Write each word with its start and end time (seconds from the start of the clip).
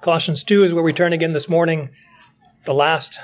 Colossians 0.00 0.42
2 0.44 0.64
is 0.64 0.72
where 0.72 0.82
we 0.82 0.94
turn 0.94 1.12
again 1.12 1.34
this 1.34 1.48
morning. 1.48 1.90
The 2.64 2.72
last 2.72 3.18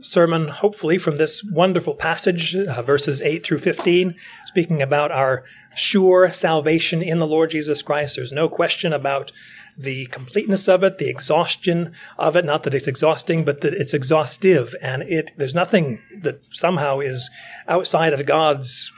sermon, 0.00 0.46
hopefully, 0.46 0.96
from 0.96 1.16
this 1.16 1.42
wonderful 1.42 1.94
passage, 1.94 2.54
uh, 2.54 2.82
verses 2.82 3.20
8 3.20 3.44
through 3.44 3.58
15, 3.58 4.14
speaking 4.46 4.80
about 4.80 5.10
our 5.10 5.44
sure 5.74 6.30
salvation 6.32 7.02
in 7.02 7.18
the 7.18 7.26
Lord 7.26 7.50
Jesus 7.50 7.82
Christ. 7.82 8.14
There's 8.14 8.30
no 8.30 8.48
question 8.48 8.92
about 8.92 9.32
the 9.76 10.06
completeness 10.06 10.68
of 10.68 10.84
it, 10.84 10.98
the 10.98 11.08
exhaustion 11.08 11.92
of 12.16 12.36
it. 12.36 12.44
Not 12.44 12.62
that 12.62 12.74
it's 12.74 12.86
exhausting, 12.86 13.44
but 13.44 13.60
that 13.62 13.74
it's 13.74 13.94
exhaustive, 13.94 14.76
and 14.80 15.02
it 15.02 15.32
there's 15.36 15.54
nothing 15.54 16.00
that 16.22 16.44
somehow 16.54 17.00
is 17.00 17.28
outside 17.66 18.12
of 18.12 18.24
God's 18.24 18.92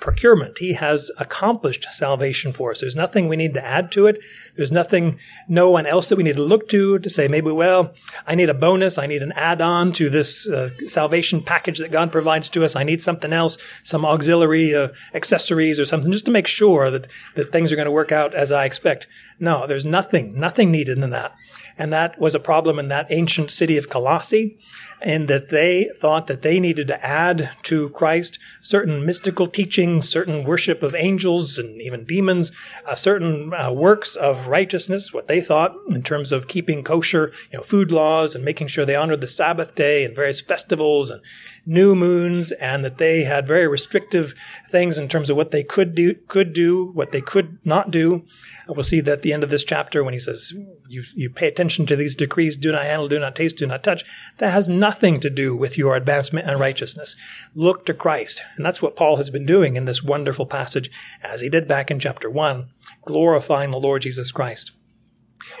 procurement. 0.00 0.58
He 0.58 0.74
has 0.74 1.10
accomplished 1.18 1.84
salvation 1.92 2.52
for 2.52 2.70
us. 2.70 2.80
There's 2.80 2.96
nothing 2.96 3.28
we 3.28 3.36
need 3.36 3.54
to 3.54 3.64
add 3.64 3.90
to 3.92 4.06
it. 4.06 4.20
There's 4.56 4.70
nothing, 4.70 5.18
no 5.48 5.70
one 5.70 5.86
else 5.86 6.08
that 6.08 6.16
we 6.16 6.22
need 6.22 6.36
to 6.36 6.42
look 6.42 6.68
to 6.68 6.98
to 6.98 7.10
say, 7.10 7.26
maybe, 7.26 7.50
well, 7.50 7.92
I 8.26 8.34
need 8.34 8.48
a 8.48 8.54
bonus. 8.54 8.96
I 8.96 9.06
need 9.06 9.22
an 9.22 9.32
add 9.32 9.60
on 9.60 9.92
to 9.94 10.08
this 10.08 10.48
uh, 10.48 10.70
salvation 10.86 11.42
package 11.42 11.78
that 11.78 11.90
God 11.90 12.12
provides 12.12 12.48
to 12.50 12.64
us. 12.64 12.76
I 12.76 12.84
need 12.84 13.02
something 13.02 13.32
else, 13.32 13.58
some 13.82 14.04
auxiliary 14.04 14.74
uh, 14.74 14.88
accessories 15.14 15.80
or 15.80 15.84
something 15.84 16.12
just 16.12 16.26
to 16.26 16.32
make 16.32 16.46
sure 16.46 16.90
that, 16.90 17.08
that 17.34 17.50
things 17.50 17.72
are 17.72 17.76
going 17.76 17.86
to 17.86 17.92
work 17.92 18.12
out 18.12 18.34
as 18.34 18.52
I 18.52 18.64
expect. 18.66 19.08
No, 19.40 19.66
there's 19.66 19.86
nothing, 19.86 20.38
nothing 20.38 20.72
needed 20.72 20.98
in 20.98 21.10
that. 21.10 21.34
And 21.76 21.92
that 21.92 22.18
was 22.18 22.34
a 22.34 22.40
problem 22.40 22.78
in 22.78 22.88
that 22.88 23.06
ancient 23.10 23.52
city 23.52 23.76
of 23.76 23.88
Colossae 23.88 24.58
in 25.00 25.26
that 25.26 25.50
they 25.50 25.88
thought 25.96 26.26
that 26.26 26.42
they 26.42 26.58
needed 26.58 26.88
to 26.88 27.06
add 27.06 27.50
to 27.62 27.88
Christ 27.90 28.40
certain 28.60 29.06
mystical 29.06 29.46
teachings, 29.46 30.08
certain 30.08 30.42
worship 30.42 30.82
of 30.82 30.96
angels 30.96 31.56
and 31.56 31.80
even 31.80 32.04
demons, 32.04 32.50
uh, 32.84 32.96
certain 32.96 33.54
uh, 33.54 33.72
works 33.72 34.16
of 34.16 34.48
righteousness, 34.48 35.12
what 35.12 35.28
they 35.28 35.40
thought 35.40 35.76
in 35.90 36.02
terms 36.02 36.32
of 36.32 36.48
keeping 36.48 36.82
kosher, 36.82 37.32
you 37.52 37.58
know, 37.58 37.62
food 37.62 37.92
laws 37.92 38.34
and 38.34 38.44
making 38.44 38.66
sure 38.66 38.84
they 38.84 38.96
honored 38.96 39.20
the 39.20 39.28
Sabbath 39.28 39.76
day 39.76 40.04
and 40.04 40.16
various 40.16 40.40
festivals 40.40 41.12
and 41.12 41.22
new 41.64 41.94
moons, 41.94 42.50
and 42.52 42.84
that 42.84 42.98
they 42.98 43.22
had 43.24 43.46
very 43.46 43.68
restrictive 43.68 44.34
things 44.68 44.98
in 44.98 45.06
terms 45.06 45.30
of 45.30 45.36
what 45.36 45.50
they 45.52 45.62
could 45.62 45.94
do, 45.94 46.14
could 46.26 46.52
do, 46.52 46.86
what 46.86 47.12
they 47.12 47.20
could 47.20 47.58
not 47.64 47.90
do. 47.90 48.24
We'll 48.66 48.82
see 48.82 49.00
that 49.00 49.18
at 49.18 49.22
the 49.28 49.34
end 49.34 49.44
of 49.44 49.50
this 49.50 49.64
chapter 49.64 50.02
when 50.02 50.14
he 50.14 50.20
says, 50.20 50.54
you, 50.88 51.04
you 51.14 51.28
pay 51.28 51.48
attention 51.48 51.84
to 51.84 51.96
these 51.96 52.14
decrees, 52.14 52.56
do 52.56 52.72
not 52.72 52.84
handle, 52.84 53.08
do 53.08 53.18
not 53.18 53.36
taste, 53.36 53.58
do 53.58 53.66
not 53.66 53.84
touch. 53.84 54.06
That 54.38 54.52
has 54.52 54.70
nothing 54.70 55.20
to 55.20 55.28
do 55.28 55.54
with 55.54 55.76
your 55.76 55.96
advancement 55.96 56.48
and 56.48 56.58
righteousness. 56.58 57.14
Look 57.54 57.84
to 57.84 57.94
Christ. 57.94 58.42
And 58.56 58.64
that's 58.64 58.80
what 58.80 58.96
Paul 58.96 59.16
has 59.16 59.28
been 59.28 59.44
doing 59.44 59.76
in 59.76 59.84
this 59.84 60.02
wonderful 60.02 60.46
passage, 60.46 60.90
as 61.22 61.42
he 61.42 61.50
did 61.50 61.68
back 61.68 61.90
in 61.90 62.00
chapter 62.00 62.30
one, 62.30 62.70
glorifying 63.04 63.70
the 63.70 63.78
Lord 63.78 64.00
Jesus 64.00 64.32
Christ. 64.32 64.72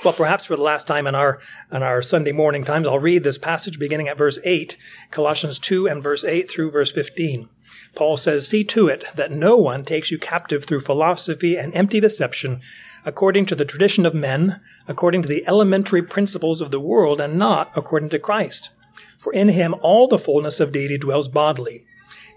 Well, 0.02 0.14
perhaps 0.14 0.46
for 0.46 0.56
the 0.56 0.62
last 0.62 0.86
time 0.86 1.06
in 1.06 1.14
our 1.14 1.40
in 1.70 1.82
our 1.82 2.00
Sunday 2.00 2.32
morning 2.32 2.64
times, 2.64 2.86
I'll 2.86 2.98
read 2.98 3.22
this 3.22 3.38
passage 3.38 3.78
beginning 3.78 4.08
at 4.08 4.18
verse 4.18 4.38
8, 4.44 4.76
Colossians 5.10 5.58
2 5.58 5.86
and 5.86 6.02
verse 6.02 6.24
8 6.24 6.50
through 6.50 6.70
verse 6.70 6.92
15. 6.92 7.48
Paul 7.94 8.16
says, 8.16 8.46
See 8.46 8.64
to 8.64 8.88
it 8.88 9.04
that 9.14 9.32
no 9.32 9.56
one 9.56 9.84
takes 9.84 10.10
you 10.10 10.18
captive 10.18 10.64
through 10.64 10.80
philosophy 10.80 11.56
and 11.56 11.74
empty 11.74 12.00
deception, 12.00 12.60
according 13.04 13.46
to 13.46 13.54
the 13.54 13.64
tradition 13.64 14.06
of 14.06 14.14
men, 14.14 14.60
according 14.86 15.22
to 15.22 15.28
the 15.28 15.46
elementary 15.46 16.02
principles 16.02 16.60
of 16.60 16.70
the 16.70 16.80
world, 16.80 17.20
and 17.20 17.38
not 17.38 17.70
according 17.76 18.08
to 18.10 18.18
Christ. 18.18 18.70
For 19.16 19.32
in 19.32 19.48
him 19.48 19.74
all 19.80 20.08
the 20.08 20.18
fullness 20.18 20.60
of 20.60 20.72
deity 20.72 20.98
dwells 20.98 21.28
bodily, 21.28 21.84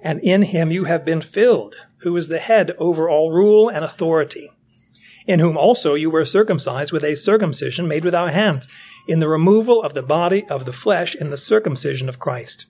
and 0.02 0.20
in 0.22 0.44
him 0.44 0.72
you 0.72 0.86
have 0.86 1.06
been 1.06 1.22
filled, 1.22 1.76
who 2.00 2.16
is 2.18 2.28
the 2.28 2.40
head 2.40 2.72
over 2.78 3.10
all 3.10 3.32
rule 3.32 3.70
and 3.70 3.86
authority 3.86 4.50
in 5.28 5.40
whom 5.40 5.58
also 5.58 5.94
you 5.94 6.10
were 6.10 6.26
circumcised 6.26 6.92
with 6.92 7.04
a 7.04 7.16
circumcision 7.16 7.88
made 7.88 8.04
without 8.04 8.34
hands, 8.34 8.68
in 9.08 9.20
the 9.20 9.28
removal 9.28 9.82
of 9.82 9.94
the 9.94 10.04
body 10.04 10.46
of 10.48 10.66
the 10.66 10.74
flesh 10.74 11.16
in 11.16 11.30
the 11.30 11.38
circumcision 11.38 12.10
of 12.10 12.20
Christ, 12.20 12.68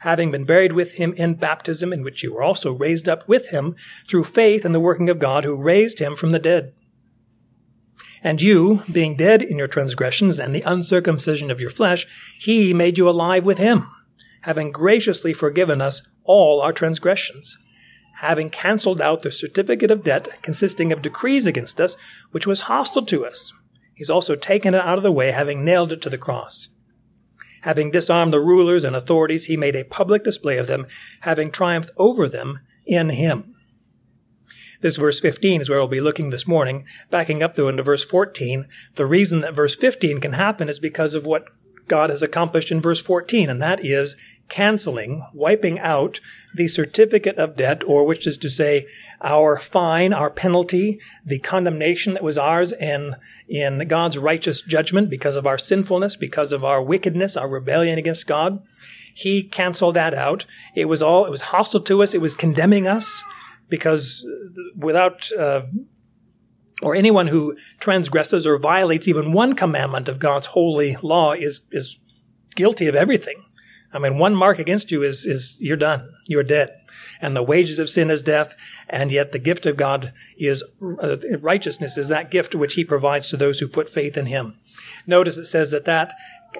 having 0.00 0.30
been 0.30 0.44
buried 0.44 0.72
with 0.72 0.94
him 0.94 1.12
in 1.14 1.34
baptism, 1.34 1.92
in 1.92 2.02
which 2.02 2.22
you 2.22 2.34
were 2.34 2.42
also 2.42 2.72
raised 2.72 3.08
up 3.08 3.26
with 3.28 3.50
him 3.50 3.74
through 4.06 4.24
faith 4.24 4.64
in 4.64 4.72
the 4.72 4.80
working 4.80 5.08
of 5.08 5.18
God 5.18 5.44
who 5.44 5.60
raised 5.60 5.98
him 5.98 6.14
from 6.14 6.32
the 6.32 6.38
dead. 6.38 6.72
And 8.22 8.42
you, 8.42 8.82
being 8.90 9.16
dead 9.16 9.42
in 9.42 9.58
your 9.58 9.66
transgressions 9.66 10.40
and 10.40 10.54
the 10.54 10.62
uncircumcision 10.62 11.50
of 11.50 11.60
your 11.60 11.70
flesh, 11.70 12.06
he 12.38 12.74
made 12.74 12.98
you 12.98 13.08
alive 13.08 13.44
with 13.44 13.58
him, 13.58 13.88
having 14.42 14.72
graciously 14.72 15.32
forgiven 15.32 15.80
us 15.80 16.02
all 16.24 16.60
our 16.60 16.72
transgressions 16.72 17.58
having 18.18 18.50
cancelled 18.50 19.00
out 19.00 19.22
the 19.22 19.30
certificate 19.30 19.92
of 19.92 20.02
debt 20.02 20.42
consisting 20.42 20.92
of 20.92 21.02
decrees 21.02 21.46
against 21.46 21.80
us, 21.80 21.96
which 22.32 22.48
was 22.48 22.62
hostile 22.62 23.04
to 23.04 23.24
us. 23.24 23.52
He's 23.94 24.10
also 24.10 24.34
taken 24.34 24.74
it 24.74 24.80
out 24.80 24.98
of 24.98 25.04
the 25.04 25.12
way, 25.12 25.30
having 25.30 25.64
nailed 25.64 25.92
it 25.92 26.02
to 26.02 26.10
the 26.10 26.18
cross. 26.18 26.68
Having 27.62 27.92
disarmed 27.92 28.32
the 28.32 28.40
rulers 28.40 28.82
and 28.82 28.96
authorities, 28.96 29.44
he 29.44 29.56
made 29.56 29.76
a 29.76 29.84
public 29.84 30.24
display 30.24 30.58
of 30.58 30.66
them, 30.66 30.86
having 31.20 31.50
triumphed 31.50 31.90
over 31.96 32.28
them 32.28 32.60
in 32.86 33.10
him. 33.10 33.47
This 34.80 34.96
verse 34.96 35.18
15 35.20 35.60
is 35.60 35.70
where 35.70 35.78
we'll 35.78 35.88
be 35.88 36.00
looking 36.00 36.30
this 36.30 36.46
morning. 36.46 36.84
Backing 37.10 37.42
up 37.42 37.54
though 37.54 37.68
into 37.68 37.82
verse 37.82 38.04
14, 38.04 38.66
the 38.94 39.06
reason 39.06 39.40
that 39.40 39.54
verse 39.54 39.74
15 39.74 40.20
can 40.20 40.34
happen 40.34 40.68
is 40.68 40.78
because 40.78 41.14
of 41.14 41.26
what 41.26 41.48
God 41.88 42.10
has 42.10 42.22
accomplished 42.22 42.70
in 42.70 42.80
verse 42.80 43.00
14, 43.00 43.48
and 43.48 43.60
that 43.60 43.84
is 43.84 44.14
canceling, 44.48 45.26
wiping 45.34 45.78
out 45.78 46.20
the 46.54 46.68
certificate 46.68 47.36
of 47.36 47.56
debt, 47.56 47.82
or 47.84 48.06
which 48.06 48.26
is 48.26 48.38
to 48.38 48.48
say, 48.48 48.86
our 49.20 49.58
fine, 49.58 50.12
our 50.12 50.30
penalty, 50.30 51.00
the 51.24 51.38
condemnation 51.38 52.14
that 52.14 52.22
was 52.22 52.38
ours 52.38 52.72
in, 52.72 53.16
in 53.48 53.88
God's 53.88 54.16
righteous 54.16 54.62
judgment 54.62 55.10
because 55.10 55.34
of 55.34 55.46
our 55.46 55.58
sinfulness, 55.58 56.14
because 56.14 56.52
of 56.52 56.64
our 56.64 56.82
wickedness, 56.82 57.36
our 57.36 57.48
rebellion 57.48 57.98
against 57.98 58.26
God. 58.26 58.62
He 59.12 59.42
canceled 59.42 59.96
that 59.96 60.14
out. 60.14 60.46
It 60.74 60.84
was 60.84 61.02
all, 61.02 61.26
it 61.26 61.30
was 61.30 61.40
hostile 61.40 61.80
to 61.80 62.02
us. 62.02 62.14
It 62.14 62.20
was 62.20 62.36
condemning 62.36 62.86
us 62.86 63.24
because 63.68 64.26
without, 64.76 65.30
uh, 65.32 65.62
or 66.82 66.94
anyone 66.94 67.26
who 67.26 67.56
transgresses 67.80 68.46
or 68.46 68.58
violates 68.58 69.08
even 69.08 69.32
one 69.32 69.54
commandment 69.54 70.08
of 70.08 70.18
God's 70.18 70.46
holy 70.48 70.96
law 71.02 71.32
is, 71.32 71.62
is 71.70 71.98
guilty 72.54 72.86
of 72.86 72.94
everything. 72.94 73.44
I 73.92 73.98
mean, 73.98 74.18
one 74.18 74.34
mark 74.34 74.58
against 74.58 74.90
you 74.90 75.02
is, 75.02 75.24
is 75.24 75.56
you're 75.60 75.76
done. 75.76 76.12
You're 76.26 76.42
dead. 76.42 76.70
And 77.20 77.34
the 77.34 77.42
wages 77.42 77.78
of 77.78 77.88
sin 77.88 78.10
is 78.10 78.22
death. 78.22 78.54
And 78.88 79.10
yet 79.10 79.32
the 79.32 79.38
gift 79.38 79.66
of 79.66 79.76
God 79.76 80.12
is 80.36 80.62
uh, 80.82 81.16
righteousness 81.40 81.96
is 81.96 82.08
that 82.08 82.30
gift 82.30 82.54
which 82.54 82.74
he 82.74 82.84
provides 82.84 83.30
to 83.30 83.36
those 83.36 83.60
who 83.60 83.68
put 83.68 83.88
faith 83.88 84.16
in 84.16 84.26
him. 84.26 84.58
Notice 85.06 85.38
it 85.38 85.46
says 85.46 85.70
that 85.70 85.86
that, 85.86 86.12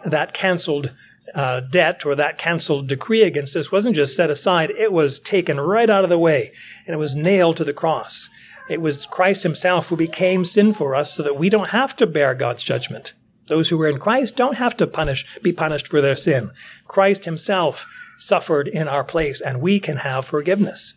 that 0.04 0.32
canceled 0.32 0.94
uh, 1.34 1.60
debt 1.60 2.04
or 2.06 2.14
that 2.14 2.38
canceled 2.38 2.88
decree 2.88 3.22
against 3.22 3.56
us 3.56 3.72
wasn't 3.72 3.96
just 3.96 4.16
set 4.16 4.30
aside. 4.30 4.70
It 4.70 4.92
was 4.92 5.18
taken 5.18 5.60
right 5.60 5.88
out 5.88 6.04
of 6.04 6.10
the 6.10 6.18
way 6.18 6.52
and 6.86 6.94
it 6.94 6.98
was 6.98 7.16
nailed 7.16 7.56
to 7.58 7.64
the 7.64 7.72
cross. 7.72 8.28
It 8.68 8.80
was 8.80 9.06
Christ 9.06 9.42
himself 9.42 9.88
who 9.88 9.96
became 9.96 10.44
sin 10.44 10.72
for 10.72 10.94
us 10.94 11.14
so 11.14 11.22
that 11.22 11.38
we 11.38 11.48
don't 11.48 11.70
have 11.70 11.96
to 11.96 12.06
bear 12.06 12.34
God's 12.34 12.64
judgment. 12.64 13.14
Those 13.46 13.70
who 13.70 13.80
are 13.80 13.88
in 13.88 13.98
Christ 13.98 14.36
don't 14.36 14.56
have 14.56 14.76
to 14.76 14.86
punish, 14.86 15.24
be 15.42 15.52
punished 15.52 15.88
for 15.88 16.00
their 16.00 16.16
sin. 16.16 16.50
Christ 16.86 17.24
himself 17.24 17.86
suffered 18.18 18.68
in 18.68 18.88
our 18.88 19.04
place 19.04 19.40
and 19.40 19.62
we 19.62 19.80
can 19.80 19.98
have 19.98 20.24
forgiveness. 20.24 20.94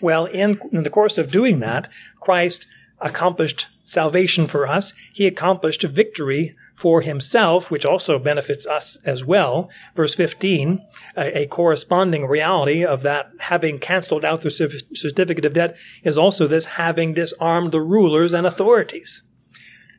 Well, 0.00 0.26
in, 0.26 0.60
in 0.72 0.84
the 0.84 0.90
course 0.90 1.18
of 1.18 1.30
doing 1.30 1.58
that, 1.60 1.90
Christ 2.20 2.66
accomplished 3.00 3.66
salvation 3.84 4.46
for 4.46 4.66
us. 4.66 4.92
He 5.12 5.26
accomplished 5.26 5.82
victory 5.82 6.54
for 6.74 7.00
himself, 7.00 7.70
which 7.70 7.84
also 7.84 8.18
benefits 8.18 8.66
us 8.66 8.98
as 9.04 9.24
well. 9.24 9.68
Verse 9.96 10.14
15, 10.14 10.86
a, 11.16 11.38
a, 11.40 11.46
corresponding 11.46 12.26
reality 12.26 12.84
of 12.84 13.02
that 13.02 13.30
having 13.40 13.78
canceled 13.78 14.24
out 14.24 14.42
the 14.42 14.50
certificate 14.50 15.44
of 15.44 15.54
debt 15.54 15.76
is 16.04 16.16
also 16.16 16.46
this 16.46 16.66
having 16.66 17.14
disarmed 17.14 17.72
the 17.72 17.80
rulers 17.80 18.32
and 18.32 18.46
authorities. 18.46 19.22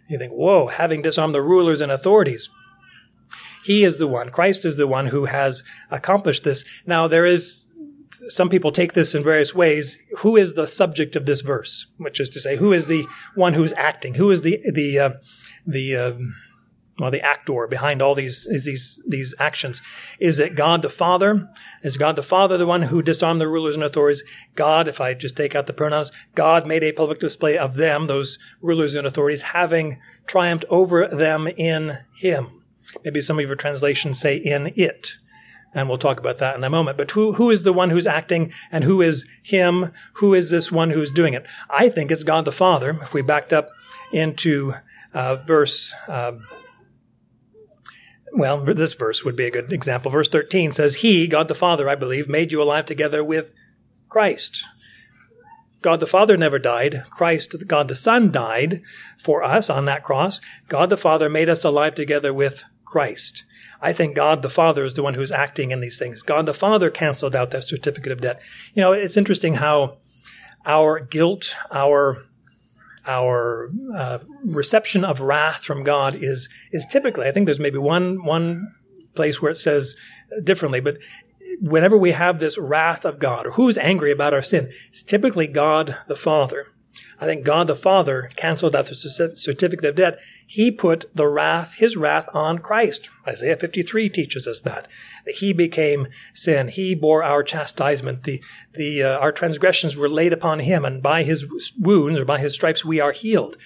You 0.07 0.17
think, 0.17 0.31
whoa, 0.31 0.67
having 0.67 1.01
disarmed 1.01 1.33
the 1.33 1.41
rulers 1.41 1.81
and 1.81 1.91
authorities. 1.91 2.49
He 3.66 3.84
is 3.84 3.97
the 3.97 4.07
one, 4.07 4.29
Christ 4.29 4.63
is 4.63 4.78
the 4.78 4.87
one 4.87 5.07
who 5.07 5.25
has 5.25 5.63
accomplished 5.91 6.43
this. 6.43 6.63
Now, 6.85 7.07
there 7.07 7.25
is, 7.25 7.68
some 8.28 8.50
people 8.50 8.72
take 8.72 8.94
this 8.94 9.16
in 9.16 9.23
various 9.23 9.53
ways. 9.56 9.97
Who 10.20 10.35
is 10.35 10.53
the 10.53 10.67
subject 10.67 11.16
of 11.16 11.26
this 11.26 11.41
verse? 11.41 11.88
Which 11.97 12.20
is 12.20 12.29
to 12.32 12.40
say, 12.40 12.58
who 12.58 12.73
is 12.73 12.88
the 12.88 13.06
one 13.35 13.53
who's 13.53 13.73
acting? 13.73 14.16
Who 14.16 14.32
is 14.32 14.41
the, 14.41 14.59
the, 14.72 15.00
uh, 15.00 15.11
the, 15.66 15.96
uh, 15.96 16.14
well, 17.00 17.11
the 17.11 17.22
actor 17.22 17.66
behind 17.67 18.02
all 18.02 18.14
these 18.14 18.46
these 18.66 19.02
these 19.08 19.34
actions. 19.40 19.82
Is 20.20 20.40
it 20.40 20.56
God 20.56 20.82
the 20.82 20.90
Father? 20.90 21.50
Is 21.82 21.97
God 21.97 22.16
the 22.16 22.23
Father 22.23 22.58
the 22.58 22.67
one 22.67 22.84
who 22.84 23.02
disarmed 23.02 23.40
the 23.40 23.47
rulers 23.47 23.76
and 23.76 23.84
authorities? 23.84 24.23
God, 24.55 24.88
if 24.88 25.00
I 25.00 25.14
just 25.14 25.38
take 25.38 25.55
out 25.55 25.67
the 25.67 25.73
pronouns, 25.73 26.12
God 26.35 26.67
made 26.67 26.84
a 26.84 26.91
public 26.91 27.20
display 27.20 27.58
of 27.58 27.76
them, 27.76 28.05
those 28.05 28.38
rulers 28.62 28.96
and 28.96 29.08
authorities, 29.08 29.44
having 29.53 30.00
triumphed 30.28 30.66
over 30.70 31.08
them 31.08 31.47
in 31.47 32.00
Him. 32.16 32.64
Maybe 33.03 33.22
some 33.22 33.40
of 33.40 33.46
your 33.46 33.55
translations 33.55 34.20
say 34.20 34.35
in 34.35 34.73
it. 34.76 35.20
And 35.73 35.87
we'll 35.87 35.97
talk 35.99 36.19
about 36.19 36.39
that 36.39 36.55
in 36.55 36.63
a 36.63 36.69
moment. 36.69 36.97
But 36.97 37.11
who, 37.11 37.33
who 37.33 37.51
is 37.51 37.63
the 37.63 37.73
one 37.73 37.91
who's 37.91 38.07
acting 38.07 38.51
and 38.71 38.83
who 38.83 39.01
is 39.01 39.27
him? 39.43 39.91
Who 40.13 40.33
is 40.33 40.49
this 40.49 40.71
one 40.71 40.89
who's 40.89 41.11
doing 41.11 41.33
it? 41.33 41.45
I 41.69 41.89
think 41.89 42.11
it's 42.11 42.23
God 42.23 42.45
the 42.45 42.51
Father. 42.51 42.97
If 43.01 43.13
we 43.13 43.21
backed 43.21 43.53
up 43.53 43.69
into 44.11 44.73
uh, 45.13 45.35
verse 45.35 45.93
uh, 46.07 46.33
well, 48.33 48.63
this 48.63 48.93
verse 48.93 49.23
would 49.23 49.35
be 49.35 49.45
a 49.45 49.51
good 49.51 49.71
example. 49.73 50.11
Verse 50.11 50.29
13 50.29 50.71
says, 50.71 50.95
He, 50.95 51.27
God 51.27 51.47
the 51.47 51.55
Father, 51.55 51.89
I 51.89 51.95
believe, 51.95 52.29
made 52.29 52.51
you 52.51 52.61
alive 52.61 52.85
together 52.85 53.23
with 53.23 53.53
Christ. 54.07 54.63
God 55.81 55.99
the 55.99 56.07
Father 56.07 56.35
never 56.35 56.59
died. 56.59 57.05
Christ, 57.09 57.55
God 57.67 57.87
the 57.87 57.95
Son, 57.95 58.31
died 58.31 58.81
for 59.17 59.43
us 59.43 59.69
on 59.69 59.85
that 59.85 60.03
cross. 60.03 60.41
God 60.67 60.89
the 60.89 60.97
Father 60.97 61.29
made 61.29 61.49
us 61.49 61.63
alive 61.63 61.95
together 61.95 62.33
with 62.33 62.66
Christ. 62.83 63.45
I 63.81 63.93
think 63.93 64.16
God 64.16 64.41
the 64.41 64.49
Father 64.49 64.84
is 64.84 64.96
the 64.96 65.03
one 65.03 65.14
who's 65.14 65.31
acting 65.31 65.72
in 65.72 65.79
these 65.79 65.97
things. 65.97 66.22
God 66.22 66.46
the 66.46 66.53
Father 66.53 66.90
canceled 66.90 67.35
out 67.35 67.52
that 67.52 67.64
certificate 67.64 68.11
of 68.11 68.22
debt. 68.22 68.41
You 68.73 68.81
know, 68.81 68.91
it's 68.91 69.17
interesting 69.17 69.55
how 69.55 69.97
our 70.66 70.99
guilt, 70.99 71.55
our 71.72 72.17
our 73.08 73.72
uh, 73.96 74.20
reception 74.43 75.03
of 75.03 75.22
wrath 75.22 75.64
from 75.64 75.84
God 75.84 76.16
is 76.16 76.49
is 76.72 76.85
typically. 76.85 77.28
I 77.28 77.31
think 77.31 77.46
there's 77.46 77.59
maybe 77.59 77.78
one 77.78 78.23
one 78.23 78.73
place 79.16 79.41
where 79.41 79.52
it 79.52 79.58
says 79.58 79.96
differently, 80.43 80.79
but 80.79 80.97
whenever 81.59 81.97
we 81.97 82.11
have 82.11 82.40
this 82.40 82.58
wrath 82.58 83.05
of 83.05 83.20
God, 83.20 83.47
or 83.47 83.52
who's 83.52 83.78
angry 83.78 84.11
about 84.11 84.34
our 84.34 84.41
sin, 84.41 84.72
it's 84.90 85.03
typically 85.03 85.47
God 85.47 85.96
the 86.08 86.16
Father. 86.16 86.67
I 87.21 87.25
think 87.25 87.43
God 87.43 87.67
the 87.67 87.75
Father 87.75 88.29
canceled 88.37 88.75
out 88.75 88.85
the 88.85 88.95
certificate 89.35 89.85
of 89.85 89.95
debt. 89.95 90.19
He 90.47 90.71
put 90.71 91.13
the 91.13 91.27
wrath, 91.27 91.75
his 91.75 91.97
wrath 91.97 92.29
on 92.33 92.59
Christ. 92.59 93.09
Isaiah 93.27 93.57
53 93.57 94.09
teaches 94.09 94.47
us 94.47 94.61
that. 94.61 94.87
He 95.27 95.51
became 95.51 96.07
sin. 96.33 96.69
He 96.69 96.95
bore 96.95 97.21
our 97.23 97.43
chastisement. 97.43 98.23
The, 98.23 98.41
the, 98.73 99.03
uh, 99.03 99.19
our 99.19 99.33
transgressions 99.33 99.97
were 99.97 100.09
laid 100.09 100.31
upon 100.31 100.59
him, 100.59 100.85
and 100.85 101.03
by 101.03 101.23
his 101.23 101.45
wounds 101.77 102.19
or 102.19 102.25
by 102.25 102.39
his 102.39 102.53
stripes 102.53 102.85
we 102.85 103.01
are 103.01 103.11
healed. 103.11 103.57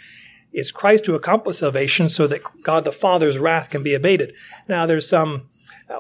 It's 0.52 0.72
Christ 0.72 1.06
who 1.06 1.16
accomplished 1.16 1.60
salvation 1.60 2.10
so 2.10 2.28
that 2.28 2.42
God 2.64 2.86
the 2.86 2.92
Father's 2.92 3.40
wrath 3.40 3.70
can 3.70 3.84
be 3.84 3.94
abated. 3.94 4.34
Now 4.68 4.86
there's 4.86 5.08
some 5.08 5.48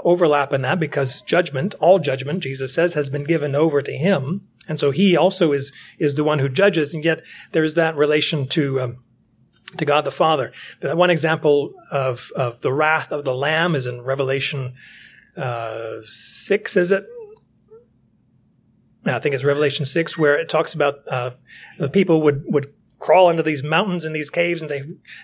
overlap 0.03 0.53
in 0.53 0.61
that 0.61 0.79
because 0.79 1.21
judgment, 1.21 1.75
all 1.79 1.99
judgment, 1.99 2.43
Jesus 2.43 2.73
says, 2.73 2.93
has 2.93 3.09
been 3.09 3.23
given 3.23 3.55
over 3.55 3.81
to 3.81 3.91
him. 3.91 4.47
And 4.67 4.79
so 4.79 4.91
he 4.91 5.17
also 5.17 5.51
is, 5.51 5.71
is 5.99 6.15
the 6.15 6.23
one 6.23 6.39
who 6.39 6.49
judges. 6.49 6.93
And 6.93 7.03
yet 7.03 7.23
there's 7.51 7.75
that 7.75 7.95
relation 7.95 8.47
to, 8.49 8.79
um, 8.79 9.03
to 9.77 9.85
God 9.85 10.05
the 10.05 10.11
Father. 10.11 10.51
One 10.81 11.09
example 11.09 11.73
of, 11.91 12.31
of 12.35 12.61
the 12.61 12.71
wrath 12.71 13.11
of 13.11 13.25
the 13.25 13.35
Lamb 13.35 13.75
is 13.75 13.85
in 13.85 14.01
Revelation, 14.01 14.75
uh, 15.35 15.97
6, 16.01 16.77
is 16.77 16.91
it? 16.91 17.05
I 19.05 19.19
think 19.19 19.35
it's 19.35 19.43
Revelation 19.43 19.83
6 19.83 20.17
where 20.17 20.39
it 20.39 20.47
talks 20.47 20.73
about, 20.73 20.99
uh, 21.09 21.31
the 21.77 21.89
people 21.89 22.21
would, 22.21 22.43
would 22.45 22.73
crawl 22.99 23.29
into 23.29 23.43
these 23.43 23.63
mountains 23.63 24.05
and 24.05 24.15
these 24.15 24.29
caves 24.29 24.61
and 24.61 24.69
say, 24.69 24.83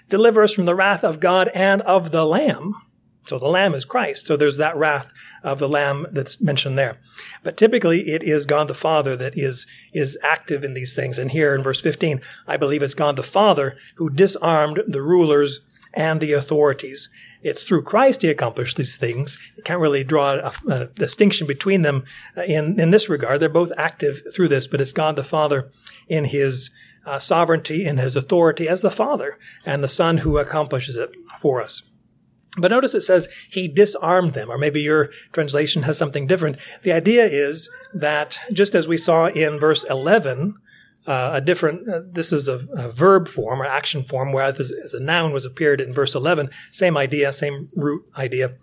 deliver 0.09 0.43
us 0.43 0.53
from 0.53 0.65
the 0.65 0.75
wrath 0.75 1.03
of 1.03 1.21
God 1.21 1.49
and 1.53 1.81
of 1.83 2.11
the 2.11 2.25
Lamb. 2.25 2.73
So 3.25 3.39
the 3.39 3.47
Lamb 3.47 3.73
is 3.73 3.85
Christ. 3.85 4.27
So 4.27 4.35
there's 4.35 4.57
that 4.57 4.75
wrath 4.75 5.13
of 5.43 5.59
the 5.59 5.69
Lamb 5.69 6.07
that's 6.11 6.41
mentioned 6.41 6.77
there. 6.77 6.97
But 7.43 7.57
typically 7.57 8.09
it 8.09 8.23
is 8.23 8.45
God 8.45 8.67
the 8.67 8.73
Father 8.73 9.15
that 9.15 9.37
is, 9.37 9.65
is 9.93 10.17
active 10.23 10.63
in 10.63 10.73
these 10.73 10.95
things. 10.95 11.17
And 11.17 11.31
here 11.31 11.55
in 11.55 11.63
verse 11.63 11.81
15, 11.81 12.21
I 12.47 12.57
believe 12.57 12.81
it's 12.81 12.93
God 12.93 13.15
the 13.15 13.23
Father 13.23 13.77
who 13.95 14.09
disarmed 14.09 14.81
the 14.87 15.01
rulers 15.01 15.61
and 15.93 16.19
the 16.21 16.33
authorities. 16.33 17.09
It's 17.41 17.63
through 17.63 17.83
Christ 17.83 18.21
he 18.21 18.29
accomplished 18.29 18.77
these 18.77 18.97
things. 18.97 19.39
You 19.55 19.63
can't 19.63 19.79
really 19.79 20.03
draw 20.03 20.33
a, 20.33 20.71
a 20.71 20.85
distinction 20.87 21.47
between 21.47 21.83
them 21.83 22.03
uh, 22.35 22.41
in, 22.43 22.79
in 22.79 22.91
this 22.91 23.09
regard. 23.09 23.39
They're 23.39 23.49
both 23.49 23.71
active 23.77 24.21
through 24.35 24.49
this, 24.49 24.67
but 24.67 24.81
it's 24.81 24.91
God 24.91 25.15
the 25.15 25.23
Father 25.23 25.69
in 26.07 26.25
his 26.25 26.69
uh, 27.05 27.19
sovereignty, 27.19 27.85
and 27.85 27.99
his 27.99 28.15
authority 28.15 28.67
as 28.67 28.81
the 28.81 28.91
Father, 28.91 29.37
and 29.65 29.83
the 29.83 29.87
Son 29.87 30.17
who 30.17 30.37
accomplishes 30.37 30.95
it 30.95 31.09
for 31.39 31.61
us. 31.61 31.83
But 32.57 32.71
notice 32.71 32.95
it 32.95 33.01
says 33.01 33.29
he 33.49 33.67
disarmed 33.67 34.33
them, 34.33 34.49
or 34.49 34.57
maybe 34.57 34.81
your 34.81 35.11
translation 35.31 35.83
has 35.83 35.97
something 35.97 36.25
different. 36.25 36.57
The 36.83 36.91
idea 36.91 37.25
is 37.25 37.69
that 37.93 38.39
just 38.51 38.73
as 38.73 38.87
we 38.87 38.97
saw 38.97 39.27
in 39.27 39.59
verse 39.59 39.83
11, 39.83 40.55
uh, 41.07 41.31
a 41.33 41.41
different, 41.41 41.87
uh, 41.89 42.01
this 42.05 42.33
is 42.33 42.47
a, 42.47 42.59
a, 42.75 42.89
verb 42.89 43.27
form 43.27 43.61
or 43.61 43.65
action 43.65 44.03
form, 44.03 44.31
whereas 44.31 44.59
as 44.59 44.93
a 44.93 44.99
noun 44.99 45.31
was 45.31 45.45
appeared 45.45 45.79
in 45.79 45.93
verse 45.93 46.13
11, 46.13 46.49
same 46.71 46.97
idea, 46.97 47.31
same 47.31 47.69
root 47.75 48.05
idea. 48.17 48.55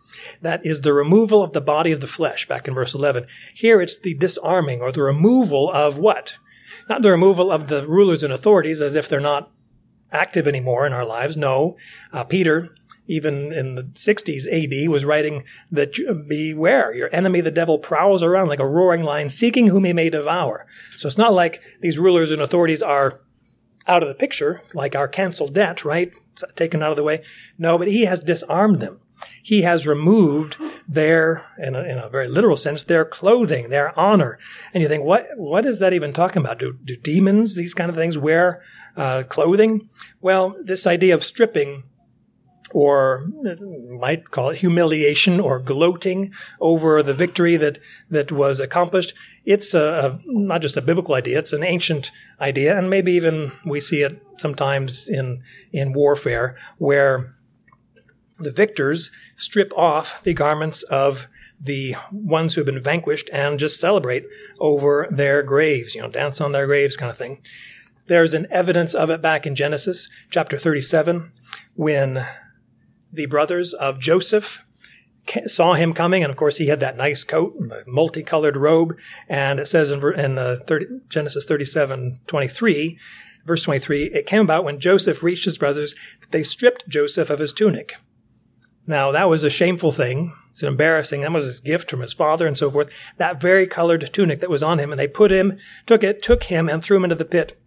That 0.43 0.65
is 0.65 0.83
the 0.83 0.93
removal 0.93 1.43
of 1.43 1.55
the 1.55 1.61
body 1.61 1.93
of 1.93 2.00
the 2.00 2.06
flesh 2.06 2.47
back 2.47 2.69
in 2.69 2.75
verse 2.75 2.94
11. 2.94 3.27
Here 3.55 3.81
it's 3.81 3.99
the 3.99 4.15
disarming 4.15 4.81
or 4.81 4.93
the 4.93 5.03
removal 5.03 5.71
of 5.73 5.99
what? 5.99 6.37
Not 6.88 7.03
the 7.03 7.11
removal 7.11 7.50
of 7.50 7.69
the 7.69 7.87
rulers 7.87 8.23
and 8.23 8.33
authorities 8.33 8.81
as 8.81 8.94
if 8.94 9.09
they're 9.09 9.19
not 9.19 9.50
active 10.12 10.47
anymore 10.47 10.87
in 10.87 10.93
our 10.93 11.06
lives. 11.06 11.37
No. 11.37 11.77
Uh, 12.12 12.23
Peter 12.23 12.75
even 13.06 13.53
in 13.53 13.75
the 13.75 13.85
60s 13.85 14.47
AD, 14.47 14.88
was 14.88 15.05
writing 15.05 15.44
that 15.70 15.94
beware, 16.29 16.94
your 16.94 17.08
enemy 17.12 17.41
the 17.41 17.50
devil 17.50 17.79
prowls 17.79 18.23
around 18.23 18.49
like 18.49 18.58
a 18.58 18.67
roaring 18.67 19.03
lion 19.03 19.29
seeking 19.29 19.69
whom 19.69 19.85
he 19.85 19.93
may 19.93 20.11
devour. 20.11 20.67
So 20.97 21.06
it's 21.06 21.19
not 21.19 21.32
like 21.32 21.62
these 21.81 21.99
rulers 21.99 22.31
and 22.31 22.43
authorities 22.43 22.82
are 22.82 23.20
out 23.87 24.03
of 24.03 24.08
the 24.08 24.14
picture, 24.14 24.62
like 24.75 24.97
our 24.97 25.08
canceled 25.08 25.55
debt, 25.55 25.85
right? 25.85 26.12
Taken 26.55 26.82
out 26.82 26.91
of 26.91 26.97
the 26.97 27.05
way. 27.05 27.23
No, 27.56 27.79
but 27.79 27.88
he 27.88 28.05
has 28.05 28.20
disarmed 28.20 28.81
them. 28.81 29.00
He 29.43 29.62
has 29.62 29.87
removed 29.87 30.56
their, 30.87 31.47
in 31.59 31.75
a, 31.75 31.82
in 31.82 31.99
a 31.99 32.09
very 32.09 32.29
literal 32.29 32.56
sense, 32.56 32.85
their 32.85 33.05
clothing, 33.05 33.70
their 33.70 33.99
honor. 33.99 34.38
And 34.75 34.82
you 34.82 34.88
think, 34.88 35.05
what, 35.05 35.26
what 35.37 35.64
is 35.64 35.79
that 35.79 35.93
even 35.93 36.12
talking 36.12 36.43
about? 36.43 36.59
Do, 36.59 36.79
do 36.85 36.97
demons, 36.97 37.55
these 37.55 37.73
kind 37.73 37.88
of 37.88 37.97
things, 37.97 38.19
wear 38.19 38.62
uh, 38.97 39.23
clothing? 39.23 39.88
Well, 40.20 40.55
this 40.62 40.87
idea 40.87 41.14
of 41.14 41.25
stripping 41.25 41.85
or 42.72 43.28
might 43.86 44.30
call 44.30 44.50
it 44.50 44.58
humiliation 44.58 45.38
or 45.40 45.60
gloating 45.60 46.32
over 46.60 47.02
the 47.02 47.14
victory 47.14 47.56
that, 47.56 47.78
that 48.10 48.32
was 48.32 48.60
accomplished. 48.60 49.14
It's 49.44 49.72
a, 49.72 49.80
a, 49.80 50.20
not 50.24 50.62
just 50.62 50.76
a 50.76 50.82
biblical 50.82 51.14
idea, 51.14 51.38
it's 51.38 51.52
an 51.52 51.64
ancient 51.64 52.10
idea, 52.40 52.76
and 52.76 52.90
maybe 52.90 53.12
even 53.12 53.52
we 53.64 53.80
see 53.80 54.02
it 54.02 54.20
sometimes 54.38 55.08
in, 55.08 55.42
in 55.72 55.92
warfare 55.92 56.56
where 56.78 57.36
the 58.38 58.50
victors 58.50 59.10
strip 59.36 59.72
off 59.76 60.22
the 60.22 60.34
garments 60.34 60.82
of 60.84 61.28
the 61.58 61.94
ones 62.12 62.54
who 62.54 62.60
have 62.60 62.66
been 62.66 62.82
vanquished 62.82 63.30
and 63.32 63.58
just 63.58 63.80
celebrate 63.80 64.26
over 64.58 65.06
their 65.10 65.42
graves, 65.42 65.94
you 65.94 66.02
know, 66.02 66.10
dance 66.10 66.40
on 66.40 66.52
their 66.52 66.66
graves 66.66 66.96
kind 66.96 67.10
of 67.10 67.16
thing. 67.16 67.40
There's 68.08 68.34
an 68.34 68.46
evidence 68.50 68.94
of 68.94 69.10
it 69.10 69.22
back 69.22 69.46
in 69.46 69.54
Genesis 69.54 70.08
chapter 70.30 70.58
37 70.58 71.32
when 71.74 72.26
the 73.12 73.26
brothers 73.26 73.73
of 73.75 73.99
Joseph 73.99 74.64
saw 75.47 75.75
him 75.75 75.92
coming, 75.92 76.23
and 76.23 76.30
of 76.30 76.37
course 76.37 76.59
he 76.59 76.69
had 76.69 76.80
that 76.80 76.97
nice 76.97 77.25
coat, 77.25 77.54
multicolored 77.87 78.57
robe, 78.57 78.97
and 79.28 79.59
it 79.59 79.66
says 79.66 79.90
in, 79.90 80.02
in 80.19 80.38
uh, 80.38 80.57
30, 80.66 80.87
Genesis 81.09 81.45
37, 81.45 82.21
23, 82.26 82.99
verse 83.45 83.62
23, 83.64 84.04
it 84.07 84.26
came 84.26 84.42
about 84.42 84.64
when 84.64 84.80
Joseph 84.80 85.23
reached 85.23 85.45
his 85.45 85.59
brothers 85.59 85.95
that 86.21 86.30
they 86.30 86.42
stripped 86.42 86.88
Joseph 86.88 87.30
of 87.30 87.38
his 87.38 87.52
tunic. 87.52 87.97
Now 88.87 89.11
that 89.11 89.28
was 89.28 89.42
a 89.42 89.50
shameful 89.50 89.90
thing. 89.90 90.33
It's 90.52 90.62
embarrassing. 90.62 91.23
That 91.23 91.33
was 91.33 91.45
his 91.45 91.61
gift 91.61 91.90
from 91.90 92.00
his 92.00 92.12
father 92.12 92.47
and 92.47 92.57
so 92.57 92.71
forth. 92.71 92.88
That 93.16 93.40
very 93.40 93.66
colored 93.66 94.09
tunic 94.12 94.40
that 94.40 94.50
was 94.50 94.62
on 94.62 94.78
him, 94.78 94.92
and 94.92 94.99
they 94.99 95.09
put 95.09 95.33
him, 95.33 95.59
took 95.87 96.04
it, 96.04 96.23
took 96.23 96.45
him, 96.45 96.69
and 96.69 96.83
threw 96.83 96.99
him 96.99 97.04
into 97.04 97.16
the 97.16 97.25
pit. 97.25 97.61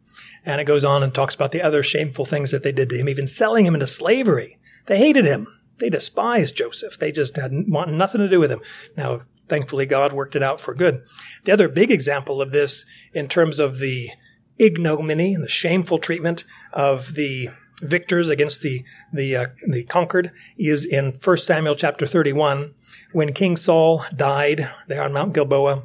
And 0.46 0.62
it 0.62 0.66
goes 0.66 0.86
on 0.86 1.04
and 1.04 1.14
talks 1.14 1.36
about 1.36 1.52
the 1.52 1.62
other 1.62 1.84
shameful 1.84 2.26
things 2.26 2.52
that 2.52 2.64
they 2.64 2.72
did 2.72 2.90
to 2.90 2.98
him, 2.98 3.10
even 3.10 3.28
selling 3.28 3.66
him 3.66 3.74
into 3.74 3.88
slavery. 3.88 4.59
They 4.90 4.98
hated 4.98 5.26
him. 5.26 5.48
They 5.78 5.90
despised 5.90 6.58
Joseph. 6.58 6.98
They 6.98 7.12
just 7.12 7.36
had 7.36 7.52
want 7.68 7.94
nothing 7.94 8.20
to 8.22 8.28
do 8.28 8.40
with 8.40 8.52
him. 8.52 8.60
Now, 8.98 9.22
thankfully, 9.48 9.86
God 9.86 10.12
worked 10.12 10.36
it 10.36 10.42
out 10.42 10.60
for 10.60 10.74
good. 10.74 11.06
The 11.46 11.52
other 11.52 11.70
big 11.70 11.92
example 11.92 12.42
of 12.42 12.52
this, 12.52 12.86
in 13.14 13.28
terms 13.28 13.60
of 13.60 13.78
the 13.78 14.10
ignominy 14.58 15.36
and 15.36 15.44
the 15.44 15.50
shameful 15.50 16.00
treatment 16.00 16.44
of 16.74 17.14
the 17.14 17.50
victors 17.82 18.30
against 18.30 18.62
the 18.62 18.84
the 19.14 19.36
uh, 19.36 19.48
the 19.70 19.84
conquered, 19.84 20.32
is 20.58 20.86
in 20.86 21.14
1 21.14 21.38
Samuel 21.38 21.76
chapter 21.76 22.08
31, 22.08 22.74
when 23.14 23.32
King 23.32 23.56
Saul 23.56 24.04
died 24.14 24.72
there 24.88 25.04
on 25.04 25.14
Mount 25.14 25.34
Gilboa 25.34 25.84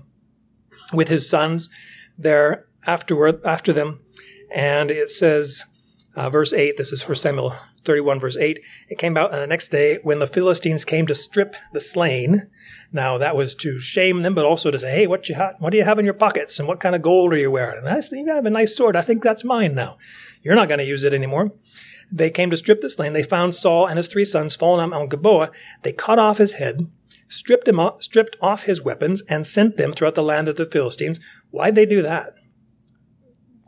with 0.95 1.09
his 1.09 1.29
sons 1.29 1.69
there 2.17 2.67
afterward 2.87 3.45
after 3.45 3.73
them, 3.75 4.01
and 4.53 4.91
it 4.91 5.11
says, 5.11 5.63
uh, 6.17 6.31
verse 6.31 6.55
8. 6.55 6.79
This 6.79 6.91
is 6.91 7.07
1 7.07 7.17
Samuel 7.17 7.55
31 7.85 8.21
verse 8.21 8.37
8, 8.37 8.61
it 8.89 8.99
came 8.99 9.17
out 9.17 9.33
on 9.33 9.41
the 9.41 9.47
next 9.47 9.69
day 9.69 9.99
when 10.03 10.19
the 10.19 10.27
Philistines 10.27 10.85
came 10.85 11.07
to 11.07 11.15
strip 11.15 11.57
the 11.73 11.81
slain. 11.81 12.49
Now 12.93 13.19
that 13.19 13.37
was 13.37 13.55
to 13.57 13.81
shame 13.81 14.23
them, 14.23 14.35
but 14.35 14.45
also 14.45 14.71
to 14.71 14.79
say, 14.79 14.91
hey, 14.91 15.07
what 15.07 15.29
you 15.29 15.35
ha- 15.35 15.55
what 15.59 15.71
do 15.71 15.77
you 15.77 15.85
have 15.85 15.99
in 15.99 16.05
your 16.05 16.15
pockets 16.15 16.59
and 16.59 16.69
what 16.69 16.81
kind 16.81 16.95
of 16.95 17.03
gold 17.03 17.33
are 17.33 17.39
you 17.39 17.51
wearing? 17.51 17.85
And 17.85 18.27
you 18.27 18.27
have 18.33 18.47
a 18.47 18.51
nice 18.51 18.77
sword. 18.77 18.97
I 18.97 19.03
think 19.03 19.23
that's 19.23 19.45
mine 19.45 19.75
now. 19.75 19.99
You're 20.43 20.55
not 20.55 20.69
going 20.69 20.79
to 20.79 20.85
use 20.85 21.05
it 21.05 21.15
anymore. 21.15 21.53
They 22.11 22.31
came 22.31 22.51
to 22.51 22.57
strip 22.57 22.81
the 22.81 22.91
slain. 22.91 23.13
They 23.13 23.23
found 23.23 23.55
Saul 23.55 23.87
and 23.87 23.97
his 23.97 24.09
three 24.09 24.25
sons 24.25 24.55
fallen 24.55 24.81
on 24.81 24.91
Mount 24.91 25.11
Gilboa. 25.11 25.51
They 25.83 25.93
cut 25.93 26.19
off 26.19 26.39
his 26.39 26.55
head, 26.55 26.91
stripped 27.29 27.67
him 27.67 27.81
off, 27.81 28.03
stripped 28.03 28.37
off 28.41 28.65
his 28.65 28.83
weapons, 28.83 29.23
and 29.29 29.47
sent 29.47 29.77
them 29.77 29.93
throughout 29.93 30.15
the 30.15 30.23
land 30.23 30.49
of 30.49 30.57
the 30.57 30.67
Philistines. 30.67 31.19
Why'd 31.51 31.75
they 31.75 31.87
do 31.87 32.03
that? 32.03 32.35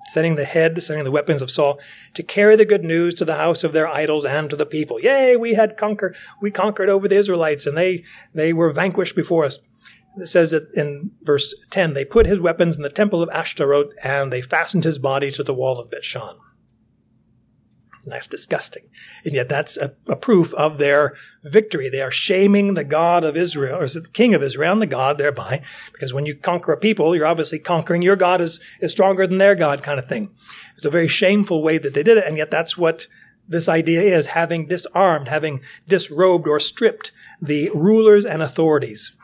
Sending 0.08 0.36
the 0.36 0.44
head, 0.44 0.82
sending 0.82 1.04
the 1.04 1.10
weapons 1.10 1.42
of 1.42 1.50
Saul 1.50 1.78
to 2.14 2.22
carry 2.22 2.56
the 2.56 2.64
good 2.64 2.84
news 2.84 3.14
to 3.14 3.24
the 3.24 3.36
house 3.36 3.64
of 3.64 3.72
their 3.72 3.88
idols 3.88 4.24
and 4.24 4.48
to 4.50 4.56
the 4.56 4.66
people. 4.66 5.00
Yea, 5.00 5.36
we 5.36 5.54
had 5.54 5.76
conquered, 5.76 6.16
we 6.40 6.50
conquered 6.50 6.88
over 6.88 7.08
the 7.08 7.16
Israelites 7.16 7.66
and 7.66 7.76
they, 7.76 8.04
they 8.34 8.52
were 8.52 8.72
vanquished 8.72 9.16
before 9.16 9.44
us. 9.44 9.58
It 10.18 10.28
says 10.28 10.50
that 10.52 10.70
in 10.74 11.12
verse 11.22 11.54
10, 11.70 11.92
they 11.92 12.04
put 12.04 12.26
his 12.26 12.40
weapons 12.40 12.76
in 12.76 12.82
the 12.82 12.88
temple 12.88 13.22
of 13.22 13.28
Ashtaroth 13.30 13.92
and 14.02 14.32
they 14.32 14.40
fastened 14.40 14.84
his 14.84 14.98
body 14.98 15.30
to 15.32 15.42
the 15.42 15.54
wall 15.54 15.78
of 15.78 15.90
Bethshan. 15.90 16.36
And 18.06 18.12
that's 18.12 18.28
disgusting. 18.28 18.84
And 19.24 19.34
yet 19.34 19.48
that's 19.48 19.76
a, 19.76 19.92
a, 20.06 20.14
proof 20.14 20.54
of 20.54 20.78
their 20.78 21.16
victory. 21.42 21.90
They 21.90 22.00
are 22.00 22.12
shaming 22.12 22.74
the 22.74 22.84
God 22.84 23.24
of 23.24 23.36
Israel, 23.36 23.80
or 23.80 23.82
is 23.82 23.94
the 23.94 24.02
king 24.02 24.32
of 24.32 24.44
Israel, 24.44 24.74
and 24.74 24.80
the 24.80 24.86
God 24.86 25.18
thereby, 25.18 25.60
because 25.92 26.14
when 26.14 26.24
you 26.24 26.36
conquer 26.36 26.70
a 26.70 26.76
people, 26.76 27.16
you're 27.16 27.26
obviously 27.26 27.58
conquering 27.58 28.02
your 28.02 28.14
God 28.14 28.40
is, 28.40 28.60
is 28.80 28.92
stronger 28.92 29.26
than 29.26 29.38
their 29.38 29.56
God 29.56 29.82
kind 29.82 29.98
of 29.98 30.08
thing. 30.08 30.30
It's 30.76 30.84
a 30.84 30.90
very 30.90 31.08
shameful 31.08 31.64
way 31.64 31.78
that 31.78 31.94
they 31.94 32.04
did 32.04 32.16
it, 32.16 32.24
and 32.24 32.38
yet 32.38 32.52
that's 32.52 32.78
what 32.78 33.08
this 33.48 33.68
idea 33.68 34.02
is, 34.02 34.28
having 34.28 34.68
disarmed, 34.68 35.26
having 35.26 35.60
disrobed 35.88 36.46
or 36.46 36.60
stripped 36.60 37.10
the 37.42 37.70
rulers 37.74 38.24
and 38.24 38.40
authorities 38.40 39.15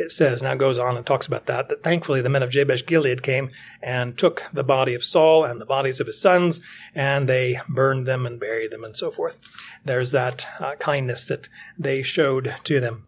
it 0.00 0.10
says, 0.10 0.42
now 0.42 0.54
goes 0.54 0.78
on 0.78 0.96
and 0.96 1.06
talks 1.06 1.26
about 1.26 1.46
that, 1.46 1.68
that 1.68 1.84
thankfully 1.84 2.20
the 2.20 2.28
men 2.28 2.42
of 2.42 2.50
Jabesh 2.50 2.86
Gilead 2.86 3.22
came 3.22 3.50
and 3.82 4.18
took 4.18 4.42
the 4.52 4.64
body 4.64 4.94
of 4.94 5.04
Saul 5.04 5.44
and 5.44 5.60
the 5.60 5.66
bodies 5.66 6.00
of 6.00 6.06
his 6.06 6.20
sons, 6.20 6.60
and 6.94 7.28
they 7.28 7.60
burned 7.68 8.06
them 8.06 8.26
and 8.26 8.40
buried 8.40 8.70
them 8.70 8.84
and 8.84 8.96
so 8.96 9.10
forth. 9.10 9.38
There's 9.84 10.10
that 10.10 10.46
uh, 10.58 10.74
kindness 10.76 11.28
that 11.28 11.48
they 11.78 12.02
showed 12.02 12.54
to 12.64 12.80
them. 12.80 13.06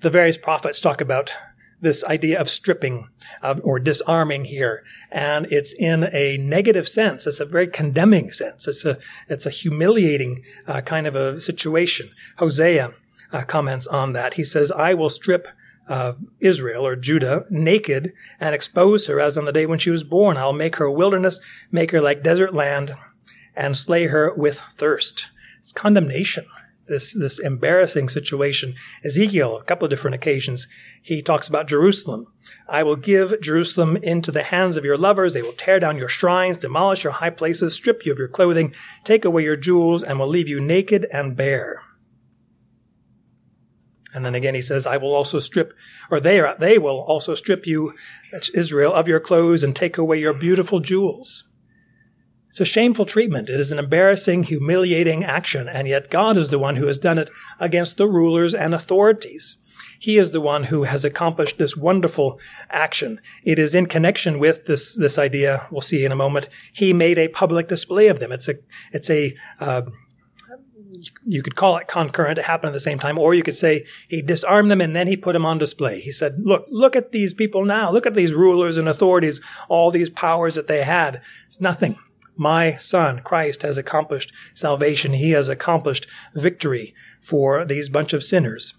The 0.00 0.10
various 0.10 0.38
prophets 0.38 0.80
talk 0.80 1.00
about 1.00 1.34
this 1.80 2.04
idea 2.04 2.40
of 2.40 2.48
stripping 2.48 3.08
of, 3.42 3.60
or 3.64 3.78
disarming 3.78 4.44
here, 4.44 4.84
and 5.10 5.46
it's 5.50 5.74
in 5.78 6.08
a 6.12 6.36
negative 6.36 6.88
sense. 6.88 7.26
It's 7.26 7.40
a 7.40 7.46
very 7.46 7.66
condemning 7.66 8.30
sense. 8.30 8.68
It's 8.68 8.84
a 8.84 8.98
it's 9.28 9.46
a 9.46 9.50
humiliating 9.50 10.42
uh, 10.66 10.82
kind 10.82 11.06
of 11.06 11.16
a 11.16 11.40
situation. 11.40 12.10
Hosea 12.38 12.92
uh, 13.32 13.42
comments 13.42 13.86
on 13.86 14.12
that. 14.12 14.34
He 14.34 14.44
says, 14.44 14.70
I 14.72 14.94
will 14.94 15.10
strip 15.10 15.48
uh, 15.88 16.14
Israel 16.38 16.86
or 16.86 16.96
Judah 16.96 17.44
naked 17.50 18.12
and 18.38 18.54
expose 18.54 19.06
her 19.08 19.20
as 19.20 19.36
on 19.36 19.44
the 19.44 19.52
day 19.52 19.66
when 19.66 19.78
she 19.78 19.90
was 19.90 20.04
born. 20.04 20.36
I'll 20.36 20.52
make 20.52 20.76
her 20.76 20.90
wilderness, 20.90 21.40
make 21.70 21.90
her 21.90 22.00
like 22.00 22.22
desert 22.22 22.54
land, 22.54 22.94
and 23.56 23.76
slay 23.76 24.06
her 24.06 24.32
with 24.34 24.58
thirst. 24.58 25.30
It's 25.58 25.72
condemnation. 25.72 26.46
This, 26.88 27.14
this 27.14 27.38
embarrassing 27.38 28.08
situation. 28.08 28.74
Ezekiel, 29.04 29.56
a 29.56 29.62
couple 29.62 29.86
of 29.86 29.90
different 29.90 30.16
occasions, 30.16 30.66
he 31.00 31.22
talks 31.22 31.46
about 31.46 31.68
Jerusalem. 31.68 32.26
I 32.68 32.82
will 32.82 32.96
give 32.96 33.40
Jerusalem 33.40 33.96
into 33.98 34.32
the 34.32 34.42
hands 34.42 34.76
of 34.76 34.84
your 34.84 34.98
lovers. 34.98 35.34
They 35.34 35.42
will 35.42 35.52
tear 35.52 35.78
down 35.78 35.98
your 35.98 36.08
shrines, 36.08 36.58
demolish 36.58 37.04
your 37.04 37.12
high 37.12 37.30
places, 37.30 37.76
strip 37.76 38.04
you 38.04 38.10
of 38.10 38.18
your 38.18 38.26
clothing, 38.26 38.74
take 39.04 39.24
away 39.24 39.44
your 39.44 39.54
jewels, 39.54 40.02
and 40.02 40.18
will 40.18 40.26
leave 40.26 40.48
you 40.48 40.60
naked 40.60 41.06
and 41.12 41.36
bare. 41.36 41.80
And 44.12 44.24
then 44.24 44.34
again, 44.34 44.54
he 44.54 44.62
says, 44.62 44.86
I 44.86 44.96
will 44.96 45.14
also 45.14 45.38
strip, 45.38 45.72
or 46.10 46.20
they 46.20 46.40
are, 46.40 46.56
they 46.58 46.78
will 46.78 47.00
also 47.00 47.34
strip 47.34 47.66
you, 47.66 47.94
Israel, 48.54 48.92
of 48.92 49.08
your 49.08 49.20
clothes 49.20 49.62
and 49.62 49.74
take 49.74 49.98
away 49.98 50.18
your 50.18 50.34
beautiful 50.34 50.80
jewels. 50.80 51.44
It's 52.48 52.60
a 52.60 52.64
shameful 52.64 53.06
treatment. 53.06 53.48
It 53.48 53.60
is 53.60 53.70
an 53.70 53.78
embarrassing, 53.78 54.42
humiliating 54.42 55.22
action, 55.22 55.68
and 55.68 55.86
yet 55.86 56.10
God 56.10 56.36
is 56.36 56.48
the 56.48 56.58
one 56.58 56.74
who 56.74 56.86
has 56.88 56.98
done 56.98 57.16
it 57.16 57.30
against 57.60 57.96
the 57.96 58.08
rulers 58.08 58.56
and 58.56 58.74
authorities. 58.74 59.56
He 60.00 60.18
is 60.18 60.32
the 60.32 60.40
one 60.40 60.64
who 60.64 60.82
has 60.82 61.04
accomplished 61.04 61.58
this 61.58 61.76
wonderful 61.76 62.40
action. 62.68 63.20
It 63.44 63.60
is 63.60 63.72
in 63.72 63.86
connection 63.86 64.40
with 64.40 64.66
this, 64.66 64.96
this 64.96 65.16
idea, 65.16 65.68
we'll 65.70 65.80
see 65.80 66.04
in 66.04 66.10
a 66.10 66.16
moment. 66.16 66.48
He 66.72 66.92
made 66.92 67.18
a 67.18 67.28
public 67.28 67.68
display 67.68 68.08
of 68.08 68.18
them. 68.18 68.32
It's 68.32 68.48
a, 68.48 68.54
it's 68.92 69.10
a, 69.10 69.36
uh, 69.60 69.82
you 71.24 71.42
could 71.42 71.56
call 71.56 71.76
it 71.76 71.88
concurrent. 71.88 72.38
It 72.38 72.44
happened 72.44 72.68
at 72.68 72.72
the 72.72 72.80
same 72.80 72.98
time. 72.98 73.18
Or 73.18 73.34
you 73.34 73.42
could 73.42 73.56
say 73.56 73.84
he 74.08 74.22
disarmed 74.22 74.70
them 74.70 74.80
and 74.80 74.94
then 74.94 75.06
he 75.06 75.16
put 75.16 75.32
them 75.32 75.46
on 75.46 75.58
display. 75.58 76.00
He 76.00 76.12
said, 76.12 76.40
look, 76.40 76.66
look 76.68 76.96
at 76.96 77.12
these 77.12 77.34
people 77.34 77.64
now. 77.64 77.90
Look 77.90 78.06
at 78.06 78.14
these 78.14 78.34
rulers 78.34 78.76
and 78.76 78.88
authorities, 78.88 79.40
all 79.68 79.90
these 79.90 80.10
powers 80.10 80.54
that 80.54 80.66
they 80.66 80.82
had. 80.82 81.22
It's 81.46 81.60
nothing. 81.60 81.98
My 82.36 82.76
son, 82.76 83.20
Christ, 83.20 83.62
has 83.62 83.76
accomplished 83.76 84.32
salvation. 84.54 85.12
He 85.12 85.32
has 85.32 85.48
accomplished 85.48 86.06
victory 86.34 86.94
for 87.20 87.64
these 87.64 87.88
bunch 87.88 88.12
of 88.12 88.24
sinners. 88.24 88.74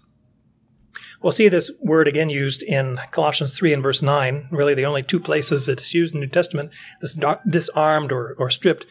We'll 1.22 1.32
see 1.32 1.48
this 1.48 1.70
word 1.80 2.08
again 2.08 2.30
used 2.30 2.64
in 2.64 2.98
Colossians 3.12 3.56
3 3.56 3.74
and 3.74 3.82
verse 3.82 4.02
9, 4.02 4.48
really 4.50 4.74
the 4.74 4.84
only 4.84 5.04
two 5.04 5.20
places 5.20 5.68
it's 5.68 5.94
used 5.94 6.14
in 6.14 6.20
the 6.20 6.26
New 6.26 6.30
Testament, 6.30 6.72
this 7.00 7.16
disarmed 7.48 8.10
or, 8.10 8.34
or 8.38 8.50
stripped 8.50 8.86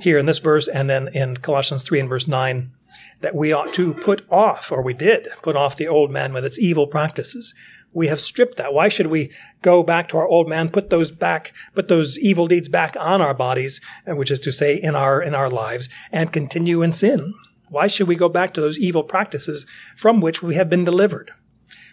here 0.00 0.18
in 0.18 0.26
this 0.26 0.38
verse 0.38 0.68
and 0.68 0.88
then 0.88 1.08
in 1.12 1.36
Colossians 1.36 1.82
3 1.82 2.00
and 2.00 2.08
verse 2.08 2.26
9 2.26 2.72
that 3.20 3.34
we 3.34 3.52
ought 3.52 3.72
to 3.74 3.94
put 3.94 4.26
off, 4.30 4.72
or 4.72 4.82
we 4.82 4.94
did 4.94 5.28
put 5.42 5.56
off 5.56 5.76
the 5.76 5.88
old 5.88 6.10
man 6.10 6.32
with 6.32 6.44
its 6.44 6.58
evil 6.58 6.86
practices. 6.86 7.54
We 7.92 8.08
have 8.08 8.20
stripped 8.20 8.56
that. 8.56 8.72
Why 8.72 8.88
should 8.88 9.08
we 9.08 9.30
go 9.60 9.82
back 9.82 10.08
to 10.08 10.16
our 10.16 10.26
old 10.26 10.48
man, 10.48 10.70
put 10.70 10.90
those 10.90 11.10
back, 11.10 11.52
put 11.74 11.88
those 11.88 12.18
evil 12.18 12.48
deeds 12.48 12.68
back 12.68 12.96
on 12.98 13.20
our 13.20 13.34
bodies, 13.34 13.80
uh, 14.06 14.16
which 14.16 14.30
is 14.30 14.40
to 14.40 14.52
say 14.52 14.74
in 14.74 14.96
our, 14.96 15.22
in 15.22 15.34
our 15.34 15.50
lives, 15.50 15.88
and 16.10 16.32
continue 16.32 16.82
in 16.82 16.92
sin? 16.92 17.34
Why 17.68 17.86
should 17.86 18.08
we 18.08 18.16
go 18.16 18.28
back 18.28 18.54
to 18.54 18.60
those 18.60 18.78
evil 18.78 19.02
practices 19.02 19.66
from 19.96 20.20
which 20.20 20.42
we 20.42 20.54
have 20.54 20.68
been 20.68 20.84
delivered? 20.84 21.32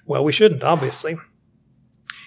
Well, 0.06 0.24
we 0.24 0.32
shouldn't, 0.32 0.64
obviously. 0.64 1.18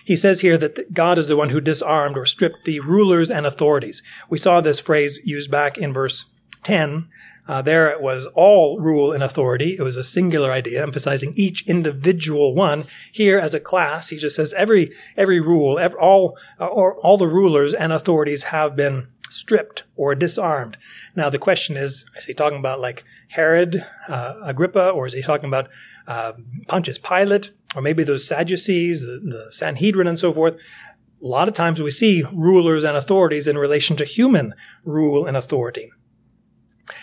He 0.05 0.17
says 0.17 0.41
here 0.41 0.59
that 0.59 0.93
God 0.93 1.19
is 1.19 1.29
the 1.29 1.37
one 1.37 1.51
who 1.51 1.61
disarmed 1.61 2.17
or 2.17 2.27
stripped 2.27 2.65
the 2.65 2.81
rulers 2.81 3.31
and 3.31 3.47
authorities. 3.47 4.03
We 4.29 4.39
saw 4.39 4.61
this 4.61 4.81
phrase 4.81 5.21
used 5.25 5.51
back 5.51 5.79
in 5.79 5.93
verse 5.93 6.27
10. 6.65 7.09
Uh, 7.49 7.61
there 7.61 7.91
it 7.91 8.01
was 8.01 8.27
all 8.35 8.79
rule 8.79 9.13
and 9.13 9.23
authority. 9.23 9.77
It 9.79 9.83
was 9.83 9.97
a 9.97 10.05
singular 10.05 10.53
idea, 10.53 10.83
emphasizing 10.83 11.33
each 11.35 11.67
individual 11.67 12.55
one. 12.55 12.87
Here, 13.11 13.39
as 13.39 13.53
a 13.53 13.61
class, 13.61 14.11
he 14.11 14.17
just 14.17 14.37
says 14.37 14.55
every 14.55 14.93
every 15.17 15.41
rule, 15.41 15.79
every, 15.79 15.99
all 15.99 16.39
uh, 16.61 16.67
or 16.67 16.97
all 17.01 17.19
the 17.19 17.27
rulers 17.27 17.75
and 17.75 17.93
authorities 17.93 18.45
have 18.45 18.77
been 18.77 19.09
stripped 19.29 19.85
or 19.97 20.15
disarmed. 20.15 20.77
Now, 21.17 21.31
the 21.31 21.39
question 21.39 21.77
is: 21.77 22.05
Is 22.17 22.27
he 22.27 22.33
talking 22.33 22.59
about 22.59 22.81
like 22.81 23.03
Herod, 23.29 23.85
uh, 24.09 24.35
Agrippa, 24.45 24.91
or 24.91 25.07
is 25.07 25.15
he 25.15 25.23
talking 25.23 25.49
about 25.49 25.69
uh, 26.07 26.35
Pontius 26.69 26.99
Pilate? 26.99 27.51
Or 27.75 27.83
maybe 27.83 28.05
those 28.05 28.27
Sadducees, 28.27 29.05
the, 29.05 29.21
the 29.25 29.53
Sanhedrin, 29.53 30.07
and 30.07 30.19
so 30.19 30.33
forth. 30.33 30.55
A 30.55 31.27
lot 31.27 31.49
of 31.49 31.55
times 31.55 31.81
we 31.81 31.91
see 31.91 32.25
rulers 32.33 32.85
and 32.85 32.97
authorities 32.97 33.47
in 33.47 33.57
relation 33.57 33.97
to 33.97 34.05
human 34.05 34.55
rule 34.85 35.27
and 35.27 35.37
authority. 35.37 35.91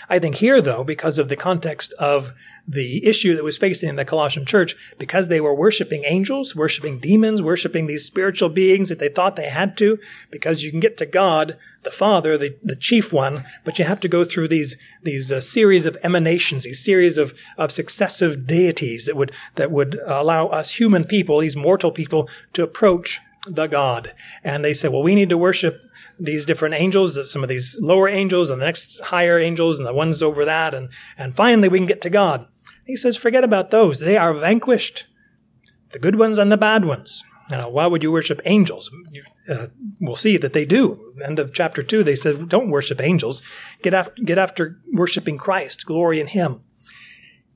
I 0.10 0.20
think 0.20 0.36
here, 0.36 0.62
though, 0.62 0.84
because 0.84 1.18
of 1.18 1.30
the 1.30 1.36
context 1.36 1.94
of 1.94 2.34
the 2.72 3.04
issue 3.04 3.36
that 3.36 3.44
was 3.44 3.58
facing 3.58 3.96
the 3.96 4.06
Colossian 4.06 4.46
church, 4.46 4.76
because 5.00 5.28
they 5.28 5.42
were 5.42 5.56
worshiping 5.56 6.04
angels, 6.06 6.56
worshiping 6.56 7.00
demons, 7.00 7.42
worshiping 7.42 7.88
these 7.88 8.06
spiritual 8.06 8.50
beings 8.50 8.90
that 8.90 9.00
they 9.00 9.10
thought 9.10 9.36
they 9.36 9.50
had 9.50 9.76
to, 9.78 9.98
because 10.30 10.64
you 10.64 10.70
can 10.70 10.80
get 10.80 10.96
to 10.98 11.08
God, 11.08 11.58
the 11.82 11.90
Father, 11.90 12.38
the, 12.38 12.56
the 12.64 12.76
chief 12.76 13.12
one, 13.12 13.44
but 13.66 13.80
you 13.80 13.86
have 13.86 14.00
to 14.02 14.08
go 14.08 14.24
through 14.24 14.50
these, 14.50 14.78
these 15.02 15.32
uh, 15.32 15.42
series 15.42 15.88
of 15.88 15.98
emanations, 16.04 16.66
these 16.66 16.84
series 16.84 17.18
of, 17.18 17.34
of 17.58 17.72
successive 17.72 18.46
deities 18.46 19.08
that 19.08 19.16
would, 19.16 19.32
that 19.56 19.72
would 19.72 20.00
allow 20.06 20.46
us 20.48 20.76
human 20.76 21.04
people, 21.04 21.40
these 21.40 21.56
mortal 21.56 21.92
people, 21.92 22.30
to 22.54 22.62
approach 22.62 23.20
the 23.48 23.66
God. 23.66 24.14
And 24.44 24.64
they 24.64 24.76
said, 24.76 24.92
well, 24.92 25.02
we 25.02 25.16
need 25.16 25.30
to 25.30 25.38
worship 25.38 25.82
these 26.20 26.46
different 26.46 26.76
angels, 26.76 27.32
some 27.32 27.44
of 27.44 27.50
these 27.50 27.78
lower 27.80 28.10
angels 28.10 28.50
and 28.50 28.62
the 28.62 28.66
next 28.66 29.00
higher 29.00 29.40
angels 29.40 29.80
and 29.80 29.88
the 29.88 29.94
ones 29.94 30.22
over 30.22 30.44
that. 30.46 30.76
And, 30.76 30.90
and 31.18 31.36
finally 31.36 31.70
we 31.70 31.80
can 31.80 31.88
get 31.88 32.02
to 32.02 32.10
God. 32.10 32.46
He 32.90 32.96
says, 32.96 33.16
forget 33.16 33.44
about 33.44 33.70
those. 33.70 34.00
They 34.00 34.18
are 34.18 34.34
vanquished. 34.34 35.06
The 35.92 36.00
good 36.00 36.18
ones 36.18 36.40
and 36.40 36.52
the 36.52 36.58
bad 36.58 36.86
ones. 36.86 37.24
Now, 37.48 37.70
why 37.70 37.86
would 37.86 38.02
you 38.02 38.12
worship 38.12 38.42
angels? 38.46 38.92
Uh, 39.48 39.68
we'll 40.02 40.16
see 40.16 40.38
that 40.38 40.54
they 40.54 40.66
do. 40.66 41.14
End 41.24 41.38
of 41.38 41.54
chapter 41.54 41.84
two, 41.84 42.04
they 42.04 42.16
said, 42.16 42.50
don't 42.50 42.72
worship 42.72 43.00
angels. 43.00 43.44
Get 43.84 43.94
after, 43.94 44.24
get 44.24 44.40
after 44.40 44.80
worshiping 44.92 45.38
Christ, 45.38 45.86
glory 45.86 46.20
in 46.20 46.26
Him. 46.26 46.62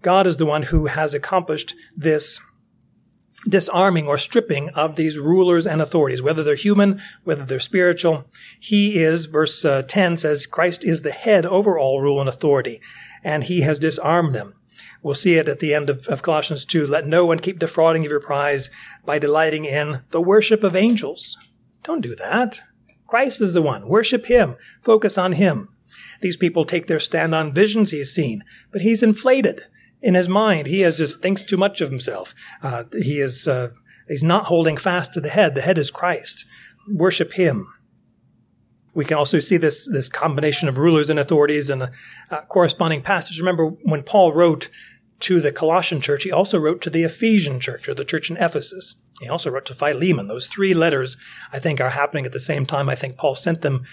God 0.04 0.28
is 0.28 0.38
the 0.38 0.46
one 0.46 0.64
who 0.64 0.86
has 0.86 1.16
accomplished 1.16 1.74
this 1.98 2.40
disarming 3.50 4.06
or 4.06 4.20
stripping 4.20 4.70
of 4.70 4.98
these 4.98 5.18
rulers 5.18 5.66
and 5.66 5.82
authorities, 5.82 6.22
whether 6.22 6.44
they're 6.44 6.54
human, 6.54 7.02
whether 7.24 7.44
they're 7.44 7.60
spiritual. 7.60 8.26
He 8.60 9.02
is, 9.02 9.26
verse 9.26 9.66
uh, 9.66 9.82
10 9.82 10.18
says, 10.18 10.46
Christ 10.46 10.86
is 10.86 11.02
the 11.02 11.12
head 11.12 11.44
over 11.44 11.80
all 11.80 12.02
rule 12.02 12.20
and 12.20 12.30
authority, 12.30 12.80
and 13.24 13.46
he 13.46 13.62
has 13.62 13.80
disarmed 13.80 14.36
them. 14.36 14.54
We'll 15.02 15.16
see 15.16 15.36
it 15.36 15.50
at 15.50 15.60
the 15.60 15.74
end 15.74 15.90
of, 15.90 16.08
of 16.08 16.22
Colossians 16.22 16.66
2. 16.66 16.88
Let 16.88 17.06
no 17.06 17.26
one 17.26 17.40
keep 17.40 17.60
defrauding 17.60 18.06
of 18.06 18.12
your 18.12 18.20
prize 18.20 18.70
by 19.06 19.20
delighting 19.20 19.66
in 19.66 20.02
the 20.12 20.22
worship 20.22 20.64
of 20.64 20.76
angels. 20.76 21.38
Don't 21.84 22.02
do 22.02 22.16
that. 22.16 22.62
Christ 23.08 23.42
is 23.42 23.54
the 23.54 23.62
one. 23.62 23.88
Worship 23.88 24.26
him. 24.26 24.56
Focus 24.82 25.18
on 25.18 25.34
him. 25.34 25.70
These 26.22 26.38
people 26.38 26.64
take 26.64 26.88
their 26.88 27.00
stand 27.00 27.36
on 27.36 27.54
visions 27.54 27.92
he's 27.92 28.14
seen, 28.14 28.44
but 28.72 28.82
he's 28.82 29.04
inflated 29.04 29.64
in 30.02 30.14
his 30.14 30.30
mind. 30.30 30.68
He 30.68 30.82
has 30.82 30.98
just 30.98 31.22
thinks 31.22 31.42
too 31.42 31.58
much 31.58 31.82
of 31.82 31.90
himself. 31.90 32.34
Uh, 32.62 32.86
he 32.94 33.20
is 33.20 33.48
uh, 33.48 33.72
he's 34.08 34.24
not 34.24 34.46
holding 34.46 34.78
fast 34.78 35.14
to 35.14 35.22
the 35.22 35.30
head. 35.30 35.54
The 35.54 35.62
head 35.62 35.78
is 35.78 35.92
Christ. 35.92 36.46
Worship 36.88 37.34
him. 37.34 37.73
We 38.94 39.06
can 39.06 39.18
also 39.18 39.40
see 39.40 39.58
this, 39.58 39.88
this 39.88 40.10
combination 40.10 40.70
of 40.70 40.78
rulers 40.78 41.10
and 41.10 41.20
authorities 41.20 41.70
in 41.70 41.82
a, 41.82 41.92
a 42.30 42.42
corresponding 42.44 43.02
passage. 43.02 43.40
Remember 43.40 43.68
when 43.68 44.04
Paul 44.04 44.34
wrote 44.34 44.70
to 45.22 45.40
the 45.40 45.52
Colossian 45.52 46.02
church, 46.02 46.24
he 46.24 46.32
also 46.32 46.60
wrote 46.60 46.82
to 46.82 46.90
the 46.90 47.04
Ephesian 47.04 47.60
church 47.60 47.88
or 47.88 47.94
the 47.94 48.06
church 48.06 48.30
in 48.30 48.38
Ephesus. 48.38 48.96
He 49.22 49.30
also 49.30 49.50
wrote 49.50 49.66
to 49.66 49.74
Philemon. 49.74 50.28
Those 50.28 50.48
three 50.48 50.74
letters, 50.74 51.18
I 51.52 51.60
think, 51.60 51.80
are 51.80 51.92
happening 51.92 52.26
at 52.26 52.32
the 52.32 52.40
same 52.40 52.66
time. 52.66 52.90
I 52.90 52.96
think 52.96 53.16
Paul 53.16 53.36
sent 53.36 53.62
them 53.62 53.84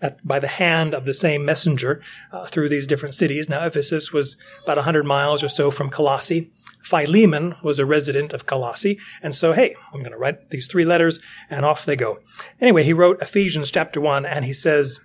at, 0.00 0.24
by 0.26 0.38
the 0.38 0.46
hand 0.46 0.94
of 0.94 1.04
the 1.04 1.14
same 1.14 1.44
messenger 1.44 2.00
uh, 2.32 2.46
through 2.46 2.68
these 2.68 2.86
different 2.86 3.14
cities. 3.14 3.48
Now, 3.48 3.66
Ephesus 3.66 4.12
was 4.12 4.36
about 4.62 4.76
100 4.76 5.04
miles 5.04 5.42
or 5.42 5.48
so 5.48 5.70
from 5.70 5.90
Colossae. 5.90 6.52
Philemon 6.82 7.56
was 7.62 7.78
a 7.78 7.84
resident 7.84 8.32
of 8.32 8.46
Colossae. 8.46 8.98
And 9.22 9.34
so, 9.34 9.52
hey, 9.52 9.74
I'm 9.92 10.00
going 10.00 10.12
to 10.12 10.18
write 10.18 10.50
these 10.50 10.68
three 10.68 10.84
letters 10.84 11.20
and 11.50 11.64
off 11.64 11.84
they 11.84 11.96
go. 11.96 12.20
Anyway, 12.60 12.84
he 12.84 12.92
wrote 12.92 13.20
Ephesians 13.20 13.70
chapter 13.70 14.00
1 14.00 14.24
and 14.24 14.44
he 14.44 14.52
says, 14.52 15.00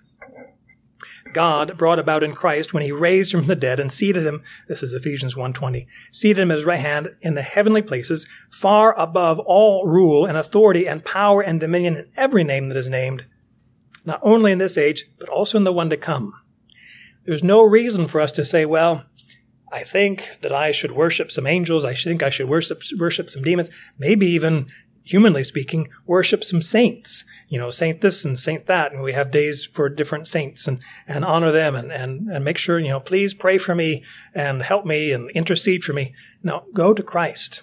God 1.35 1.77
brought 1.77 1.99
about 1.99 2.23
in 2.23 2.33
Christ 2.33 2.73
when 2.73 2.81
he 2.81 2.93
raised 2.93 3.33
from 3.33 3.47
the 3.47 3.57
dead 3.57 3.77
and 3.77 3.91
seated 3.91 4.25
him, 4.25 4.41
this 4.69 4.81
is 4.81 4.93
Ephesians 4.93 5.35
1.20, 5.35 5.85
seated 6.09 6.41
him 6.41 6.49
at 6.49 6.55
his 6.55 6.63
right 6.63 6.79
hand 6.79 7.09
in 7.19 7.33
the 7.33 7.41
heavenly 7.41 7.81
places, 7.81 8.25
far 8.49 8.97
above 8.97 9.37
all 9.39 9.85
rule 9.85 10.25
and 10.25 10.37
authority 10.37 10.87
and 10.87 11.03
power 11.03 11.41
and 11.41 11.59
dominion 11.59 11.97
in 11.97 12.09
every 12.15 12.45
name 12.45 12.69
that 12.69 12.77
is 12.77 12.87
named, 12.87 13.25
not 14.05 14.21
only 14.23 14.53
in 14.53 14.59
this 14.59 14.77
age, 14.77 15.09
but 15.19 15.27
also 15.27 15.57
in 15.57 15.65
the 15.65 15.73
one 15.73 15.89
to 15.89 15.97
come. 15.97 16.33
There's 17.25 17.43
no 17.43 17.61
reason 17.63 18.07
for 18.07 18.21
us 18.21 18.31
to 18.31 18.45
say, 18.45 18.65
well, 18.65 19.03
I 19.73 19.83
think 19.83 20.39
that 20.39 20.53
I 20.53 20.71
should 20.71 20.93
worship 20.93 21.33
some 21.33 21.45
angels. 21.45 21.83
I 21.83 21.95
think 21.95 22.23
I 22.23 22.29
should 22.29 22.47
worship, 22.47 22.81
worship 22.97 23.29
some 23.29 23.43
demons. 23.43 23.69
Maybe 23.99 24.27
even 24.27 24.67
humanly 25.05 25.43
speaking, 25.43 25.87
worship 26.05 26.43
some 26.43 26.61
saints, 26.61 27.23
you 27.47 27.59
know, 27.59 27.69
saint 27.69 28.01
this 28.01 28.25
and 28.25 28.37
saint 28.37 28.65
that. 28.65 28.91
And 28.91 29.01
we 29.01 29.13
have 29.13 29.31
days 29.31 29.63
for 29.63 29.87
different 29.87 30.27
saints 30.27 30.67
and, 30.67 30.81
and 31.07 31.23
honor 31.23 31.51
them 31.51 31.75
and, 31.75 31.91
and, 31.91 32.27
and 32.29 32.43
make 32.43 32.57
sure, 32.57 32.79
you 32.79 32.89
know, 32.89 32.99
please 32.99 33.33
pray 33.33 33.57
for 33.57 33.75
me 33.75 34.03
and 34.33 34.63
help 34.63 34.85
me 34.85 35.11
and 35.11 35.29
intercede 35.31 35.83
for 35.83 35.93
me. 35.93 36.13
No, 36.43 36.65
go 36.73 36.93
to 36.93 37.03
Christ. 37.03 37.61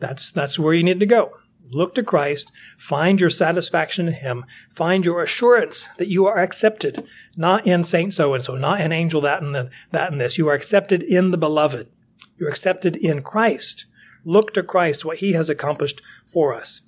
That's, 0.00 0.30
that's 0.30 0.58
where 0.58 0.74
you 0.74 0.82
need 0.82 1.00
to 1.00 1.06
go. 1.06 1.30
Look 1.70 1.94
to 1.96 2.02
Christ, 2.04 2.52
find 2.78 3.20
your 3.20 3.30
satisfaction 3.30 4.06
in 4.06 4.14
Him, 4.14 4.44
find 4.70 5.04
your 5.04 5.22
assurance 5.22 5.86
that 5.98 6.08
you 6.08 6.24
are 6.26 6.38
accepted, 6.38 7.04
not 7.36 7.66
in 7.66 7.82
Saint 7.82 8.14
so 8.14 8.34
and 8.34 8.44
so, 8.44 8.56
not 8.56 8.80
in 8.80 8.92
angel 8.92 9.20
that 9.22 9.42
and 9.42 9.52
the, 9.52 9.70
that 9.90 10.12
and 10.12 10.20
this. 10.20 10.38
You 10.38 10.48
are 10.48 10.54
accepted 10.54 11.02
in 11.02 11.32
the 11.32 11.38
beloved. 11.38 11.88
You're 12.38 12.50
accepted 12.50 12.94
in 12.94 13.22
Christ 13.22 13.86
look 14.26 14.52
to 14.52 14.62
Christ, 14.62 15.04
what 15.04 15.18
he 15.18 15.32
has 15.32 15.48
accomplished 15.48 16.02
for 16.26 16.54
us. 16.54 16.82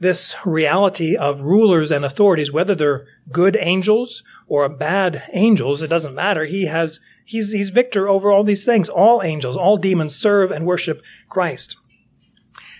This 0.00 0.34
reality 0.44 1.14
of 1.14 1.42
rulers 1.42 1.92
and 1.92 2.04
authorities, 2.04 2.50
whether 2.50 2.74
they're 2.74 3.06
good 3.30 3.56
angels 3.60 4.24
or 4.48 4.68
bad 4.68 5.22
angels, 5.32 5.80
it 5.80 5.88
doesn't 5.88 6.14
matter. 6.14 6.46
He 6.46 6.66
has, 6.66 6.98
he's, 7.24 7.52
he's 7.52 7.70
victor 7.70 8.08
over 8.08 8.32
all 8.32 8.42
these 8.42 8.64
things. 8.64 8.88
All 8.88 9.22
angels, 9.22 9.56
all 9.56 9.76
demons 9.76 10.16
serve 10.16 10.50
and 10.50 10.66
worship 10.66 11.02
Christ. 11.28 11.76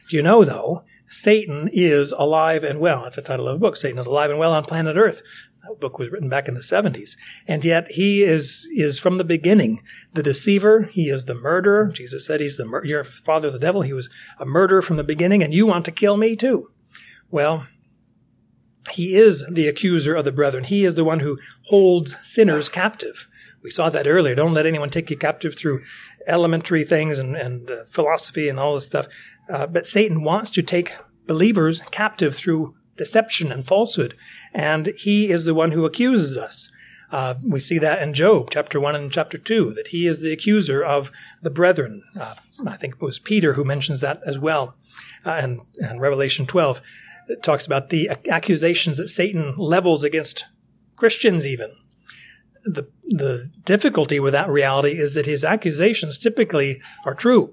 Do 0.08 0.16
you 0.16 0.22
know 0.22 0.44
though, 0.44 0.84
Satan 1.06 1.68
is 1.72 2.10
alive 2.12 2.64
and 2.64 2.80
well. 2.80 3.02
That's 3.02 3.16
the 3.16 3.22
title 3.22 3.46
of 3.46 3.54
the 3.54 3.60
book. 3.60 3.76
Satan 3.76 3.98
is 3.98 4.06
alive 4.06 4.30
and 4.30 4.38
well 4.38 4.54
on 4.54 4.64
planet 4.64 4.96
Earth. 4.96 5.22
That 5.62 5.78
book 5.78 5.98
was 5.98 6.10
written 6.10 6.28
back 6.28 6.48
in 6.48 6.54
the 6.54 6.60
70s. 6.60 7.16
And 7.46 7.64
yet 7.64 7.92
he 7.92 8.24
is, 8.24 8.68
is 8.76 8.98
from 8.98 9.18
the 9.18 9.24
beginning 9.24 9.82
the 10.12 10.22
deceiver. 10.22 10.88
He 10.90 11.08
is 11.08 11.26
the 11.26 11.34
murderer. 11.34 11.88
Jesus 11.88 12.26
said 12.26 12.40
he's 12.40 12.56
the, 12.56 12.66
mur- 12.66 12.84
your 12.84 13.04
father, 13.04 13.48
of 13.48 13.54
the 13.54 13.60
devil. 13.60 13.82
He 13.82 13.92
was 13.92 14.10
a 14.38 14.44
murderer 14.44 14.82
from 14.82 14.96
the 14.96 15.04
beginning 15.04 15.42
and 15.42 15.54
you 15.54 15.66
want 15.66 15.84
to 15.84 15.92
kill 15.92 16.16
me 16.16 16.34
too. 16.34 16.70
Well, 17.30 17.66
he 18.90 19.14
is 19.14 19.44
the 19.50 19.68
accuser 19.68 20.14
of 20.16 20.24
the 20.24 20.32
brethren. 20.32 20.64
He 20.64 20.84
is 20.84 20.96
the 20.96 21.04
one 21.04 21.20
who 21.20 21.38
holds 21.66 22.16
sinners 22.22 22.68
captive. 22.68 23.28
We 23.62 23.70
saw 23.70 23.88
that 23.90 24.08
earlier. 24.08 24.34
Don't 24.34 24.54
let 24.54 24.66
anyone 24.66 24.90
take 24.90 25.10
you 25.10 25.16
captive 25.16 25.56
through 25.56 25.82
elementary 26.26 26.84
things 26.84 27.18
and, 27.18 27.36
and 27.36 27.70
uh, 27.70 27.84
philosophy 27.84 28.48
and 28.48 28.58
all 28.58 28.74
this 28.74 28.86
stuff. 28.86 29.06
Uh, 29.48 29.66
but 29.66 29.86
Satan 29.86 30.22
wants 30.22 30.50
to 30.50 30.62
take 30.62 30.96
believers 31.26 31.80
captive 31.90 32.34
through 32.34 32.74
deception 33.02 33.50
and 33.50 33.66
falsehood. 33.66 34.16
And 34.54 34.92
he 34.96 35.30
is 35.30 35.44
the 35.44 35.54
one 35.54 35.72
who 35.72 35.84
accuses 35.84 36.36
us. 36.36 36.70
Uh, 37.10 37.34
we 37.44 37.58
see 37.58 37.78
that 37.78 38.00
in 38.00 38.14
Job, 38.14 38.48
chapter 38.50 38.78
1 38.78 38.94
and 38.94 39.12
chapter 39.12 39.38
2, 39.38 39.74
that 39.74 39.88
he 39.88 40.06
is 40.06 40.20
the 40.20 40.32
accuser 40.32 40.82
of 40.82 41.10
the 41.42 41.50
brethren. 41.50 42.04
Uh, 42.18 42.36
I 42.64 42.76
think 42.76 42.94
it 42.94 43.02
was 43.02 43.18
Peter 43.18 43.54
who 43.54 43.64
mentions 43.64 44.00
that 44.02 44.20
as 44.24 44.38
well. 44.38 44.76
Uh, 45.26 45.30
and, 45.30 45.60
and 45.78 46.00
Revelation 46.00 46.46
12 46.46 46.80
it 47.28 47.42
talks 47.42 47.66
about 47.66 47.90
the 47.90 48.10
accusations 48.28 48.98
that 48.98 49.08
Satan 49.08 49.54
levels 49.56 50.04
against 50.04 50.46
Christians, 50.96 51.46
even. 51.46 51.72
The, 52.64 52.88
the 53.04 53.48
difficulty 53.64 54.20
with 54.20 54.32
that 54.32 54.48
reality 54.48 54.92
is 54.92 55.14
that 55.14 55.26
his 55.26 55.44
accusations 55.44 56.18
typically 56.18 56.80
are 57.04 57.14
true, 57.14 57.52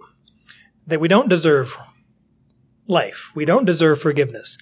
that 0.85 0.99
we 0.99 1.07
don't 1.07 1.29
deserve 1.29 1.77
life. 2.87 3.31
We 3.35 3.45
don't 3.45 3.65
deserve 3.65 4.01
forgiveness 4.01 4.57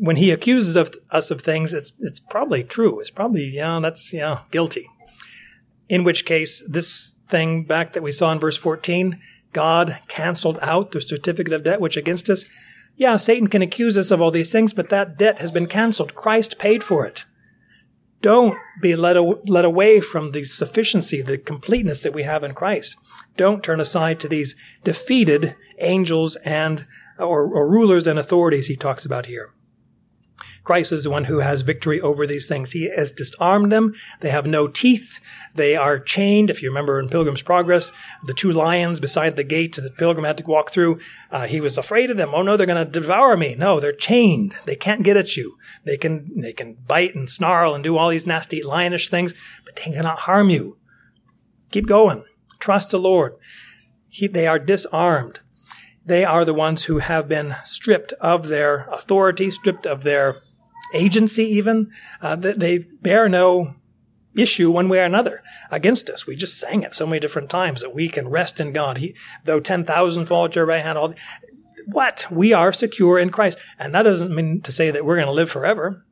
when 0.00 0.16
he 0.16 0.30
accuses 0.30 0.76
of 0.76 0.94
us 1.10 1.30
of 1.30 1.40
things, 1.40 1.72
it's 1.72 1.92
it's 1.98 2.20
probably 2.20 2.64
true. 2.64 3.00
It's 3.00 3.10
probably 3.10 3.44
yeah, 3.44 3.78
that's 3.80 4.12
yeah, 4.12 4.40
guilty. 4.50 4.88
In 5.88 6.04
which 6.04 6.24
case, 6.24 6.62
this 6.68 7.18
thing 7.28 7.64
back 7.64 7.92
that 7.92 8.02
we 8.02 8.12
saw 8.12 8.32
in 8.32 8.40
verse 8.40 8.56
14, 8.56 9.20
God 9.52 10.00
canceled 10.08 10.58
out 10.62 10.92
the 10.92 11.00
certificate 11.00 11.52
of 11.52 11.64
debt 11.64 11.80
which 11.80 11.96
against 11.96 12.30
us. 12.30 12.44
Yeah, 12.96 13.16
Satan 13.16 13.48
can 13.48 13.62
accuse 13.62 13.98
us 13.98 14.10
of 14.10 14.22
all 14.22 14.30
these 14.30 14.52
things, 14.52 14.72
but 14.72 14.88
that 14.90 15.18
debt 15.18 15.40
has 15.40 15.50
been 15.50 15.66
canceled. 15.66 16.14
Christ 16.14 16.58
paid 16.58 16.84
for 16.84 17.04
it. 17.04 17.24
Don't 18.22 18.56
be 18.80 18.96
led, 18.96 19.16
led 19.48 19.64
away 19.64 20.00
from 20.00 20.32
the 20.32 20.44
sufficiency, 20.44 21.20
the 21.20 21.36
completeness 21.36 22.02
that 22.02 22.14
we 22.14 22.22
have 22.22 22.42
in 22.42 22.54
Christ. 22.54 22.96
Don't 23.36 23.62
turn 23.62 23.80
aside 23.80 24.18
to 24.20 24.28
these 24.28 24.54
defeated 24.82 25.56
angels 25.78 26.36
and 26.36 26.86
or, 27.18 27.46
or 27.46 27.68
rulers 27.68 28.06
and 28.06 28.18
authorities 28.18 28.68
he 28.68 28.76
talks 28.76 29.04
about 29.04 29.26
here. 29.26 29.52
Christ 30.64 30.92
is 30.92 31.04
the 31.04 31.10
one 31.10 31.24
who 31.24 31.40
has 31.40 31.60
victory 31.60 32.00
over 32.00 32.26
these 32.26 32.48
things. 32.48 32.72
He 32.72 32.90
has 32.96 33.12
disarmed 33.12 33.70
them. 33.70 33.94
They 34.20 34.30
have 34.30 34.46
no 34.46 34.66
teeth. 34.66 35.20
They 35.54 35.76
are 35.76 35.98
chained. 35.98 36.48
If 36.48 36.62
you 36.62 36.70
remember 36.70 36.98
in 36.98 37.10
Pilgrim's 37.10 37.42
Progress, 37.42 37.92
the 38.24 38.32
two 38.32 38.50
lions 38.50 38.98
beside 38.98 39.36
the 39.36 39.44
gate 39.44 39.76
that 39.76 39.82
the 39.82 39.90
Pilgrim 39.90 40.24
had 40.24 40.38
to 40.38 40.44
walk 40.44 40.70
through, 40.70 41.00
uh, 41.30 41.46
he 41.46 41.60
was 41.60 41.76
afraid 41.76 42.10
of 42.10 42.16
them. 42.16 42.30
Oh 42.32 42.42
no, 42.42 42.56
they're 42.56 42.66
going 42.66 42.84
to 42.84 42.90
devour 42.90 43.36
me. 43.36 43.54
No, 43.54 43.78
they're 43.78 43.92
chained. 43.92 44.54
They 44.64 44.74
can't 44.74 45.04
get 45.04 45.18
at 45.18 45.36
you. 45.36 45.58
They 45.84 45.98
can, 45.98 46.40
they 46.40 46.54
can 46.54 46.78
bite 46.86 47.14
and 47.14 47.28
snarl 47.28 47.74
and 47.74 47.84
do 47.84 47.98
all 47.98 48.08
these 48.08 48.26
nasty 48.26 48.62
lionish 48.62 49.10
things, 49.10 49.34
but 49.66 49.76
they 49.76 49.82
cannot 49.92 50.20
harm 50.20 50.48
you. 50.48 50.78
Keep 51.70 51.86
going. 51.86 52.24
Trust 52.58 52.90
the 52.90 52.98
Lord. 52.98 53.34
He, 54.08 54.28
they 54.28 54.46
are 54.46 54.58
disarmed. 54.58 55.40
They 56.06 56.24
are 56.24 56.44
the 56.44 56.54
ones 56.54 56.84
who 56.84 56.98
have 56.98 57.28
been 57.28 57.56
stripped 57.64 58.12
of 58.14 58.48
their 58.48 58.86
authority, 58.90 59.50
stripped 59.50 59.86
of 59.86 60.02
their 60.02 60.36
agency 60.92 61.44
even. 61.44 61.90
Uh, 62.20 62.36
they 62.36 62.78
bear 63.00 63.28
no 63.28 63.74
issue 64.36 64.70
one 64.70 64.88
way 64.88 64.98
or 64.98 65.04
another 65.04 65.42
against 65.70 66.10
us. 66.10 66.26
We 66.26 66.36
just 66.36 66.58
sang 66.58 66.82
it 66.82 66.94
so 66.94 67.06
many 67.06 67.20
different 67.20 67.50
times 67.50 67.80
that 67.80 67.94
we 67.94 68.08
can 68.08 68.28
rest 68.28 68.60
in 68.60 68.72
God. 68.72 68.98
He, 68.98 69.16
though 69.44 69.60
10,000 69.60 70.26
fall 70.26 70.46
at 70.46 70.56
your 70.56 70.66
right 70.66 70.82
hand, 70.82 70.98
all, 70.98 71.14
what? 71.86 72.26
We 72.30 72.52
are 72.52 72.72
secure 72.72 73.18
in 73.18 73.30
Christ. 73.30 73.58
And 73.78 73.94
that 73.94 74.02
doesn't 74.02 74.34
mean 74.34 74.60
to 74.62 74.72
say 74.72 74.90
that 74.90 75.04
we're 75.04 75.16
going 75.16 75.26
to 75.26 75.32
live 75.32 75.50
forever. 75.50 76.04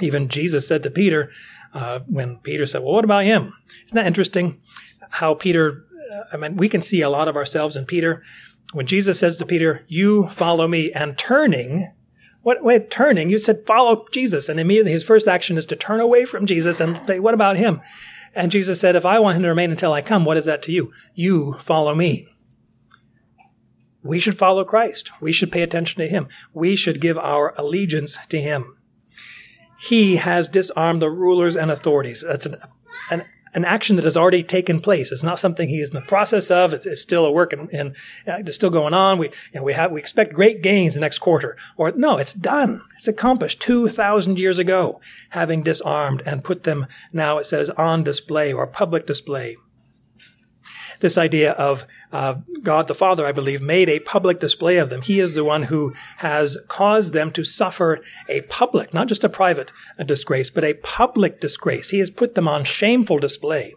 Even 0.00 0.28
Jesus 0.28 0.66
said 0.66 0.82
to 0.82 0.90
Peter, 0.90 1.30
uh, 1.74 2.00
when 2.06 2.38
Peter 2.38 2.66
said, 2.66 2.82
well, 2.82 2.94
what 2.94 3.04
about 3.04 3.24
him? 3.24 3.52
Isn't 3.86 3.96
that 3.96 4.06
interesting 4.06 4.60
how 5.10 5.34
Peter, 5.34 5.84
uh, 6.12 6.22
I 6.32 6.36
mean, 6.36 6.56
we 6.56 6.68
can 6.68 6.82
see 6.82 7.02
a 7.02 7.10
lot 7.10 7.28
of 7.28 7.36
ourselves 7.36 7.76
in 7.76 7.84
Peter. 7.84 8.22
When 8.72 8.86
Jesus 8.86 9.18
says 9.18 9.36
to 9.36 9.46
Peter, 9.46 9.84
you 9.86 10.28
follow 10.28 10.66
me 10.66 10.92
and 10.92 11.16
turning, 11.18 11.92
what, 12.42 12.62
wait, 12.62 12.90
turning? 12.90 13.30
You 13.30 13.38
said 13.38 13.64
follow 13.66 14.06
Jesus. 14.12 14.48
And 14.48 14.58
immediately 14.58 14.92
his 14.92 15.04
first 15.04 15.28
action 15.28 15.56
is 15.56 15.66
to 15.66 15.76
turn 15.76 16.00
away 16.00 16.24
from 16.24 16.46
Jesus 16.46 16.80
and 16.80 17.00
say, 17.06 17.18
what 17.18 17.34
about 17.34 17.56
him? 17.56 17.80
And 18.34 18.50
Jesus 18.50 18.80
said, 18.80 18.96
if 18.96 19.06
I 19.06 19.18
want 19.18 19.36
him 19.36 19.42
to 19.42 19.48
remain 19.48 19.70
until 19.70 19.92
I 19.92 20.02
come, 20.02 20.24
what 20.24 20.36
is 20.36 20.46
that 20.46 20.62
to 20.64 20.72
you? 20.72 20.92
You 21.14 21.54
follow 21.58 21.94
me. 21.94 22.28
We 24.02 24.18
should 24.18 24.36
follow 24.36 24.64
Christ. 24.64 25.12
We 25.20 25.32
should 25.32 25.52
pay 25.52 25.62
attention 25.62 26.00
to 26.00 26.08
him. 26.08 26.26
We 26.52 26.74
should 26.74 27.00
give 27.00 27.16
our 27.18 27.54
allegiance 27.56 28.18
to 28.26 28.40
him. 28.40 28.76
He 29.78 30.16
has 30.16 30.48
disarmed 30.48 31.02
the 31.02 31.10
rulers 31.10 31.56
and 31.56 31.70
authorities. 31.70 32.24
That's 32.26 32.46
an, 32.46 32.56
an 33.10 33.24
an 33.54 33.64
action 33.64 33.96
that 33.96 34.04
has 34.04 34.16
already 34.16 34.42
taken 34.42 34.80
place. 34.80 35.12
It's 35.12 35.22
not 35.22 35.38
something 35.38 35.68
he 35.68 35.80
is 35.80 35.90
in 35.90 35.94
the 35.94 36.02
process 36.02 36.50
of. 36.50 36.72
It's, 36.72 36.86
it's 36.86 37.02
still 37.02 37.26
a 37.26 37.32
work 37.32 37.52
and, 37.52 37.68
and 37.72 37.90
uh, 38.26 38.38
it's 38.38 38.54
still 38.54 38.70
going 38.70 38.94
on. 38.94 39.18
We, 39.18 39.26
you 39.26 39.60
know, 39.60 39.62
we 39.62 39.74
have, 39.74 39.92
we 39.92 40.00
expect 40.00 40.32
great 40.32 40.62
gains 40.62 40.94
the 40.94 41.00
next 41.00 41.18
quarter. 41.18 41.56
Or 41.76 41.92
no, 41.92 42.18
it's 42.18 42.34
done. 42.34 42.82
It's 42.96 43.08
accomplished 43.08 43.60
2,000 43.60 44.38
years 44.38 44.58
ago, 44.58 45.00
having 45.30 45.62
disarmed 45.62 46.22
and 46.24 46.44
put 46.44 46.62
them 46.62 46.86
now, 47.12 47.38
it 47.38 47.44
says, 47.44 47.70
on 47.70 48.04
display 48.04 48.52
or 48.52 48.66
public 48.66 49.06
display. 49.06 49.56
This 51.02 51.18
idea 51.18 51.52
of 51.52 51.86
uh, 52.12 52.36
God 52.62 52.88
the 52.88 52.94
Father, 52.94 53.26
I 53.26 53.32
believe, 53.32 53.60
made 53.60 53.88
a 53.88 54.00
public 54.00 54.40
display 54.40 54.78
of 54.78 54.88
them. 54.88 55.02
He 55.02 55.20
is 55.20 55.34
the 55.34 55.44
one 55.44 55.64
who 55.64 55.92
has 56.18 56.56
caused 56.68 57.12
them 57.12 57.30
to 57.32 57.44
suffer 57.44 58.00
a 58.28 58.42
public, 58.42 58.94
not 58.94 59.08
just 59.08 59.24
a 59.24 59.28
private 59.28 59.72
a 59.98 60.04
disgrace, 60.04 60.48
but 60.48 60.64
a 60.64 60.74
public 60.74 61.40
disgrace. 61.40 61.90
He 61.90 61.98
has 61.98 62.10
put 62.10 62.34
them 62.34 62.48
on 62.48 62.64
shameful 62.64 63.18
display. 63.18 63.74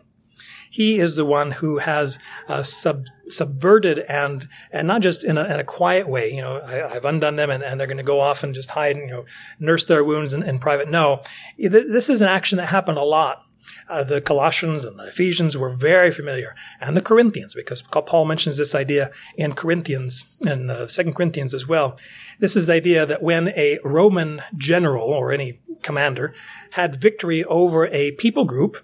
He 0.70 1.00
is 1.00 1.16
the 1.16 1.26
one 1.26 1.52
who 1.52 1.78
has 1.78 2.20
uh, 2.48 2.64
sub, 2.64 3.06
subverted 3.28 4.00
and 4.10 4.48
and 4.72 4.88
not 4.88 5.02
just 5.02 5.24
in 5.24 5.38
a, 5.38 5.46
in 5.46 5.60
a 5.60 5.64
quiet 5.64 6.10
way. 6.10 6.32
You 6.32 6.42
know, 6.42 6.62
I, 6.62 6.94
have 6.94 7.06
undone 7.06 7.38
them, 7.38 7.50
and, 7.50 7.64
and 7.64 7.80
they're 7.80 7.88
going 7.88 7.98
to 7.98 8.04
go 8.04 8.20
off 8.20 8.44
and 8.44 8.54
just 8.54 8.72
hide 8.72 8.98
and 8.98 9.08
you 9.10 9.16
know 9.16 9.26
nurse 9.60 9.86
their 9.86 10.04
wounds 10.04 10.34
in, 10.34 10.44
in 10.44 10.60
private. 10.60 10.90
No, 10.90 11.22
this 11.58 12.10
is 12.10 12.22
an 12.22 12.28
action 12.28 12.58
that 12.58 12.68
happened 12.68 12.98
a 12.98 13.04
lot 13.04 13.46
uh, 13.90 14.04
the 14.04 14.22
Colossians 14.22 14.86
and 14.86 15.00
the 15.00 15.08
Ephesians 15.08 15.58
were 15.58 15.70
very 15.70 16.12
familiar, 16.12 16.56
and 16.80 16.96
the 16.96 17.02
Corinthians, 17.02 17.54
because 17.54 17.82
Paul 17.82 18.26
mentions 18.26 18.58
this 18.58 18.76
idea 18.76 19.12
in 19.36 19.54
Corinthians 19.54 20.36
and 20.46 20.72
uh, 20.72 20.88
Second 20.88 21.14
Corinthians 21.14 21.54
as 21.54 21.68
well. 21.68 21.98
This 22.40 22.56
is 22.56 22.68
the 22.68 22.74
idea 22.74 23.06
that 23.06 23.24
when 23.24 23.50
a 23.50 23.80
Roman 23.84 24.42
general 24.58 25.08
or 25.08 25.32
any 25.32 25.60
commander 25.82 26.34
had 26.72 27.02
victory 27.02 27.44
over 27.46 27.88
a 27.88 28.12
people 28.12 28.46
group, 28.46 28.78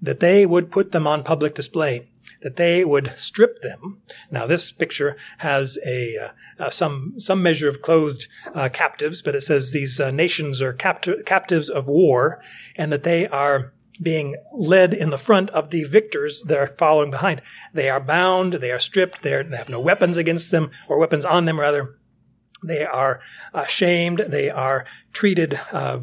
that 0.00 0.20
they 0.20 0.44
would 0.44 0.70
put 0.70 0.92
them 0.92 1.06
on 1.06 1.22
public 1.22 1.54
display 1.54 2.08
that 2.42 2.56
they 2.56 2.84
would 2.84 3.14
strip 3.16 3.62
them. 3.62 3.98
Now, 4.30 4.46
this 4.46 4.70
picture 4.70 5.16
has 5.38 5.78
a 5.86 6.16
uh, 6.18 6.64
uh, 6.64 6.70
some 6.70 7.14
some 7.18 7.42
measure 7.42 7.68
of 7.68 7.82
clothed 7.82 8.26
uh, 8.54 8.68
captives, 8.68 9.22
but 9.22 9.34
it 9.34 9.42
says 9.42 9.70
these 9.70 10.00
uh, 10.00 10.10
nations 10.10 10.60
are 10.60 10.74
capti- 10.74 11.24
captives 11.24 11.70
of 11.70 11.88
war, 11.88 12.42
and 12.76 12.92
that 12.92 13.04
they 13.04 13.26
are 13.26 13.72
being 14.00 14.36
led 14.52 14.94
in 14.94 15.10
the 15.10 15.18
front 15.18 15.50
of 15.50 15.70
the 15.70 15.84
victors 15.84 16.42
that 16.46 16.58
are 16.58 16.66
following 16.66 17.10
behind. 17.10 17.42
They 17.74 17.88
are 17.88 18.00
bound, 18.00 18.54
they 18.54 18.70
are 18.70 18.78
stripped, 18.78 19.22
they, 19.22 19.34
are, 19.34 19.44
they 19.44 19.56
have 19.56 19.68
no 19.68 19.80
weapons 19.80 20.16
against 20.16 20.50
them, 20.50 20.70
or 20.88 20.98
weapons 20.98 21.24
on 21.24 21.44
them 21.44 21.60
rather. 21.60 21.98
They 22.64 22.84
are 22.84 23.20
uh, 23.52 23.66
shamed, 23.66 24.24
they 24.28 24.48
are 24.48 24.86
treated 25.12 25.58
uh, 25.72 26.00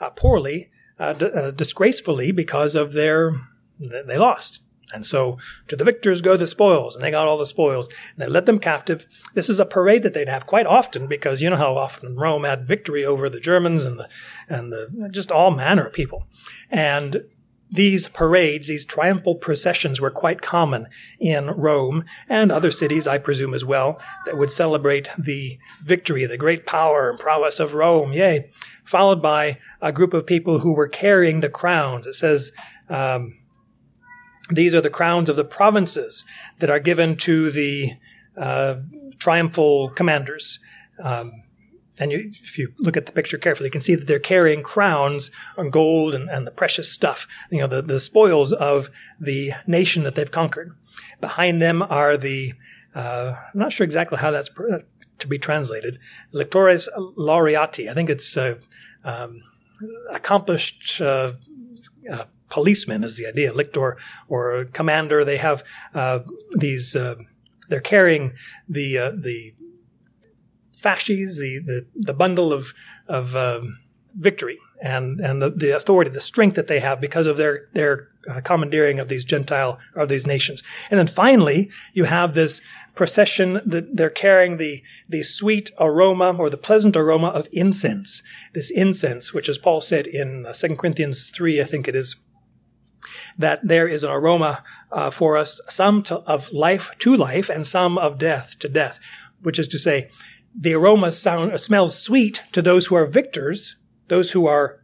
uh, 0.00 0.10
poorly, 0.10 0.70
uh, 0.98 1.14
d- 1.14 1.30
uh, 1.34 1.50
disgracefully 1.50 2.32
because 2.32 2.74
of 2.74 2.92
their, 2.92 3.34
they 3.78 4.18
lost. 4.18 4.60
And 4.92 5.04
so 5.04 5.38
to 5.68 5.76
the 5.76 5.84
victors 5.84 6.22
go 6.22 6.36
the 6.36 6.46
spoils, 6.46 6.94
and 6.94 7.04
they 7.04 7.10
got 7.10 7.26
all 7.26 7.38
the 7.38 7.46
spoils, 7.46 7.88
and 7.88 8.18
they 8.18 8.28
led 8.28 8.46
them 8.46 8.58
captive. 8.58 9.06
This 9.34 9.48
is 9.50 9.58
a 9.58 9.66
parade 9.66 10.02
that 10.04 10.14
they'd 10.14 10.28
have 10.28 10.46
quite 10.46 10.66
often 10.66 11.06
because 11.06 11.42
you 11.42 11.50
know 11.50 11.56
how 11.56 11.76
often 11.76 12.16
Rome 12.16 12.44
had 12.44 12.68
victory 12.68 13.04
over 13.04 13.28
the 13.28 13.40
Germans 13.40 13.84
and 13.84 13.98
the 13.98 14.08
and 14.48 14.72
the 14.72 15.08
just 15.10 15.32
all 15.32 15.50
manner 15.50 15.86
of 15.86 15.92
people. 15.92 16.26
And 16.70 17.24
these 17.70 18.08
parades, 18.08 18.68
these 18.68 18.84
triumphal 18.84 19.34
processions 19.34 20.00
were 20.00 20.10
quite 20.10 20.40
common 20.40 20.86
in 21.18 21.46
Rome 21.46 22.04
and 22.28 22.52
other 22.52 22.70
cities, 22.70 23.06
I 23.06 23.18
presume 23.18 23.54
as 23.54 23.64
well, 23.64 24.00
that 24.24 24.36
would 24.36 24.50
celebrate 24.50 25.08
the 25.18 25.58
victory, 25.82 26.24
the 26.26 26.38
great 26.38 26.64
power 26.64 27.10
and 27.10 27.18
prowess 27.18 27.58
of 27.58 27.74
Rome, 27.74 28.12
yea, 28.12 28.48
followed 28.84 29.20
by 29.20 29.58
a 29.82 29.92
group 29.92 30.14
of 30.14 30.26
people 30.26 30.60
who 30.60 30.74
were 30.74 30.88
carrying 30.88 31.40
the 31.40 31.48
crowns. 31.48 32.06
It 32.06 32.14
says, 32.14 32.52
um, 32.88 33.34
these 34.50 34.74
are 34.74 34.80
the 34.80 34.90
crowns 34.90 35.28
of 35.28 35.36
the 35.36 35.44
provinces 35.44 36.24
that 36.58 36.70
are 36.70 36.78
given 36.78 37.16
to 37.16 37.50
the 37.50 37.92
uh, 38.36 38.76
triumphal 39.18 39.90
commanders. 39.90 40.58
Um, 41.02 41.42
and 41.98 42.12
you, 42.12 42.30
if 42.42 42.58
you 42.58 42.74
look 42.78 42.96
at 42.96 43.06
the 43.06 43.12
picture 43.12 43.38
carefully, 43.38 43.68
you 43.68 43.72
can 43.72 43.80
see 43.80 43.94
that 43.94 44.06
they're 44.06 44.18
carrying 44.18 44.62
crowns 44.62 45.30
on 45.56 45.70
gold 45.70 46.14
and, 46.14 46.28
and 46.28 46.46
the 46.46 46.50
precious 46.50 46.92
stuff, 46.92 47.26
you 47.50 47.58
know, 47.58 47.66
the, 47.66 47.80
the 47.80 48.00
spoils 48.00 48.52
of 48.52 48.90
the 49.18 49.52
nation 49.66 50.02
that 50.02 50.14
they've 50.14 50.30
conquered. 50.30 50.76
Behind 51.20 51.60
them 51.62 51.82
are 51.82 52.16
the, 52.16 52.52
uh, 52.94 53.34
I'm 53.52 53.58
not 53.58 53.72
sure 53.72 53.84
exactly 53.84 54.18
how 54.18 54.30
that's 54.30 54.50
to 55.18 55.26
be 55.26 55.38
translated, 55.38 55.98
lectores 56.34 56.88
laureati. 57.16 57.90
I 57.90 57.94
think 57.94 58.10
it's 58.10 58.36
uh, 58.36 58.56
um, 59.02 59.40
accomplished 60.10 61.00
uh, 61.00 61.32
policeman 62.48 63.04
is 63.04 63.16
the 63.16 63.26
idea, 63.26 63.52
lictor 63.52 63.96
or 64.28 64.64
commander. 64.72 65.24
They 65.24 65.38
have 65.38 65.64
uh, 65.94 66.20
these. 66.58 66.96
Uh, 66.96 67.16
they're 67.68 67.80
carrying 67.80 68.32
the 68.68 68.98
uh, 68.98 69.10
the 69.10 69.54
fasces, 70.72 71.36
the, 71.38 71.60
the 71.64 71.86
the 71.94 72.14
bundle 72.14 72.52
of 72.52 72.74
of 73.08 73.34
um, 73.34 73.78
victory 74.14 74.58
and 74.82 75.20
and 75.20 75.42
the, 75.42 75.50
the 75.50 75.76
authority, 75.76 76.10
the 76.10 76.20
strength 76.20 76.54
that 76.54 76.66
they 76.66 76.80
have 76.80 77.00
because 77.00 77.26
of 77.26 77.36
their 77.36 77.68
their 77.72 78.08
uh, 78.28 78.40
commandeering 78.40 79.00
of 79.00 79.08
these 79.08 79.24
Gentile 79.24 79.78
of 79.94 80.08
these 80.08 80.26
nations. 80.26 80.62
And 80.90 80.98
then 80.98 81.06
finally, 81.06 81.70
you 81.92 82.04
have 82.04 82.34
this 82.34 82.60
procession 82.94 83.60
that 83.66 83.96
they're 83.96 84.10
carrying 84.10 84.58
the 84.58 84.82
the 85.08 85.22
sweet 85.22 85.70
aroma 85.78 86.32
or 86.38 86.50
the 86.50 86.56
pleasant 86.56 86.96
aroma 86.96 87.28
of 87.28 87.48
incense. 87.52 88.22
This 88.54 88.70
incense, 88.70 89.34
which 89.34 89.48
as 89.48 89.58
Paul 89.58 89.80
said 89.80 90.06
in 90.06 90.46
uh, 90.46 90.52
Second 90.52 90.76
Corinthians 90.76 91.30
three, 91.30 91.60
I 91.60 91.64
think 91.64 91.88
it 91.88 91.96
is, 91.96 92.16
that 93.38 93.66
there 93.66 93.88
is 93.88 94.04
an 94.04 94.10
aroma 94.10 94.62
uh, 94.92 95.10
for 95.10 95.36
us, 95.36 95.60
some 95.68 96.02
to, 96.04 96.16
of 96.20 96.52
life 96.52 96.90
to 96.98 97.16
life 97.16 97.48
and 97.48 97.66
some 97.66 97.98
of 97.98 98.18
death 98.18 98.58
to 98.60 98.68
death, 98.68 98.98
which 99.42 99.58
is 99.58 99.68
to 99.68 99.78
say, 99.78 100.08
the 100.58 100.74
aroma 100.74 101.12
sound, 101.12 101.58
smells 101.60 101.98
sweet 101.98 102.42
to 102.52 102.62
those 102.62 102.86
who 102.86 102.94
are 102.94 103.06
victors, 103.06 103.76
those 104.08 104.32
who 104.32 104.46
are 104.46 104.80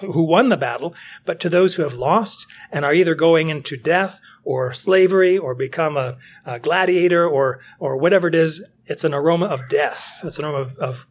who 0.00 0.24
won 0.24 0.48
the 0.48 0.56
battle, 0.56 0.94
but 1.24 1.40
to 1.40 1.48
those 1.48 1.76
who 1.76 1.82
have 1.82 1.94
lost 1.94 2.46
and 2.70 2.84
are 2.84 2.92
either 2.92 3.14
going 3.14 3.48
into 3.48 3.76
death 3.76 4.20
or 4.44 4.72
slavery 4.72 5.38
or 5.38 5.54
become 5.54 5.96
a, 5.96 6.18
a 6.44 6.58
gladiator 6.58 7.26
or 7.26 7.60
or 7.78 7.96
whatever 7.96 8.28
it 8.28 8.34
is, 8.34 8.62
it's 8.84 9.04
an 9.04 9.14
aroma 9.14 9.46
of 9.46 9.68
death. 9.68 10.20
It's 10.22 10.38
an 10.38 10.44
aroma 10.44 10.58
of, 10.58 10.78
of 10.78 11.06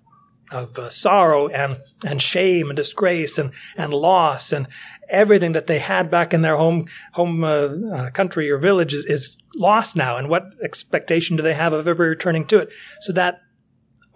of 0.52 0.78
uh, 0.78 0.90
sorrow 0.90 1.48
and 1.48 1.82
and 2.06 2.22
shame 2.22 2.70
and 2.70 2.78
disgrace 2.78 3.38
and 3.38 3.52
and 3.76 3.94
loss 3.94 4.52
and 4.52 4.68
everything 5.10 5.52
that 5.54 5.68
they 5.68 5.80
had 5.80 6.10
back 6.10 6.34
in 6.34 6.42
their 6.42 6.58
home 6.58 6.88
home 7.14 7.44
uh, 7.44 7.70
uh, 7.94 8.10
country 8.12 8.50
or 8.50 8.58
village 8.58 8.94
is, 8.94 9.06
is 9.06 9.38
lost 9.56 9.96
now. 9.96 10.18
And 10.18 10.30
what 10.30 10.46
expectation 10.64 11.36
do 11.36 11.44
they 11.44 11.54
have 11.54 11.74
of 11.74 11.88
ever 11.88 12.04
returning 12.04 12.46
to 12.48 12.60
it? 12.60 12.74
So 13.02 13.14
that 13.14 13.42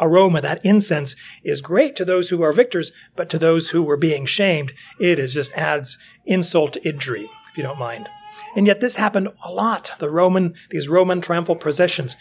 aroma 0.02 0.40
that 0.42 0.64
incense 0.64 1.16
is 1.44 1.62
great 1.62 1.94
to 1.94 2.06
those 2.06 2.30
who 2.30 2.42
are 2.42 2.54
victors 2.54 2.94
but 3.18 3.30
to 3.30 3.38
those 3.38 3.72
who 3.72 3.84
were 3.84 3.98
being 3.98 4.26
shamed 4.26 4.72
it 4.98 5.20
is 5.20 5.34
just 5.34 5.52
adds 5.58 5.98
insult 6.26 6.72
to 6.72 6.88
injury 6.88 7.28
if 7.52 7.58
you 7.58 7.64
don't 7.64 7.78
mind. 7.78 8.08
And 8.56 8.68
yet 8.68 8.80
this 8.80 8.96
happened 8.96 9.30
a 9.44 9.52
lot. 9.52 9.92
The 10.00 10.10
roman 10.10 10.56
these 10.70 10.90
roman 10.90 11.22
triumphal 11.22 11.56
processions. 11.56 12.16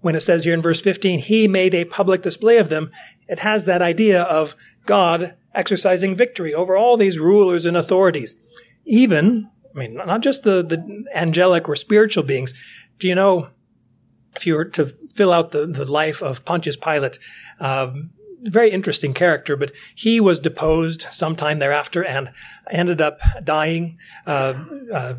When 0.00 0.16
it 0.16 0.20
says 0.20 0.42
here 0.42 0.54
in 0.54 0.62
verse 0.62 0.80
15, 0.80 1.20
he 1.20 1.46
made 1.46 1.74
a 1.74 1.84
public 1.84 2.22
display 2.22 2.56
of 2.58 2.68
them, 2.68 2.90
it 3.28 3.38
has 3.38 3.64
that 3.64 3.82
idea 3.82 4.22
of 4.22 4.56
God 4.84 5.34
exercising 5.54 6.14
victory 6.16 6.54
over 6.54 6.76
all 6.76 6.96
these 6.96 7.18
rulers 7.18 7.64
and 7.64 7.76
authorities. 7.76 8.34
Even, 8.84 9.50
I 9.74 9.78
mean, 9.78 9.94
not 9.94 10.20
just 10.20 10.42
the, 10.42 10.62
the 10.62 11.04
angelic 11.14 11.68
or 11.68 11.76
spiritual 11.76 12.24
beings. 12.24 12.54
Do 12.98 13.08
you 13.08 13.14
know, 13.14 13.48
if 14.34 14.46
you 14.46 14.54
were 14.54 14.64
to 14.66 14.94
fill 15.14 15.32
out 15.32 15.50
the, 15.50 15.66
the 15.66 15.90
life 15.90 16.22
of 16.22 16.44
Pontius 16.44 16.76
Pilate, 16.76 17.18
um, 17.60 18.10
very 18.42 18.70
interesting 18.70 19.14
character, 19.14 19.56
but 19.56 19.72
he 19.94 20.20
was 20.20 20.40
deposed 20.40 21.02
sometime 21.10 21.58
thereafter 21.58 22.04
and 22.04 22.32
ended 22.70 23.00
up 23.00 23.20
dying. 23.44 23.98
Uh, 24.26 24.64
uh, 24.92 25.14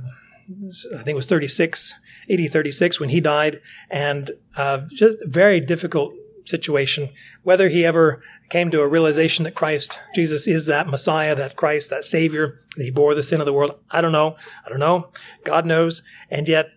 I 0.93 0.97
think 0.97 1.09
it 1.09 1.15
was 1.15 1.27
36 1.27 1.95
AD 2.29 2.51
36 2.51 2.99
when 2.99 3.09
he 3.09 3.19
died, 3.19 3.61
and 3.89 4.31
uh, 4.55 4.81
just 4.91 5.17
very 5.25 5.59
difficult 5.59 6.13
situation. 6.45 7.09
Whether 7.43 7.69
he 7.69 7.85
ever 7.85 8.21
came 8.53 8.69
to 8.69 8.81
a 8.81 8.87
realization 8.87 9.45
that 9.45 9.55
Christ, 9.55 9.99
Jesus, 10.13 10.45
is 10.47 10.67
that 10.67 10.87
Messiah, 10.87 11.33
that 11.33 11.55
Christ, 11.55 11.89
that 11.89 12.05
Savior, 12.05 12.55
that 12.77 12.83
he 12.83 12.91
bore 12.91 13.15
the 13.15 13.23
sin 13.23 13.39
of 13.39 13.47
the 13.47 13.51
world, 13.51 13.79
I 13.89 13.99
don't 13.99 14.11
know. 14.11 14.37
I 14.63 14.69
don't 14.69 14.79
know. 14.79 15.09
God 15.43 15.65
knows. 15.65 16.03
And 16.29 16.47
yet, 16.47 16.67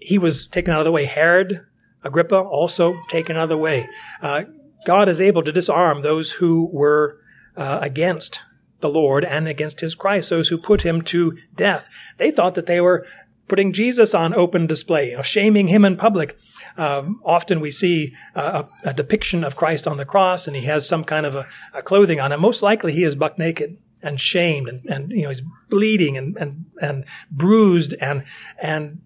he 0.00 0.18
was 0.18 0.44
taken 0.48 0.74
out 0.74 0.80
of 0.80 0.84
the 0.84 0.90
way. 0.90 1.04
Herod, 1.04 1.64
Agrippa, 2.02 2.40
also 2.40 2.96
taken 3.06 3.36
out 3.36 3.44
of 3.44 3.48
the 3.50 3.56
way. 3.56 3.88
Uh, 4.20 4.42
God 4.84 5.08
is 5.08 5.20
able 5.20 5.44
to 5.44 5.52
disarm 5.52 6.00
those 6.00 6.32
who 6.32 6.68
were 6.72 7.20
uh, 7.56 7.78
against 7.80 8.42
the 8.80 8.90
Lord 8.90 9.24
and 9.24 9.46
against 9.46 9.78
his 9.78 9.94
Christ, 9.94 10.30
those 10.30 10.48
who 10.48 10.58
put 10.58 10.82
him 10.82 11.00
to 11.02 11.38
death. 11.54 11.88
They 12.18 12.32
thought 12.32 12.56
that 12.56 12.66
they 12.66 12.80
were 12.80 13.06
putting 13.48 13.72
Jesus 13.72 14.14
on 14.14 14.34
open 14.34 14.66
display, 14.66 15.10
you 15.10 15.16
know, 15.16 15.22
shaming 15.22 15.68
him 15.68 15.84
in 15.84 15.96
public. 15.96 16.38
Um, 16.76 17.20
often 17.24 17.60
we 17.60 17.70
see 17.70 18.14
a, 18.34 18.66
a, 18.84 18.92
depiction 18.92 19.44
of 19.44 19.56
Christ 19.56 19.86
on 19.86 19.96
the 19.96 20.04
cross, 20.04 20.46
and 20.46 20.56
he 20.56 20.64
has 20.64 20.86
some 20.86 21.04
kind 21.04 21.26
of 21.26 21.34
a, 21.34 21.46
a, 21.72 21.82
clothing 21.82 22.20
on, 22.20 22.32
and 22.32 22.40
most 22.40 22.62
likely 22.62 22.92
he 22.92 23.04
is 23.04 23.14
buck 23.14 23.38
naked 23.38 23.78
and 24.02 24.20
shamed, 24.20 24.68
and, 24.68 24.84
and 24.86 25.10
you 25.10 25.22
know 25.22 25.28
he's 25.28 25.42
bleeding 25.68 26.16
and 26.16 26.36
and 26.36 26.66
and 26.80 27.04
bruised 27.30 27.94
and 28.00 28.24
and 28.60 29.00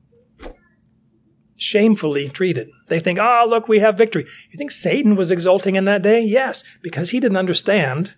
shamefully 1.57 2.29
treated. 2.31 2.71
They 2.89 3.01
think, 3.01 3.19
oh, 3.21 3.45
look, 3.47 3.69
we 3.69 3.81
have 3.81 3.99
victory. 3.99 4.27
You 4.51 4.57
think 4.57 4.71
Satan 4.71 5.15
was 5.15 5.31
exulting 5.31 5.77
in 5.77 5.85
that 5.85 6.03
day? 6.03 6.23
Yes, 6.23 6.65
because 6.81 7.11
he 7.11 7.21
didn't 7.21 7.37
understand 7.37 8.15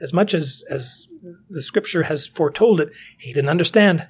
as 0.00 0.12
much 0.12 0.34
as 0.34 0.64
as 0.68 1.06
the 1.48 1.62
scripture 1.62 2.04
has 2.04 2.26
foretold 2.26 2.80
it. 2.80 2.90
He 3.18 3.32
didn't 3.32 3.50
understand 3.50 4.08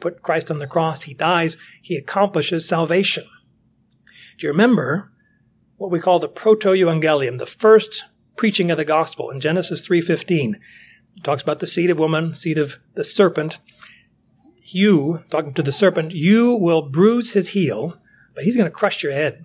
put 0.00 0.22
Christ 0.22 0.50
on 0.50 0.58
the 0.58 0.66
cross. 0.66 1.02
He 1.02 1.14
dies. 1.14 1.56
He 1.80 1.96
accomplishes 1.96 2.66
salvation. 2.68 3.24
Do 4.38 4.46
you 4.46 4.52
remember 4.52 5.12
what 5.76 5.90
we 5.90 6.00
call 6.00 6.18
the 6.18 6.28
proto-evangelium, 6.28 7.38
the 7.38 7.46
first 7.46 8.04
preaching 8.36 8.70
of 8.70 8.78
the 8.78 8.84
gospel 8.84 9.30
in 9.30 9.40
Genesis 9.40 9.86
3.15? 9.86 10.54
It 11.16 11.24
talks 11.24 11.42
about 11.42 11.60
the 11.60 11.66
seed 11.66 11.90
of 11.90 11.98
woman, 11.98 12.34
seed 12.34 12.58
of 12.58 12.78
the 12.94 13.04
serpent. 13.04 13.58
You, 14.62 15.24
talking 15.30 15.52
to 15.54 15.62
the 15.62 15.72
serpent, 15.72 16.12
you 16.12 16.54
will 16.54 16.82
bruise 16.82 17.32
his 17.32 17.48
heel, 17.48 17.98
but 18.34 18.44
he's 18.44 18.56
going 18.56 18.70
to 18.70 18.70
crush 18.70 19.02
your 19.02 19.12
head. 19.12 19.42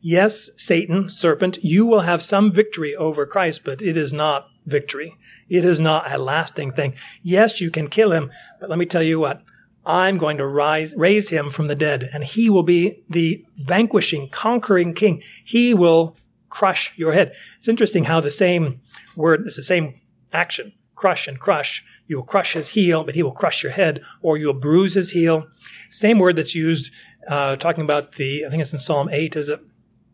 Yes, 0.00 0.48
Satan, 0.56 1.10
serpent, 1.10 1.58
you 1.62 1.84
will 1.84 2.00
have 2.00 2.22
some 2.22 2.50
victory 2.50 2.96
over 2.96 3.26
Christ, 3.26 3.64
but 3.64 3.82
it 3.82 3.98
is 3.98 4.14
not 4.14 4.48
victory. 4.64 5.18
It 5.48 5.64
is 5.64 5.78
not 5.78 6.10
a 6.10 6.16
lasting 6.16 6.72
thing. 6.72 6.94
Yes, 7.20 7.60
you 7.60 7.70
can 7.70 7.88
kill 7.88 8.12
him, 8.12 8.30
but 8.58 8.70
let 8.70 8.78
me 8.78 8.86
tell 8.86 9.02
you 9.02 9.20
what. 9.20 9.42
I'm 9.86 10.18
going 10.18 10.36
to 10.38 10.46
rise, 10.46 10.94
raise 10.96 11.30
him 11.30 11.50
from 11.50 11.66
the 11.66 11.74
dead, 11.74 12.08
and 12.12 12.24
he 12.24 12.50
will 12.50 12.62
be 12.62 13.02
the 13.08 13.44
vanquishing, 13.56 14.28
conquering 14.28 14.94
king. 14.94 15.22
He 15.44 15.74
will 15.74 16.16
crush 16.48 16.92
your 16.96 17.12
head. 17.12 17.32
It's 17.58 17.68
interesting 17.68 18.04
how 18.04 18.20
the 18.20 18.30
same 18.30 18.80
word, 19.16 19.44
it's 19.46 19.56
the 19.56 19.62
same 19.62 20.00
action, 20.32 20.72
crush 20.94 21.26
and 21.26 21.40
crush. 21.40 21.84
You 22.06 22.16
will 22.16 22.24
crush 22.24 22.52
his 22.52 22.68
heel, 22.68 23.04
but 23.04 23.14
he 23.14 23.22
will 23.22 23.32
crush 23.32 23.62
your 23.62 23.72
head, 23.72 24.02
or 24.20 24.36
you'll 24.36 24.52
bruise 24.52 24.94
his 24.94 25.12
heel. 25.12 25.46
Same 25.88 26.18
word 26.18 26.36
that's 26.36 26.54
used, 26.54 26.92
uh, 27.28 27.56
talking 27.56 27.84
about 27.84 28.12
the, 28.12 28.44
I 28.44 28.50
think 28.50 28.60
it's 28.60 28.72
in 28.72 28.80
Psalm 28.80 29.08
8, 29.10 29.36
is 29.36 29.48
it? 29.48 29.60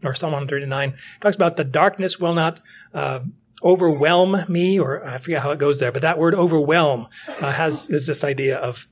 or 0.05 0.14
Psalm 0.14 0.33
139 0.33 0.94
talks 1.20 1.37
about 1.37 1.57
the 1.57 1.64
darkness 1.64 2.18
will 2.18 2.35
not 2.35 2.61
uh, 2.92 3.20
overwhelm 3.62 4.37
me, 4.48 4.79
or 4.79 5.05
I 5.07 5.18
forget 5.18 5.42
how 5.42 5.50
it 5.50 5.59
goes 5.59 5.81
there, 5.81 5.92
but 5.92 6.02
that 6.02 6.18
word 6.18 6.35
overwhelm 6.35 7.09
uh, 7.40 7.52
has 7.52 7.88
is 7.88 8.07
this 8.07 8.22
idea 8.22 8.57
of 8.59 8.88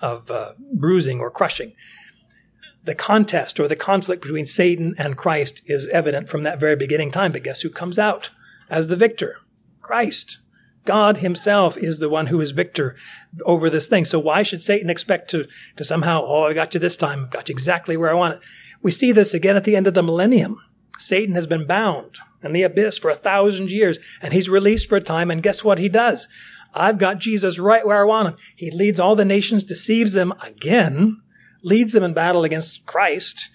of 0.00 0.30
uh, 0.30 0.52
bruising 0.72 1.20
or 1.20 1.30
crushing. 1.30 1.74
The 2.84 2.94
contest 2.94 3.60
or 3.60 3.68
the 3.68 3.76
conflict 3.76 4.22
between 4.22 4.46
Satan 4.46 4.94
and 4.98 5.16
Christ 5.16 5.62
is 5.66 5.86
evident 5.88 6.28
from 6.28 6.42
that 6.44 6.60
very 6.60 6.76
beginning 6.76 7.10
time. 7.10 7.32
But 7.32 7.42
guess 7.42 7.60
who 7.60 7.70
comes 7.70 7.98
out 7.98 8.30
as 8.70 8.88
the 8.88 8.96
victor? 8.96 9.40
Christ. 9.82 10.38
God 10.84 11.18
himself 11.18 11.76
is 11.76 11.98
the 11.98 12.08
one 12.08 12.28
who 12.28 12.40
is 12.40 12.52
victor 12.52 12.96
over 13.44 13.68
this 13.68 13.88
thing. 13.88 14.06
So 14.06 14.18
why 14.18 14.42
should 14.42 14.62
Satan 14.62 14.88
expect 14.88 15.28
to, 15.30 15.46
to 15.76 15.84
somehow, 15.84 16.22
oh, 16.24 16.44
I 16.44 16.54
got 16.54 16.72
you 16.72 16.80
this 16.80 16.96
time. 16.96 17.24
I've 17.24 17.30
got 17.30 17.50
you 17.50 17.52
exactly 17.52 17.94
where 17.96 18.10
I 18.10 18.14
want 18.14 18.36
it. 18.36 18.40
We 18.80 18.90
see 18.90 19.12
this 19.12 19.34
again 19.34 19.56
at 19.56 19.64
the 19.64 19.76
end 19.76 19.86
of 19.86 19.92
the 19.92 20.02
millennium. 20.02 20.58
Satan 20.98 21.34
has 21.34 21.46
been 21.46 21.66
bound 21.66 22.20
in 22.42 22.52
the 22.52 22.62
abyss 22.62 22.96
for 22.96 23.10
a 23.10 23.14
thousand 23.14 23.70
years 23.70 23.98
and 24.22 24.32
he's 24.32 24.48
released 24.48 24.88
for 24.88 24.96
a 24.96 25.02
time. 25.02 25.30
And 25.30 25.42
guess 25.42 25.62
what 25.62 25.78
he 25.78 25.90
does? 25.90 26.26
I've 26.74 26.98
got 26.98 27.18
Jesus 27.18 27.58
right 27.58 27.86
where 27.86 28.00
I 28.00 28.04
want 28.04 28.28
him. 28.28 28.36
He 28.56 28.70
leads 28.70 29.00
all 29.00 29.16
the 29.16 29.24
nations, 29.24 29.64
deceives 29.64 30.12
them 30.12 30.32
again, 30.42 31.20
leads 31.62 31.92
them 31.92 32.02
in 32.02 32.14
battle 32.14 32.44
against 32.44 32.86
Christ, 32.86 33.48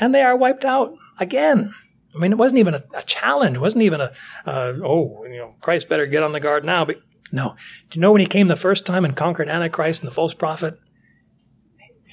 and 0.00 0.14
they 0.14 0.22
are 0.22 0.36
wiped 0.36 0.64
out 0.64 0.94
again. 1.18 1.72
I 2.14 2.18
mean, 2.18 2.32
it 2.32 2.38
wasn't 2.38 2.60
even 2.60 2.74
a, 2.74 2.84
a 2.94 3.02
challenge. 3.02 3.56
It 3.56 3.60
wasn't 3.60 3.82
even 3.82 4.00
a, 4.00 4.12
uh, 4.46 4.72
oh, 4.82 5.24
you 5.24 5.38
know, 5.38 5.54
Christ 5.60 5.88
better 5.88 6.06
get 6.06 6.22
on 6.22 6.32
the 6.32 6.40
guard 6.40 6.64
now. 6.64 6.84
But 6.84 7.00
no. 7.32 7.56
Do 7.90 7.98
you 7.98 8.00
know 8.00 8.12
when 8.12 8.20
he 8.20 8.26
came 8.26 8.46
the 8.46 8.56
first 8.56 8.86
time 8.86 9.04
and 9.04 9.16
conquered 9.16 9.48
Antichrist 9.48 10.02
and 10.02 10.10
the 10.10 10.14
false 10.14 10.34
prophet? 10.34 10.78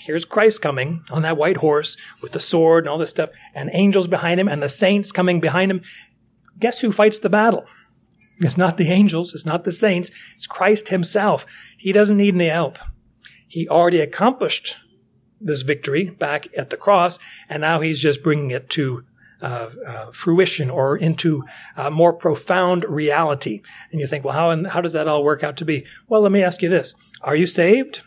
here's 0.05 0.25
Christ 0.25 0.61
coming 0.61 1.03
on 1.11 1.21
that 1.21 1.37
white 1.37 1.57
horse 1.57 1.97
with 2.21 2.31
the 2.31 2.39
sword 2.39 2.83
and 2.83 2.89
all 2.89 2.97
this 2.97 3.09
stuff, 3.09 3.29
and 3.53 3.69
angels 3.73 4.07
behind 4.07 4.39
him, 4.39 4.47
and 4.47 4.61
the 4.61 4.69
saints 4.69 5.11
coming 5.11 5.39
behind 5.39 5.71
him. 5.71 5.81
Guess 6.59 6.79
who 6.79 6.91
fights 6.91 7.19
the 7.19 7.29
battle? 7.29 7.65
It's 8.41 8.57
not 8.57 8.77
the 8.77 8.91
angels, 8.91 9.33
it's 9.33 9.45
not 9.45 9.63
the 9.63 9.71
saints, 9.71 10.09
it's 10.33 10.47
Christ 10.47 10.89
himself. 10.89 11.45
He 11.77 11.91
doesn't 11.91 12.17
need 12.17 12.35
any 12.35 12.47
help. 12.47 12.77
He 13.47 13.67
already 13.67 13.99
accomplished 13.99 14.77
this 15.39 15.61
victory 15.61 16.09
back 16.09 16.47
at 16.57 16.69
the 16.69 16.77
cross, 16.77 17.19
and 17.49 17.61
now 17.61 17.81
he's 17.81 17.99
just 17.99 18.23
bringing 18.23 18.51
it 18.51 18.69
to 18.71 19.03
uh, 19.41 19.69
uh, 19.87 20.11
fruition 20.11 20.69
or 20.69 20.95
into 20.95 21.43
uh, 21.75 21.89
more 21.89 22.13
profound 22.13 22.85
reality. 22.85 23.61
And 23.91 23.99
you 23.99 24.07
think, 24.07 24.23
well, 24.23 24.35
how, 24.35 24.69
how 24.69 24.81
does 24.81 24.93
that 24.93 25.07
all 25.07 25.23
work 25.23 25.43
out 25.43 25.57
to 25.57 25.65
be? 25.65 25.85
Well, 26.07 26.21
let 26.21 26.31
me 26.31 26.43
ask 26.43 26.61
you 26.61 26.69
this. 26.69 26.93
Are 27.21 27.35
you 27.35 27.47
saved? 27.47 28.03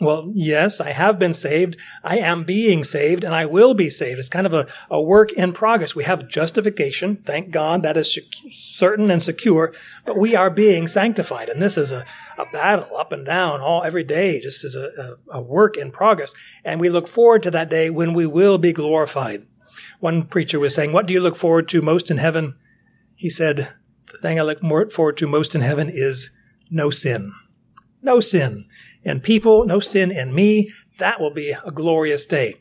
Well, 0.00 0.32
yes, 0.34 0.80
I 0.80 0.92
have 0.92 1.18
been 1.18 1.34
saved. 1.34 1.76
I 2.02 2.16
am 2.16 2.44
being 2.44 2.84
saved 2.84 3.22
and 3.22 3.34
I 3.34 3.44
will 3.44 3.74
be 3.74 3.90
saved. 3.90 4.18
It's 4.18 4.30
kind 4.30 4.46
of 4.46 4.54
a, 4.54 4.66
a 4.90 5.00
work 5.00 5.30
in 5.32 5.52
progress. 5.52 5.94
We 5.94 6.04
have 6.04 6.26
justification. 6.26 7.16
Thank 7.16 7.50
God 7.50 7.82
that 7.82 7.98
is 7.98 8.18
certain 8.48 9.10
and 9.10 9.22
secure, 9.22 9.74
but 10.06 10.16
we 10.16 10.34
are 10.34 10.48
being 10.48 10.86
sanctified. 10.86 11.50
And 11.50 11.60
this 11.60 11.76
is 11.76 11.92
a, 11.92 12.06
a 12.38 12.46
battle 12.46 12.96
up 12.96 13.12
and 13.12 13.26
down 13.26 13.60
all 13.60 13.84
every 13.84 14.02
day, 14.02 14.40
just 14.40 14.64
as 14.64 14.74
a, 14.74 15.18
a, 15.30 15.38
a 15.38 15.42
work 15.42 15.76
in 15.76 15.90
progress. 15.90 16.32
And 16.64 16.80
we 16.80 16.88
look 16.88 17.06
forward 17.06 17.42
to 17.42 17.50
that 17.50 17.68
day 17.68 17.90
when 17.90 18.14
we 18.14 18.24
will 18.26 18.56
be 18.56 18.72
glorified. 18.72 19.46
One 19.98 20.24
preacher 20.24 20.58
was 20.58 20.74
saying, 20.74 20.94
what 20.94 21.06
do 21.06 21.12
you 21.12 21.20
look 21.20 21.36
forward 21.36 21.68
to 21.68 21.82
most 21.82 22.10
in 22.10 22.16
heaven? 22.16 22.54
He 23.16 23.28
said, 23.28 23.74
the 24.10 24.18
thing 24.18 24.40
I 24.40 24.44
look 24.44 24.62
forward 24.92 25.18
to 25.18 25.28
most 25.28 25.54
in 25.54 25.60
heaven 25.60 25.90
is 25.92 26.30
no 26.70 26.88
sin. 26.88 27.34
No 28.00 28.20
sin 28.20 28.66
in 29.04 29.20
people, 29.20 29.64
no 29.64 29.80
sin 29.80 30.10
in 30.10 30.34
me. 30.34 30.72
That 30.98 31.20
will 31.20 31.30
be 31.32 31.50
a 31.52 31.70
glorious 31.70 32.26
day. 32.26 32.56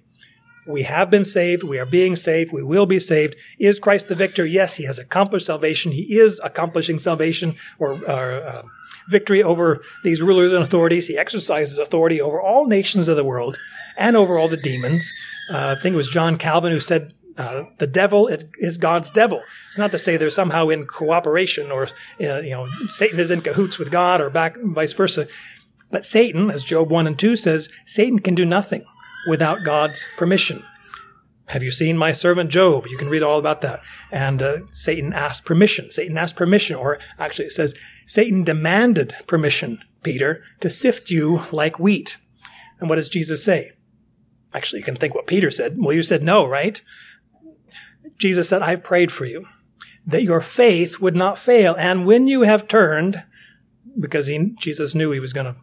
We 0.67 0.83
have 0.83 1.09
been 1.09 1.25
saved. 1.25 1.63
We 1.63 1.79
are 1.79 1.85
being 1.85 2.15
saved. 2.15 2.53
We 2.53 2.63
will 2.63 2.85
be 2.85 2.99
saved. 2.99 3.35
Is 3.57 3.79
Christ 3.79 4.07
the 4.07 4.15
victor? 4.15 4.45
Yes, 4.45 4.77
he 4.77 4.85
has 4.85 4.99
accomplished 4.99 5.47
salvation. 5.47 5.91
He 5.91 6.17
is 6.17 6.39
accomplishing 6.43 6.99
salvation 6.99 7.55
or, 7.79 7.93
uh, 8.07 8.61
victory 9.07 9.41
over 9.41 9.81
these 10.03 10.21
rulers 10.21 10.53
and 10.53 10.61
authorities. 10.61 11.07
He 11.07 11.17
exercises 11.17 11.79
authority 11.79 12.21
over 12.21 12.39
all 12.39 12.67
nations 12.67 13.07
of 13.07 13.17
the 13.17 13.23
world 13.23 13.57
and 13.97 14.15
over 14.15 14.37
all 14.37 14.47
the 14.47 14.57
demons. 14.57 15.11
Uh, 15.51 15.75
I 15.77 15.81
think 15.81 15.93
it 15.93 15.97
was 15.97 16.09
John 16.09 16.37
Calvin 16.37 16.71
who 16.71 16.79
said, 16.79 17.13
uh, 17.35 17.63
the 17.77 17.87
devil 17.87 18.27
is, 18.27 18.45
is, 18.59 18.77
God's 18.77 19.09
devil. 19.09 19.41
It's 19.69 19.77
not 19.77 19.91
to 19.93 19.97
say 19.97 20.17
they're 20.17 20.29
somehow 20.29 20.67
in 20.67 20.85
cooperation 20.85 21.71
or, 21.71 21.87
uh, 22.21 22.41
you 22.41 22.51
know, 22.51 22.67
Satan 22.89 23.19
is 23.19 23.31
in 23.31 23.41
cahoots 23.41 23.79
with 23.79 23.91
God 23.91 24.19
or 24.19 24.29
back, 24.29 24.57
vice 24.61 24.93
versa. 24.93 25.27
But 25.91 26.05
Satan, 26.05 26.51
as 26.51 26.63
Job 26.63 26.89
1 26.89 27.07
and 27.07 27.17
2 27.17 27.35
says, 27.35 27.69
Satan 27.85 28.19
can 28.19 28.35
do 28.35 28.45
nothing 28.45 28.85
without 29.27 29.63
God's 29.63 30.07
permission. 30.17 30.63
Have 31.47 31.63
you 31.63 31.71
seen 31.71 31.97
my 31.97 32.11
servant 32.11 32.51
Job? 32.51 32.85
You 32.87 32.97
can 32.97 33.09
read 33.09 33.23
all 33.23 33.39
about 33.39 33.61
that. 33.61 33.81
And 34.11 34.39
uh, 34.41 34.57
Satan 34.69 35.13
asked 35.13 35.45
permission. 35.45 35.89
Satan 35.89 36.15
asked 36.15 36.35
permission, 36.35 36.75
or 36.75 36.99
actually 37.17 37.45
it 37.45 37.53
says, 37.53 37.73
Satan 38.05 38.43
demanded 38.43 39.15
permission, 39.25 39.79
Peter, 40.03 40.43
to 40.61 40.69
sift 40.69 41.09
you 41.09 41.41
like 41.51 41.79
wheat. 41.79 42.17
And 42.79 42.87
what 42.87 42.97
does 42.97 43.09
Jesus 43.09 43.43
say? 43.43 43.71
Actually, 44.53 44.79
you 44.79 44.85
can 44.85 44.95
think 44.95 45.15
what 45.15 45.27
Peter 45.27 45.49
said. 45.49 45.77
Well, 45.79 45.95
you 45.95 46.03
said 46.03 46.21
no, 46.21 46.45
right? 46.45 46.81
Jesus 48.19 48.47
said, 48.47 48.61
I've 48.61 48.83
prayed 48.83 49.11
for 49.11 49.25
you 49.25 49.45
that 50.05 50.23
your 50.23 50.41
faith 50.41 50.99
would 50.99 51.15
not 51.15 51.37
fail. 51.37 51.75
And 51.77 52.05
when 52.05 52.27
you 52.27 52.41
have 52.41 52.67
turned, 52.67 53.23
because 53.99 54.27
he, 54.27 54.53
Jesus 54.59 54.93
knew 54.93 55.11
he 55.11 55.19
was 55.19 55.33
going 55.33 55.45
to 55.45 55.55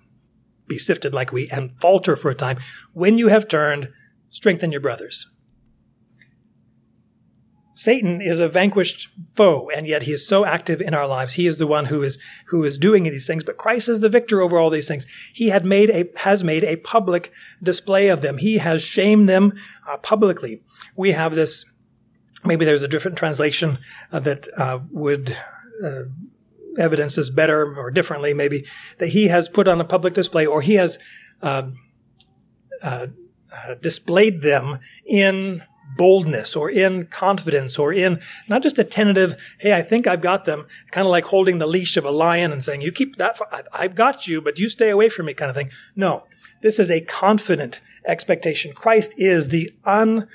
be 0.66 0.78
sifted 0.78 1.14
like 1.14 1.32
wheat 1.32 1.50
and 1.52 1.76
falter 1.80 2.16
for 2.16 2.30
a 2.30 2.34
time. 2.34 2.58
When 2.92 3.18
you 3.18 3.28
have 3.28 3.48
turned, 3.48 3.90
strengthen 4.30 4.72
your 4.72 4.80
brothers. 4.80 5.30
Satan 7.78 8.22
is 8.22 8.40
a 8.40 8.48
vanquished 8.48 9.10
foe, 9.34 9.68
and 9.68 9.86
yet 9.86 10.04
he 10.04 10.12
is 10.12 10.26
so 10.26 10.46
active 10.46 10.80
in 10.80 10.94
our 10.94 11.06
lives. 11.06 11.34
He 11.34 11.46
is 11.46 11.58
the 11.58 11.66
one 11.66 11.84
who 11.84 12.02
is, 12.02 12.18
who 12.46 12.64
is 12.64 12.78
doing 12.78 13.02
these 13.02 13.26
things, 13.26 13.44
but 13.44 13.58
Christ 13.58 13.90
is 13.90 14.00
the 14.00 14.08
victor 14.08 14.40
over 14.40 14.58
all 14.58 14.70
these 14.70 14.88
things. 14.88 15.06
He 15.34 15.50
had 15.50 15.66
made 15.66 15.90
a, 15.90 16.08
has 16.20 16.42
made 16.42 16.64
a 16.64 16.76
public 16.76 17.30
display 17.62 18.08
of 18.08 18.22
them. 18.22 18.38
He 18.38 18.58
has 18.58 18.80
shamed 18.80 19.28
them 19.28 19.52
uh, 19.86 19.98
publicly. 19.98 20.62
We 20.96 21.12
have 21.12 21.34
this, 21.34 21.70
maybe 22.46 22.64
there's 22.64 22.82
a 22.82 22.88
different 22.88 23.18
translation 23.18 23.78
uh, 24.10 24.20
that 24.20 24.48
uh, 24.56 24.78
would 24.90 25.36
uh, 26.78 26.82
evidences 26.82 27.30
better 27.30 27.76
or 27.78 27.90
differently, 27.90 28.34
maybe, 28.34 28.66
that 28.98 29.08
he 29.08 29.28
has 29.28 29.48
put 29.48 29.68
on 29.68 29.80
a 29.80 29.84
public 29.84 30.14
display 30.14 30.46
or 30.46 30.62
he 30.62 30.74
has 30.74 30.98
uh, 31.42 31.70
uh, 32.82 33.06
uh, 33.52 33.74
displayed 33.80 34.42
them 34.42 34.78
in 35.06 35.62
boldness 35.96 36.56
or 36.56 36.70
in 36.70 37.06
confidence 37.06 37.78
or 37.78 37.92
in 37.92 38.20
not 38.48 38.62
just 38.62 38.78
a 38.78 38.84
tentative, 38.84 39.34
hey, 39.58 39.72
I 39.72 39.82
think 39.82 40.06
I've 40.06 40.20
got 40.20 40.44
them, 40.44 40.66
kind 40.90 41.06
of 41.06 41.10
like 41.10 41.26
holding 41.26 41.58
the 41.58 41.66
leash 41.66 41.96
of 41.96 42.04
a 42.04 42.10
lion 42.10 42.52
and 42.52 42.62
saying, 42.62 42.82
you 42.82 42.92
keep 42.92 43.16
that, 43.16 43.38
I've 43.72 43.94
got 43.94 44.26
you, 44.26 44.42
but 44.42 44.58
you 44.58 44.68
stay 44.68 44.90
away 44.90 45.08
from 45.08 45.26
me 45.26 45.34
kind 45.34 45.50
of 45.50 45.56
thing. 45.56 45.70
No, 45.94 46.24
this 46.62 46.78
is 46.78 46.90
a 46.90 47.00
confident 47.02 47.80
expectation. 48.04 48.72
Christ 48.74 49.14
is 49.16 49.48
the 49.48 49.70
un, 49.84 50.28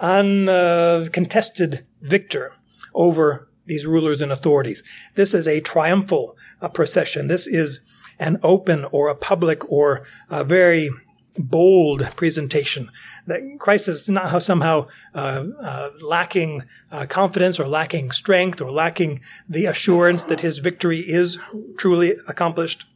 uncontested 0.00 1.74
uh, 1.74 1.78
victor 2.02 2.52
over 2.94 3.45
these 3.66 3.86
rulers 3.86 4.20
and 4.20 4.32
authorities. 4.32 4.82
This 5.14 5.34
is 5.34 5.46
a 5.46 5.60
triumphal 5.60 6.36
uh, 6.60 6.68
procession. 6.68 7.28
This 7.28 7.46
is 7.46 7.80
an 8.18 8.38
open 8.42 8.84
or 8.92 9.08
a 9.08 9.14
public 9.14 9.70
or 9.70 10.06
a 10.30 10.44
very 10.44 10.90
bold 11.38 12.08
presentation. 12.16 12.90
That 13.26 13.40
Christ 13.58 13.88
is 13.88 14.08
not 14.08 14.42
somehow 14.42 14.86
uh, 15.14 15.44
uh, 15.60 15.90
lacking 16.00 16.62
uh, 16.90 17.06
confidence 17.06 17.60
or 17.60 17.68
lacking 17.68 18.12
strength 18.12 18.60
or 18.60 18.70
lacking 18.70 19.20
the 19.48 19.66
assurance 19.66 20.24
that 20.24 20.40
his 20.40 20.60
victory 20.60 21.00
is 21.00 21.38
truly 21.76 22.14
accomplished. 22.26 22.86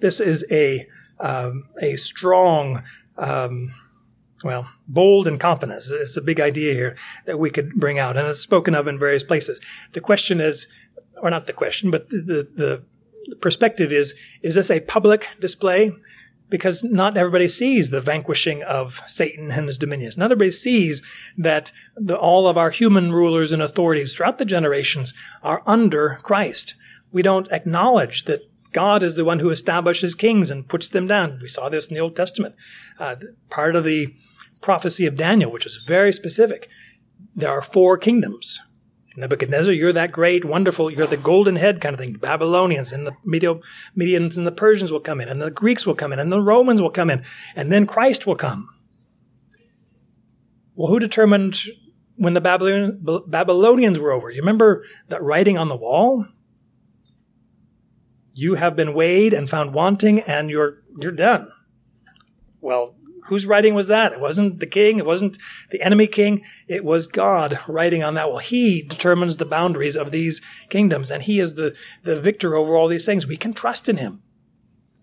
This 0.00 0.20
is 0.20 0.44
a 0.50 0.86
um, 1.20 1.68
a 1.80 1.94
strong, 1.96 2.82
um, 3.16 3.70
well, 4.44 4.68
bold 4.86 5.26
and 5.26 5.38
confidence. 5.38 5.90
It's 5.90 6.16
a 6.16 6.22
big 6.22 6.40
idea 6.40 6.74
here 6.74 6.96
that 7.26 7.38
we 7.38 7.50
could 7.50 7.74
bring 7.74 7.98
out, 7.98 8.16
and 8.16 8.26
it's 8.26 8.40
spoken 8.40 8.74
of 8.74 8.86
in 8.86 8.98
various 8.98 9.24
places. 9.24 9.60
The 9.92 10.00
question 10.00 10.40
is, 10.40 10.66
or 11.20 11.30
not 11.30 11.46
the 11.46 11.52
question, 11.52 11.90
but 11.90 12.08
the 12.08 12.48
the, 12.54 12.82
the 13.28 13.36
perspective 13.36 13.92
is: 13.92 14.14
is 14.42 14.54
this 14.54 14.70
a 14.70 14.80
public 14.80 15.28
display? 15.40 15.92
because 16.52 16.84
not 16.84 17.16
everybody 17.16 17.48
sees 17.48 17.88
the 17.88 18.00
vanquishing 18.02 18.62
of 18.64 19.00
Satan 19.06 19.50
and 19.52 19.66
his 19.66 19.78
dominions. 19.78 20.18
Not 20.18 20.30
everybody 20.30 20.50
sees 20.50 21.00
that 21.38 21.72
the, 21.96 22.14
all 22.14 22.46
of 22.46 22.58
our 22.58 22.68
human 22.68 23.10
rulers 23.10 23.52
and 23.52 23.62
authorities 23.62 24.12
throughout 24.12 24.36
the 24.36 24.44
generations 24.44 25.14
are 25.42 25.62
under 25.66 26.20
Christ. 26.22 26.74
We 27.10 27.22
don't 27.22 27.50
acknowledge 27.50 28.24
that 28.24 28.51
God 28.72 29.02
is 29.02 29.14
the 29.14 29.24
one 29.24 29.38
who 29.38 29.50
establishes 29.50 30.14
kings 30.14 30.50
and 30.50 30.68
puts 30.68 30.88
them 30.88 31.06
down. 31.06 31.38
We 31.40 31.48
saw 31.48 31.68
this 31.68 31.88
in 31.88 31.94
the 31.94 32.00
Old 32.00 32.16
Testament. 32.16 32.54
Uh, 32.98 33.16
part 33.50 33.76
of 33.76 33.84
the 33.84 34.14
prophecy 34.60 35.06
of 35.06 35.16
Daniel, 35.16 35.52
which 35.52 35.66
is 35.66 35.76
very 35.76 36.12
specific. 36.12 36.68
There 37.34 37.50
are 37.50 37.62
four 37.62 37.98
kingdoms. 37.98 38.60
Nebuchadnezzar, 39.16 39.72
you're 39.72 39.92
that 39.92 40.12
great, 40.12 40.44
wonderful, 40.44 40.90
you're 40.90 41.06
the 41.06 41.18
golden 41.18 41.56
head 41.56 41.80
kind 41.80 41.94
of 41.94 42.00
thing. 42.00 42.14
Babylonians 42.14 42.92
and 42.92 43.06
the 43.06 43.12
Medio, 43.24 43.60
Medians 43.96 44.38
and 44.38 44.46
the 44.46 44.52
Persians 44.52 44.90
will 44.90 45.00
come 45.00 45.20
in, 45.20 45.28
and 45.28 45.40
the 45.42 45.50
Greeks 45.50 45.86
will 45.86 45.94
come 45.94 46.12
in, 46.12 46.18
and 46.18 46.32
the 46.32 46.40
Romans 46.40 46.80
will 46.80 46.90
come 46.90 47.10
in, 47.10 47.22
and 47.54 47.70
then 47.70 47.84
Christ 47.84 48.26
will 48.26 48.36
come. 48.36 48.70
Well, 50.74 50.90
who 50.90 50.98
determined 50.98 51.58
when 52.16 52.32
the 52.32 52.40
Babylon, 52.40 53.04
Babylonians 53.26 53.98
were 53.98 54.12
over? 54.12 54.30
You 54.30 54.40
remember 54.40 54.84
that 55.08 55.22
writing 55.22 55.58
on 55.58 55.68
the 55.68 55.76
wall? 55.76 56.26
You 58.34 58.54
have 58.54 58.76
been 58.76 58.94
weighed 58.94 59.32
and 59.32 59.48
found 59.48 59.74
wanting, 59.74 60.20
and 60.20 60.50
you're 60.50 60.82
you're 60.98 61.12
done. 61.12 61.50
Well, 62.60 62.94
whose 63.26 63.46
writing 63.46 63.74
was 63.74 63.86
that? 63.86 64.12
It 64.12 64.20
wasn't 64.20 64.60
the 64.60 64.66
king. 64.66 64.98
It 64.98 65.06
wasn't 65.06 65.38
the 65.70 65.80
enemy 65.82 66.06
king. 66.06 66.42
It 66.66 66.84
was 66.84 67.06
God 67.06 67.58
writing 67.68 68.02
on 68.02 68.14
that. 68.14 68.28
Well, 68.28 68.38
he 68.38 68.82
determines 68.82 69.36
the 69.36 69.44
boundaries 69.44 69.96
of 69.96 70.10
these 70.10 70.40
kingdoms 70.68 71.10
and 71.10 71.22
he 71.22 71.38
is 71.38 71.54
the, 71.54 71.74
the 72.02 72.20
victor 72.20 72.54
over 72.54 72.76
all 72.76 72.88
these 72.88 73.06
things. 73.06 73.26
We 73.26 73.36
can 73.36 73.52
trust 73.52 73.88
in 73.88 73.98
him. 73.98 74.22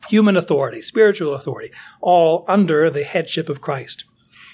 Human 0.09 0.37
authority, 0.37 0.81
spiritual 0.81 1.33
authority, 1.33 1.71
all 2.01 2.45
under 2.47 2.89
the 2.89 3.03
headship 3.03 3.49
of 3.49 3.61
Christ. 3.61 4.05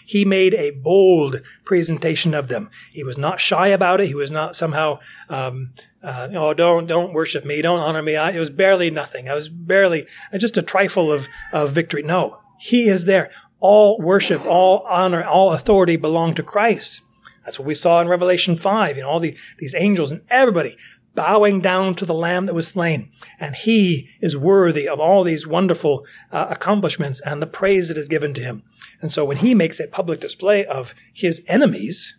He 0.06 0.26
made 0.26 0.54
a 0.54 0.72
bold 0.72 1.42
presentation 1.64 2.34
of 2.34 2.48
them. 2.48 2.70
He 2.92 3.04
was 3.04 3.18
not 3.18 3.40
shy 3.40 3.68
about 3.68 4.02
it. 4.02 4.08
He 4.08 4.16
was 4.16 4.32
not 4.32 4.56
somehow, 4.56 5.00
um, 5.30 5.74
uh, 6.04 6.30
oh, 6.34 6.54
don't 6.54 6.88
don't 6.88 7.14
worship 7.14 7.46
me, 7.46 7.62
don't 7.62 7.80
honor 7.80 8.02
me. 8.02 8.16
I, 8.16 8.32
it 8.32 8.40
was 8.40 8.50
barely 8.50 8.92
nothing. 8.92 9.28
I 9.28 9.36
was 9.36 9.50
barely 9.50 10.08
just 10.38 10.58
a 10.58 10.62
trifle 10.62 11.12
of 11.12 11.28
of 11.52 11.72
victory. 11.72 12.04
No, 12.04 12.40
he 12.60 12.88
is 12.88 13.06
there 13.06 13.32
all 13.60 14.00
worship, 14.00 14.46
all 14.46 14.86
honor, 14.88 15.24
all 15.24 15.52
authority 15.52 15.96
belong 15.96 16.36
to 16.36 16.44
Christ. 16.44 17.02
That's 17.44 17.60
what 17.60 17.68
we 17.68 17.76
saw 17.76 18.02
in 18.02 18.08
Revelation 18.08 18.56
5, 18.56 18.98
you 18.98 19.04
know, 19.04 19.10
all 19.10 19.20
the, 19.20 19.38
these 19.60 19.76
angels 19.76 20.12
and 20.12 20.22
everybody 20.30 20.78
bowing 21.16 21.62
down 21.62 21.96
to 21.96 22.06
the 22.06 22.14
lamb 22.14 22.46
that 22.46 22.54
was 22.54 22.68
slain. 22.68 23.10
And 23.40 23.56
he 23.56 24.10
is 24.22 24.38
worthy 24.38 24.88
of 24.88 25.00
all 25.00 25.24
these 25.24 25.48
wonderful 25.48 26.06
uh, 26.32 26.48
accomplishments 26.50 27.22
and 27.26 27.42
the 27.42 27.48
praise 27.48 27.88
that 27.88 27.98
is 27.98 28.08
given 28.08 28.34
to 28.36 28.42
him. 28.42 28.64
And 29.02 29.12
so 29.12 29.26
when 29.26 29.38
he 29.38 29.56
makes 29.56 29.80
a 29.80 29.88
public 29.88 30.20
display 30.20 30.66
of 30.66 30.94
his 31.14 31.42
enemies, 31.48 32.18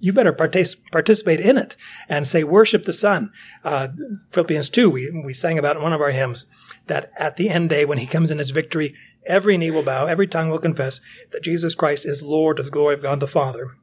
you 0.00 0.12
better 0.12 0.32
partic- 0.32 0.80
participate 0.90 1.40
in 1.40 1.58
it 1.58 1.76
and 2.08 2.26
say, 2.26 2.42
worship 2.42 2.84
the 2.84 2.92
Son. 2.92 3.30
Uh, 3.62 3.88
Philippians 4.30 4.70
2, 4.70 4.88
we, 4.88 5.10
we 5.24 5.34
sang 5.34 5.58
about 5.58 5.76
in 5.76 5.82
one 5.82 5.92
of 5.92 6.00
our 6.00 6.10
hymns 6.10 6.46
that 6.86 7.12
at 7.18 7.36
the 7.36 7.50
end 7.50 7.68
day, 7.68 7.84
when 7.84 7.98
he 7.98 8.06
comes 8.06 8.30
in 8.30 8.38
his 8.38 8.50
victory, 8.50 8.94
every 9.26 9.58
knee 9.58 9.70
will 9.70 9.82
bow, 9.82 10.06
every 10.06 10.26
tongue 10.26 10.48
will 10.48 10.58
confess 10.58 11.00
that 11.32 11.42
Jesus 11.42 11.74
Christ 11.74 12.06
is 12.06 12.22
Lord 12.22 12.56
to 12.56 12.62
the 12.62 12.70
glory 12.70 12.94
of 12.94 13.02
God 13.02 13.20
the 13.20 13.26
Father. 13.26 13.76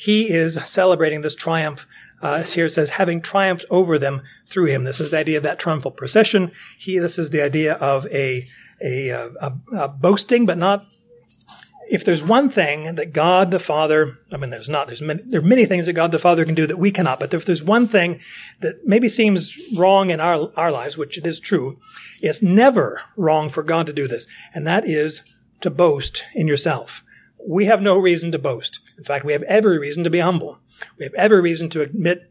He 0.00 0.30
is 0.30 0.54
celebrating 0.64 1.20
this 1.20 1.34
triumph. 1.34 1.86
Uh, 2.22 2.42
here 2.42 2.66
it 2.66 2.70
says, 2.70 2.90
having 2.90 3.20
triumphed 3.20 3.66
over 3.68 3.98
them 3.98 4.22
through 4.46 4.66
him. 4.66 4.84
This 4.84 4.98
is 4.98 5.10
the 5.10 5.18
idea 5.18 5.36
of 5.36 5.42
that 5.42 5.58
triumphal 5.58 5.90
procession. 5.90 6.52
He, 6.78 6.98
this 6.98 7.18
is 7.18 7.30
the 7.30 7.42
idea 7.42 7.74
of 7.74 8.06
a, 8.06 8.46
a, 8.82 9.08
a, 9.10 9.52
a 9.76 9.88
boasting, 9.88 10.46
but 10.46 10.56
not 10.56 10.86
if 11.90 12.04
there's 12.04 12.22
one 12.22 12.48
thing 12.48 12.94
that 12.94 13.12
God 13.12 13.50
the 13.50 13.58
Father, 13.58 14.16
I 14.32 14.36
mean, 14.36 14.50
there's 14.50 14.68
not, 14.68 14.86
there's 14.86 15.02
many, 15.02 15.22
there 15.26 15.40
are 15.40 15.44
many 15.44 15.66
things 15.66 15.86
that 15.86 15.94
God 15.94 16.12
the 16.12 16.20
Father 16.20 16.44
can 16.44 16.54
do 16.54 16.66
that 16.66 16.78
we 16.78 16.92
cannot, 16.92 17.18
but 17.18 17.34
if 17.34 17.44
there's 17.44 17.64
one 17.64 17.88
thing 17.88 18.20
that 18.60 18.86
maybe 18.86 19.08
seems 19.08 19.58
wrong 19.76 20.08
in 20.08 20.20
our, 20.20 20.52
our 20.56 20.70
lives, 20.70 20.96
which 20.96 21.18
it 21.18 21.26
is 21.26 21.40
true, 21.40 21.78
it's 22.22 22.40
never 22.40 23.02
wrong 23.16 23.50
for 23.50 23.64
God 23.64 23.86
to 23.86 23.92
do 23.92 24.06
this, 24.06 24.28
and 24.54 24.64
that 24.66 24.86
is 24.86 25.22
to 25.62 25.68
boast 25.68 26.24
in 26.32 26.46
yourself. 26.46 27.04
We 27.46 27.66
have 27.66 27.80
no 27.80 27.98
reason 27.98 28.32
to 28.32 28.38
boast. 28.38 28.80
In 28.98 29.04
fact, 29.04 29.24
we 29.24 29.32
have 29.32 29.42
every 29.44 29.78
reason 29.78 30.04
to 30.04 30.10
be 30.10 30.20
humble. 30.20 30.58
We 30.98 31.04
have 31.04 31.14
every 31.14 31.40
reason 31.40 31.68
to 31.70 31.82
admit 31.82 32.30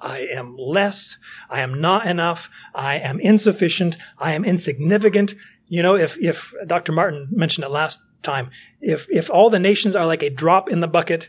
I 0.00 0.20
am 0.32 0.56
less. 0.56 1.18
I 1.50 1.60
am 1.60 1.80
not 1.80 2.06
enough. 2.06 2.48
I 2.74 2.96
am 2.96 3.20
insufficient. 3.20 3.96
I 4.18 4.32
am 4.32 4.44
insignificant. 4.44 5.34
You 5.68 5.82
know, 5.82 5.94
if, 5.94 6.18
if 6.18 6.54
Dr. 6.66 6.92
Martin 6.92 7.28
mentioned 7.30 7.64
it 7.64 7.70
last 7.70 8.00
time. 8.22 8.50
If, 8.80 9.06
if 9.10 9.30
all 9.30 9.50
the 9.50 9.58
nations 9.58 9.94
are 9.94 10.06
like 10.06 10.22
a 10.22 10.30
drop 10.30 10.70
in 10.70 10.80
the 10.80 10.88
bucket, 10.88 11.28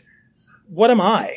what 0.68 0.90
am 0.90 1.00
I? 1.00 1.36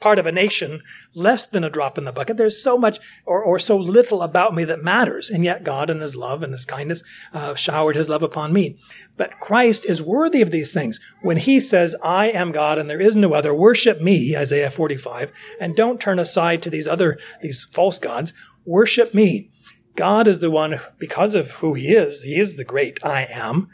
Part 0.00 0.18
of 0.18 0.26
a 0.26 0.32
nation, 0.32 0.82
less 1.14 1.46
than 1.46 1.62
a 1.62 1.70
drop 1.70 1.98
in 1.98 2.04
the 2.04 2.12
bucket. 2.12 2.36
There's 2.36 2.62
so 2.62 2.78
much 2.78 2.98
or, 3.26 3.42
or 3.42 3.58
so 3.58 3.76
little 3.76 4.22
about 4.22 4.54
me 4.54 4.64
that 4.64 4.82
matters. 4.82 5.30
And 5.30 5.44
yet 5.44 5.64
God 5.64 5.90
in 5.90 6.00
his 6.00 6.16
love 6.16 6.42
and 6.42 6.52
his 6.52 6.64
kindness 6.64 7.02
uh, 7.32 7.54
showered 7.54 7.96
his 7.96 8.08
love 8.08 8.22
upon 8.22 8.52
me. 8.52 8.78
But 9.16 9.38
Christ 9.40 9.84
is 9.84 10.02
worthy 10.02 10.40
of 10.40 10.50
these 10.50 10.72
things. 10.72 10.98
When 11.22 11.36
he 11.36 11.60
says, 11.60 11.94
I 12.02 12.30
am 12.30 12.52
God 12.52 12.78
and 12.78 12.88
there 12.88 13.00
is 13.00 13.14
no 13.14 13.34
other, 13.34 13.54
worship 13.54 14.00
me, 14.00 14.34
Isaiah 14.36 14.70
45, 14.70 15.32
and 15.60 15.76
don't 15.76 16.00
turn 16.00 16.18
aside 16.18 16.62
to 16.62 16.70
these 16.70 16.88
other, 16.88 17.18
these 17.42 17.64
false 17.72 17.98
gods. 17.98 18.32
Worship 18.64 19.14
me. 19.14 19.50
God 19.96 20.26
is 20.26 20.40
the 20.40 20.50
one, 20.50 20.80
because 20.98 21.34
of 21.34 21.50
who 21.52 21.74
he 21.74 21.88
is, 21.88 22.22
he 22.22 22.38
is 22.38 22.56
the 22.56 22.64
great 22.64 22.98
I 23.04 23.26
am 23.30 23.68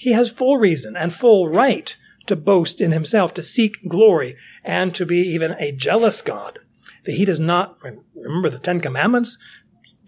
he 0.00 0.12
has 0.12 0.32
full 0.32 0.56
reason 0.56 0.96
and 0.96 1.12
full 1.12 1.46
right 1.46 1.94
to 2.30 2.36
boast 2.36 2.80
in 2.80 2.92
himself, 2.92 3.34
to 3.34 3.42
seek 3.42 3.86
glory, 3.86 4.34
and 4.64 4.94
to 4.94 5.04
be 5.04 5.18
even 5.18 5.52
a 5.60 5.72
jealous 5.72 6.22
God. 6.22 6.58
That 7.04 7.12
he 7.12 7.24
does 7.24 7.40
not, 7.40 7.78
remember 8.14 8.48
the 8.48 8.58
Ten 8.58 8.80
Commandments? 8.80 9.36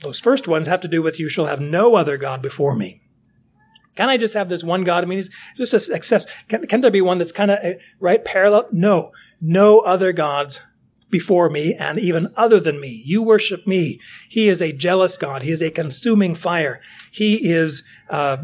Those 0.01 0.19
first 0.19 0.49
ones 0.49 0.67
have 0.67 0.81
to 0.81 0.89
do 0.89 1.03
with 1.03 1.21
you 1.21 1.29
shall 1.29 1.47
have 1.47 1.61
no 1.61 1.95
other 1.95 2.17
God 2.17 2.41
before 2.43 2.75
me. 2.75 3.03
Can 3.95 4.09
I 4.09 4.17
just 4.17 4.35
have 4.35 4.49
this 4.49 4.65
one 4.65 4.85
God? 4.85 5.05
I 5.05 5.07
mean, 5.07 5.19
it's 5.19 5.29
just 5.55 5.75
a 5.75 5.81
success. 5.81 6.27
Can, 6.49 6.67
can 6.67 6.81
there 6.81 6.91
be 6.91 7.03
one 7.03 7.19
that's 7.19 7.33
kind 7.33 7.51
of, 7.51 7.59
uh, 7.63 7.73
right, 8.01 8.25
parallel? 8.25 8.67
No. 8.73 9.13
No 9.41 9.81
other 9.81 10.13
gods 10.13 10.61
before 11.11 11.51
me 11.51 11.77
and 11.79 11.99
even 11.99 12.33
other 12.37 12.59
than 12.59 12.81
me. 12.81 13.03
You 13.05 13.23
worship 13.23 13.67
me. 13.67 14.01
He 14.31 14.49
is 14.49 14.63
a 14.63 14.73
jealous 14.73 15.19
God. 15.19 15.43
He 15.43 15.51
is 15.51 15.61
a 15.61 15.71
consuming 15.71 16.35
fire. 16.35 16.81
He 17.11 17.51
is, 17.51 17.85
uh, 18.09 18.39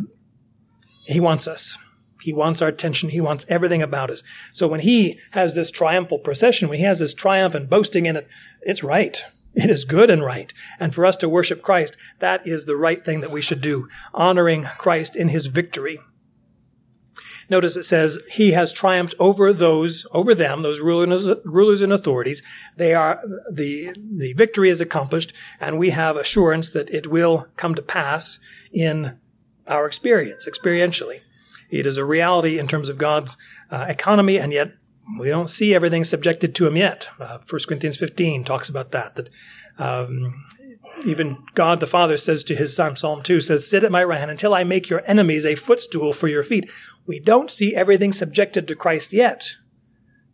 he 1.06 1.18
wants 1.18 1.48
us. 1.48 1.76
He 2.22 2.32
wants 2.32 2.60
our 2.60 2.68
attention. 2.68 3.10
He 3.10 3.20
wants 3.20 3.46
everything 3.48 3.82
about 3.82 4.10
us. 4.10 4.22
So 4.52 4.66
when 4.66 4.80
he 4.80 5.20
has 5.32 5.54
this 5.54 5.70
triumphal 5.70 6.18
procession, 6.18 6.68
when 6.68 6.78
he 6.78 6.84
has 6.84 6.98
this 6.98 7.14
triumph 7.14 7.54
and 7.54 7.70
boasting 7.70 8.06
in 8.06 8.16
it, 8.16 8.28
it's 8.62 8.82
right. 8.82 9.22
It 9.54 9.70
is 9.70 9.84
good 9.84 10.10
and 10.10 10.24
right. 10.24 10.52
And 10.78 10.94
for 10.94 11.06
us 11.06 11.16
to 11.16 11.28
worship 11.28 11.62
Christ, 11.62 11.96
that 12.18 12.46
is 12.46 12.66
the 12.66 12.76
right 12.76 13.04
thing 13.04 13.20
that 13.20 13.30
we 13.30 13.40
should 13.40 13.60
do, 13.60 13.88
honoring 14.12 14.64
Christ 14.64 15.16
in 15.16 15.28
his 15.28 15.46
victory. 15.46 15.98
Notice 17.50 17.76
it 17.76 17.84
says, 17.84 18.18
He 18.30 18.52
has 18.52 18.72
triumphed 18.72 19.14
over 19.18 19.52
those, 19.52 20.06
over 20.12 20.34
them, 20.34 20.60
those 20.60 20.80
rulers, 20.80 21.80
and 21.80 21.92
authorities. 21.92 22.42
They 22.76 22.94
are, 22.94 23.22
the, 23.50 23.96
the 23.98 24.34
victory 24.34 24.68
is 24.68 24.80
accomplished, 24.80 25.32
and 25.58 25.78
we 25.78 25.90
have 25.90 26.16
assurance 26.16 26.70
that 26.72 26.90
it 26.90 27.06
will 27.06 27.48
come 27.56 27.74
to 27.74 27.82
pass 27.82 28.38
in 28.70 29.18
our 29.66 29.86
experience, 29.86 30.46
experientially. 30.46 31.20
It 31.70 31.86
is 31.86 31.96
a 31.96 32.04
reality 32.04 32.58
in 32.58 32.66
terms 32.66 32.88
of 32.88 32.98
God's 32.98 33.36
uh, 33.70 33.86
economy, 33.88 34.38
and 34.38 34.52
yet 34.52 34.72
we 35.18 35.28
don't 35.28 35.50
see 35.50 35.74
everything 35.74 36.04
subjected 36.04 36.54
to 36.54 36.66
Him 36.66 36.76
yet. 36.76 37.08
Uh, 37.18 37.38
1 37.48 37.60
Corinthians 37.66 37.96
15 37.96 38.44
talks 38.44 38.68
about 38.68 38.90
that, 38.92 39.16
that 39.16 39.30
um, 39.78 40.44
even 41.06 41.44
God 41.54 41.80
the 41.80 41.86
Father 41.86 42.16
says 42.16 42.44
to 42.44 42.54
His 42.54 42.74
Son, 42.74 42.96
Psalm 42.96 43.22
2 43.22 43.40
says, 43.40 43.68
Sit 43.68 43.84
at 43.84 43.92
my 43.92 44.04
right 44.04 44.18
hand 44.18 44.30
until 44.30 44.54
I 44.54 44.64
make 44.64 44.90
your 44.90 45.02
enemies 45.06 45.44
a 45.44 45.54
footstool 45.54 46.12
for 46.12 46.28
your 46.28 46.42
feet. 46.42 46.70
We 47.06 47.20
don't 47.20 47.50
see 47.50 47.74
everything 47.74 48.12
subjected 48.12 48.68
to 48.68 48.76
Christ 48.76 49.12
yet 49.12 49.56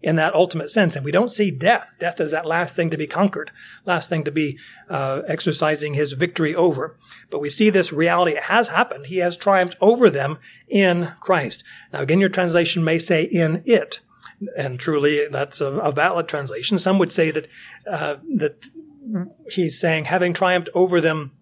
in 0.04 0.16
that 0.16 0.34
ultimate 0.34 0.70
sense. 0.70 0.94
And 0.94 1.04
we 1.04 1.10
don't 1.10 1.32
see 1.32 1.50
death. 1.50 1.96
Death 1.98 2.20
is 2.20 2.30
that 2.30 2.46
last 2.46 2.76
thing 2.76 2.90
to 2.90 2.98
be 2.98 3.06
conquered, 3.06 3.50
last 3.86 4.10
thing 4.10 4.22
to 4.24 4.30
be 4.30 4.58
uh, 4.90 5.22
exercising 5.26 5.94
his 5.94 6.12
victory 6.12 6.54
over. 6.54 6.94
But 7.30 7.40
we 7.40 7.48
see 7.48 7.70
this 7.70 7.92
reality. 7.92 8.32
It 8.32 8.44
has 8.44 8.68
happened. 8.68 9.06
He 9.06 9.18
has 9.18 9.36
triumphed 9.36 9.76
over 9.80 10.10
them 10.10 10.38
in 10.68 11.14
Christ. 11.20 11.64
Now, 11.90 12.00
again, 12.00 12.20
your 12.20 12.28
translation 12.28 12.84
may 12.84 12.98
say 12.98 13.22
in 13.22 13.62
it. 13.64 14.00
And 14.58 14.78
truly, 14.78 15.26
that's 15.28 15.62
a, 15.62 15.72
a 15.78 15.90
valid 15.90 16.28
translation. 16.28 16.78
Some 16.78 16.98
would 16.98 17.10
say 17.10 17.30
that 17.30 17.48
uh, 17.90 18.16
that 18.36 18.68
he's 19.50 19.80
saying, 19.80 20.04
having 20.04 20.34
triumphed 20.34 20.68
over 20.74 21.00
them 21.00 21.32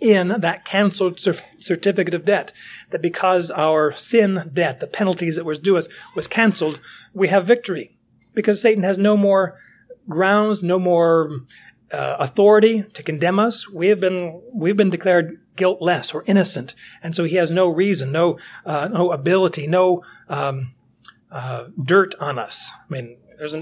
in 0.00 0.28
that 0.28 0.64
canceled 0.64 1.20
certificate 1.20 2.14
of 2.14 2.24
debt, 2.24 2.52
that 2.90 3.02
because 3.02 3.50
our 3.50 3.92
sin 3.92 4.50
debt, 4.52 4.80
the 4.80 4.86
penalties 4.86 5.36
that 5.36 5.44
was 5.44 5.58
due 5.58 5.76
us, 5.76 5.88
was 6.14 6.26
canceled, 6.26 6.80
we 7.12 7.28
have 7.28 7.46
victory. 7.46 7.96
Because 8.32 8.62
Satan 8.62 8.84
has 8.84 8.96
no 8.96 9.16
more 9.16 9.58
grounds, 10.08 10.62
no 10.62 10.78
more 10.78 11.40
uh, 11.92 12.16
authority 12.18 12.84
to 12.94 13.02
condemn 13.02 13.38
us. 13.38 13.68
We 13.68 13.88
have 13.88 14.00
been 14.00 14.40
we've 14.54 14.76
been 14.76 14.90
declared 14.90 15.40
guiltless 15.56 16.14
or 16.14 16.24
innocent, 16.26 16.74
and 17.02 17.14
so 17.14 17.24
he 17.24 17.36
has 17.36 17.50
no 17.50 17.68
reason, 17.68 18.12
no 18.12 18.38
uh, 18.64 18.88
no 18.88 19.10
ability, 19.12 19.66
no 19.66 20.02
um, 20.28 20.68
uh, 21.30 21.64
dirt 21.82 22.14
on 22.20 22.38
us. 22.38 22.70
I 22.72 22.92
mean, 22.92 23.16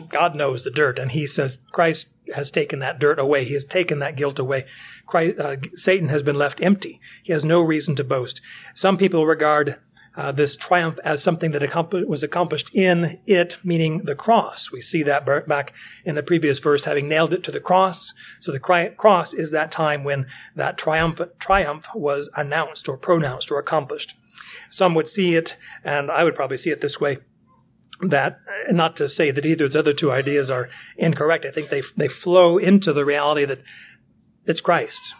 God 0.09 0.34
knows 0.34 0.64
the 0.64 0.70
dirt, 0.70 0.99
and 0.99 1.12
He 1.12 1.26
says 1.26 1.59
Christ 1.72 2.12
has 2.34 2.51
taken 2.51 2.80
that 2.80 2.99
dirt 2.99 3.18
away. 3.18 3.45
He 3.45 3.55
has 3.55 3.64
taken 3.64 4.01
that 4.01 4.16
guilt 4.16 4.39
away. 4.39 4.66
Christ, 5.09 5.38
uh, 5.38 5.56
Satan 5.74 6.09
has 6.09 6.22
been 6.22 6.36
left 6.36 6.62
empty. 6.62 7.00
He 7.22 7.32
has 7.32 7.44
no 7.44 7.61
reason 7.62 7.96
to 7.96 8.04
boast. 8.04 8.40
Some 8.74 8.96
people 8.96 9.26
regard 9.26 9.78
uh, 10.16 10.32
this 10.32 10.56
triumph 10.56 10.98
as 11.04 11.22
something 11.22 11.52
that 11.52 11.62
accompli- 11.62 12.04
was 12.04 12.22
accomplished 12.22 12.70
in 12.74 13.20
it, 13.26 13.56
meaning 13.64 14.04
the 14.04 14.16
cross. 14.16 14.72
We 14.72 14.80
see 14.80 15.04
that 15.04 15.24
back 15.46 15.72
in 16.04 16.14
the 16.14 16.22
previous 16.22 16.59
verse, 16.59 16.84
having 16.84 17.09
nailed 17.09 17.32
it 17.32 17.44
to 17.44 17.52
the 17.52 17.61
cross. 17.61 18.12
So 18.40 18.50
the 18.52 18.61
cri- 18.61 18.90
cross 18.96 19.32
is 19.32 19.50
that 19.52 19.70
time 19.70 20.04
when 20.04 20.26
that 20.56 20.76
triumphant 20.76 21.38
triumph 21.38 21.86
was 21.94 22.28
announced 22.36 22.88
or 22.88 22.98
pronounced 22.98 23.50
or 23.50 23.59
accomplished. 23.59 24.14
Some 24.70 24.94
would 24.94 25.09
see 25.09 25.36
it, 25.36 25.56
and 25.84 26.11
I 26.11 26.24
would 26.24 26.34
probably 26.34 26.59
see 26.59 26.70
it 26.70 26.80
this 26.80 27.00
way, 27.00 27.18
that 28.00 28.40
not 28.70 28.96
to 28.96 29.09
say 29.09 29.30
that 29.30 29.46
either 29.46 29.64
of 29.64 29.72
those 29.72 29.80
other 29.80 29.92
two 29.92 30.12
ideas 30.12 30.50
are 30.50 30.68
incorrect. 30.96 31.44
I 31.44 31.50
think 31.50 31.68
they 31.68 31.82
they 31.96 32.09
flow 32.09 32.59
into 32.59 32.92
the 32.92 33.04
reality 33.04 33.44
that 33.44 33.62
it's 34.49 34.61
Christ. 34.61 35.14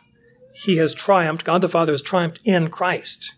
He 0.53 0.79
has 0.79 0.95
triumphed. 0.95 1.45
God 1.45 1.61
the 1.61 1.69
Father 1.69 1.93
has 1.93 2.03
triumphed 2.03 2.41
in 2.45 2.69
Christ. 2.69 3.37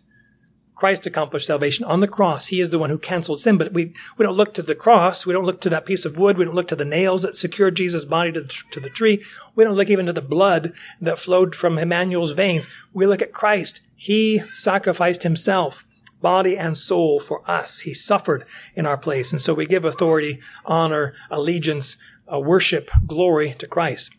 Christ 0.74 1.06
accomplished 1.06 1.46
salvation 1.46 1.84
on 1.84 2.00
the 2.00 2.08
cross. 2.08 2.46
He 2.46 2.58
is 2.58 2.70
the 2.70 2.78
one 2.78 2.88
who 2.88 2.96
canceled 2.96 3.42
sin. 3.42 3.58
But 3.58 3.74
we, 3.74 3.92
we 4.16 4.24
don't 4.24 4.36
look 4.36 4.54
to 4.54 4.62
the 4.62 4.74
cross. 4.74 5.26
We 5.26 5.34
don't 5.34 5.44
look 5.44 5.60
to 5.60 5.68
that 5.68 5.84
piece 5.84 6.06
of 6.06 6.16
wood. 6.16 6.38
We 6.38 6.46
don't 6.46 6.54
look 6.54 6.68
to 6.68 6.76
the 6.76 6.86
nails 6.86 7.20
that 7.20 7.36
secured 7.36 7.74
Jesus' 7.74 8.06
body 8.06 8.32
to 8.32 8.40
the, 8.40 8.62
to 8.70 8.80
the 8.80 8.88
tree. 8.88 9.22
We 9.54 9.64
don't 9.64 9.74
look 9.74 9.90
even 9.90 10.06
to 10.06 10.14
the 10.14 10.22
blood 10.22 10.72
that 10.98 11.18
flowed 11.18 11.54
from 11.54 11.76
Emmanuel's 11.76 12.32
veins. 12.32 12.66
We 12.94 13.06
look 13.06 13.20
at 13.20 13.34
Christ. 13.34 13.82
He 13.94 14.42
sacrificed 14.54 15.22
himself 15.22 15.84
body 16.22 16.56
and 16.56 16.78
soul 16.78 17.20
for 17.20 17.42
us. 17.50 17.80
He 17.80 17.92
suffered 17.92 18.46
in 18.74 18.86
our 18.86 18.96
place. 18.96 19.32
And 19.32 19.42
so 19.42 19.52
we 19.52 19.66
give 19.66 19.84
authority, 19.84 20.40
honor, 20.64 21.14
allegiance, 21.30 21.98
uh, 22.32 22.40
worship, 22.40 22.90
glory 23.06 23.54
to 23.58 23.66
Christ. 23.66 24.16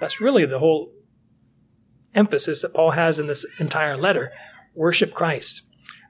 That's 0.00 0.20
really 0.20 0.44
the 0.44 0.60
whole 0.60 0.93
emphasis 2.14 2.62
that 2.62 2.74
Paul 2.74 2.92
has 2.92 3.18
in 3.18 3.26
this 3.26 3.46
entire 3.58 3.96
letter. 3.96 4.32
Worship 4.74 5.14
Christ. 5.14 5.62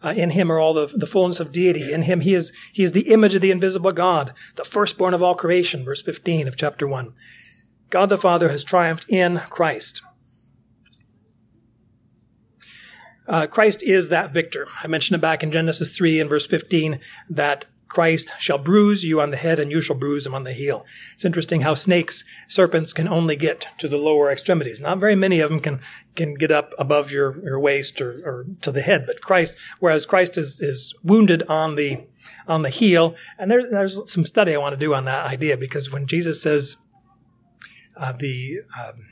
Uh, 0.02 0.12
in 0.14 0.30
him 0.30 0.52
are 0.52 0.58
all 0.58 0.74
the, 0.74 0.86
the 0.94 1.06
fullness 1.06 1.40
of 1.40 1.50
deity. 1.50 1.92
In 1.92 2.02
him 2.02 2.20
he 2.20 2.34
is, 2.34 2.52
he 2.72 2.82
is 2.82 2.92
the 2.92 3.12
image 3.12 3.34
of 3.34 3.40
the 3.40 3.50
invisible 3.50 3.90
God, 3.90 4.34
the 4.56 4.64
firstborn 4.64 5.14
of 5.14 5.22
all 5.22 5.34
creation, 5.34 5.84
verse 5.84 6.02
15 6.02 6.46
of 6.46 6.56
chapter 6.56 6.86
1. 6.86 7.14
God 7.88 8.10
the 8.10 8.18
Father 8.18 8.50
has 8.50 8.64
triumphed 8.64 9.06
in 9.08 9.38
Christ. 9.48 10.02
Uh, 13.26 13.46
Christ 13.46 13.82
is 13.82 14.10
that 14.10 14.34
victor. 14.34 14.68
I 14.82 14.86
mentioned 14.88 15.16
it 15.16 15.22
back 15.22 15.42
in 15.42 15.50
Genesis 15.50 15.96
3 15.96 16.20
and 16.20 16.28
verse 16.28 16.46
15 16.46 17.00
that 17.30 17.64
Christ 17.94 18.32
shall 18.40 18.58
bruise 18.58 19.04
you 19.04 19.20
on 19.20 19.30
the 19.30 19.36
head 19.36 19.60
and 19.60 19.70
you 19.70 19.80
shall 19.80 19.94
bruise 19.94 20.26
him 20.26 20.34
on 20.34 20.42
the 20.42 20.52
heel. 20.52 20.84
It's 21.14 21.24
interesting 21.24 21.60
how 21.60 21.74
snakes, 21.74 22.24
serpents 22.48 22.92
can 22.92 23.06
only 23.06 23.36
get 23.36 23.68
to 23.78 23.86
the 23.86 23.96
lower 23.96 24.32
extremities. 24.32 24.80
Not 24.80 24.98
very 24.98 25.14
many 25.14 25.38
of 25.38 25.48
them 25.48 25.60
can, 25.60 25.78
can 26.16 26.34
get 26.34 26.50
up 26.50 26.74
above 26.76 27.12
your, 27.12 27.40
your 27.44 27.60
waist 27.60 28.00
or, 28.00 28.10
or 28.24 28.46
to 28.62 28.72
the 28.72 28.82
head, 28.82 29.04
but 29.06 29.20
Christ, 29.20 29.54
whereas 29.78 30.06
Christ 30.06 30.36
is, 30.36 30.60
is 30.60 30.92
wounded 31.04 31.44
on 31.44 31.76
the, 31.76 32.04
on 32.48 32.62
the 32.62 32.68
heel. 32.68 33.14
And 33.38 33.48
there, 33.48 33.62
there's 33.70 34.10
some 34.10 34.24
study 34.24 34.56
I 34.56 34.58
want 34.58 34.72
to 34.72 34.84
do 34.84 34.92
on 34.92 35.04
that 35.04 35.26
idea 35.26 35.56
because 35.56 35.92
when 35.92 36.08
Jesus 36.08 36.42
says, 36.42 36.78
uh, 37.96 38.10
the, 38.10 38.62
um, 38.76 39.06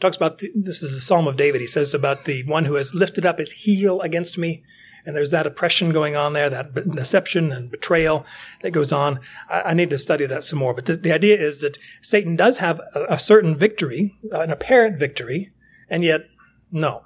talks 0.00 0.16
about 0.16 0.38
the, 0.38 0.50
this 0.56 0.82
is 0.82 0.92
the 0.92 1.00
Psalm 1.00 1.28
of 1.28 1.36
David. 1.36 1.60
He 1.60 1.68
says 1.68 1.94
about 1.94 2.24
the 2.24 2.42
one 2.42 2.64
who 2.64 2.74
has 2.74 2.96
lifted 2.96 3.24
up 3.24 3.38
his 3.38 3.52
heel 3.52 4.00
against 4.00 4.36
me. 4.36 4.64
And 5.06 5.14
there's 5.14 5.30
that 5.30 5.46
oppression 5.46 5.92
going 5.92 6.16
on 6.16 6.32
there, 6.32 6.48
that 6.48 6.74
deception 6.94 7.52
and 7.52 7.70
betrayal 7.70 8.24
that 8.62 8.70
goes 8.70 8.92
on. 8.92 9.20
I, 9.50 9.60
I 9.60 9.74
need 9.74 9.90
to 9.90 9.98
study 9.98 10.26
that 10.26 10.44
some 10.44 10.58
more. 10.58 10.74
But 10.74 10.86
the, 10.86 10.96
the 10.96 11.12
idea 11.12 11.38
is 11.38 11.60
that 11.60 11.78
Satan 12.00 12.36
does 12.36 12.58
have 12.58 12.80
a, 12.94 13.04
a 13.10 13.18
certain 13.18 13.54
victory, 13.54 14.14
uh, 14.32 14.40
an 14.40 14.50
apparent 14.50 14.98
victory, 14.98 15.52
and 15.88 16.02
yet, 16.02 16.22
no. 16.72 17.02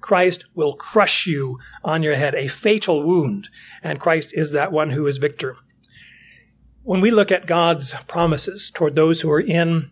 Christ 0.00 0.44
will 0.54 0.74
crush 0.74 1.26
you 1.26 1.58
on 1.82 2.02
your 2.02 2.14
head, 2.14 2.34
a 2.34 2.48
fatal 2.48 3.02
wound. 3.02 3.48
And 3.82 4.00
Christ 4.00 4.30
is 4.32 4.52
that 4.52 4.72
one 4.72 4.90
who 4.90 5.06
is 5.06 5.18
victor. 5.18 5.56
When 6.82 7.00
we 7.00 7.10
look 7.10 7.30
at 7.32 7.46
God's 7.46 7.94
promises 8.06 8.70
toward 8.70 8.94
those 8.94 9.20
who 9.20 9.30
are 9.30 9.40
in 9.40 9.90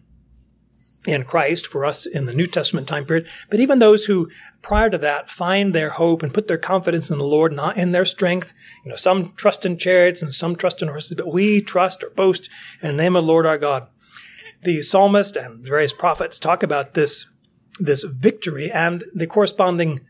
in 1.07 1.25
Christ 1.25 1.67
for 1.67 1.85
us 1.85 2.07
in 2.07 2.27
the 2.27 2.35
New 2.35 2.47
Testament 2.47 2.89
time 2.89 3.05
period, 3.05 3.29
but 3.51 3.61
even 3.61 3.79
those 3.79 4.07
who 4.07 4.29
prior 4.63 4.91
to 4.91 4.99
that 4.99 5.31
find 5.31 5.75
their 5.75 5.91
hope 5.91 6.23
and 6.23 6.35
put 6.35 6.49
their 6.49 6.59
confidence 6.59 7.11
in 7.11 7.19
the 7.19 7.25
Lord, 7.25 7.53
not 7.53 7.77
in 7.77 7.93
their 7.93 8.05
strength. 8.05 8.53
You 8.85 8.91
know, 8.91 8.97
some 8.97 9.33
trust 9.37 9.65
in 9.65 9.79
chariots 9.79 10.23
and 10.23 10.35
some 10.35 10.57
trust 10.57 10.83
in 10.83 10.89
horses, 10.89 11.15
but 11.15 11.33
we 11.33 11.61
trust 11.61 12.03
or 12.03 12.11
boast 12.11 12.51
in 12.83 12.97
the 12.97 13.03
name 13.03 13.17
of 13.17 13.25
the 13.25 13.29
Lord 13.29 13.47
our 13.47 13.59
God. 13.59 13.87
The 14.63 14.83
psalmist 14.83 15.37
and 15.37 15.65
various 15.65 15.93
prophets 15.93 16.39
talk 16.39 16.63
about 16.63 16.95
this, 16.95 17.31
this 17.79 18.03
victory 18.03 18.71
and 18.71 19.05
the 19.15 19.27
corresponding 19.27 20.01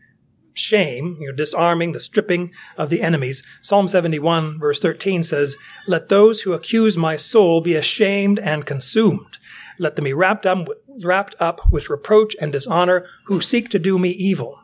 shame, 0.57 1.17
you 1.19 1.27
know, 1.27 1.35
disarming, 1.35 1.91
the 1.91 1.99
stripping 1.99 2.51
of 2.77 2.89
the 2.89 3.01
enemies. 3.01 3.43
Psalm 3.61 3.87
71 3.87 4.59
verse 4.59 4.79
13 4.79 5.23
says, 5.23 5.55
Let 5.87 6.09
those 6.09 6.41
who 6.41 6.53
accuse 6.53 6.97
my 6.97 7.15
soul 7.15 7.61
be 7.61 7.75
ashamed 7.75 8.39
and 8.39 8.65
consumed. 8.65 9.37
Let 9.79 9.95
them 9.95 10.05
be 10.05 10.13
wrapped 10.13 10.45
up, 10.45 10.67
wrapped 11.03 11.35
up 11.39 11.71
with 11.71 11.89
reproach 11.89 12.35
and 12.39 12.51
dishonor 12.51 13.05
who 13.25 13.41
seek 13.41 13.69
to 13.69 13.79
do 13.79 13.97
me 13.99 14.09
evil. 14.09 14.59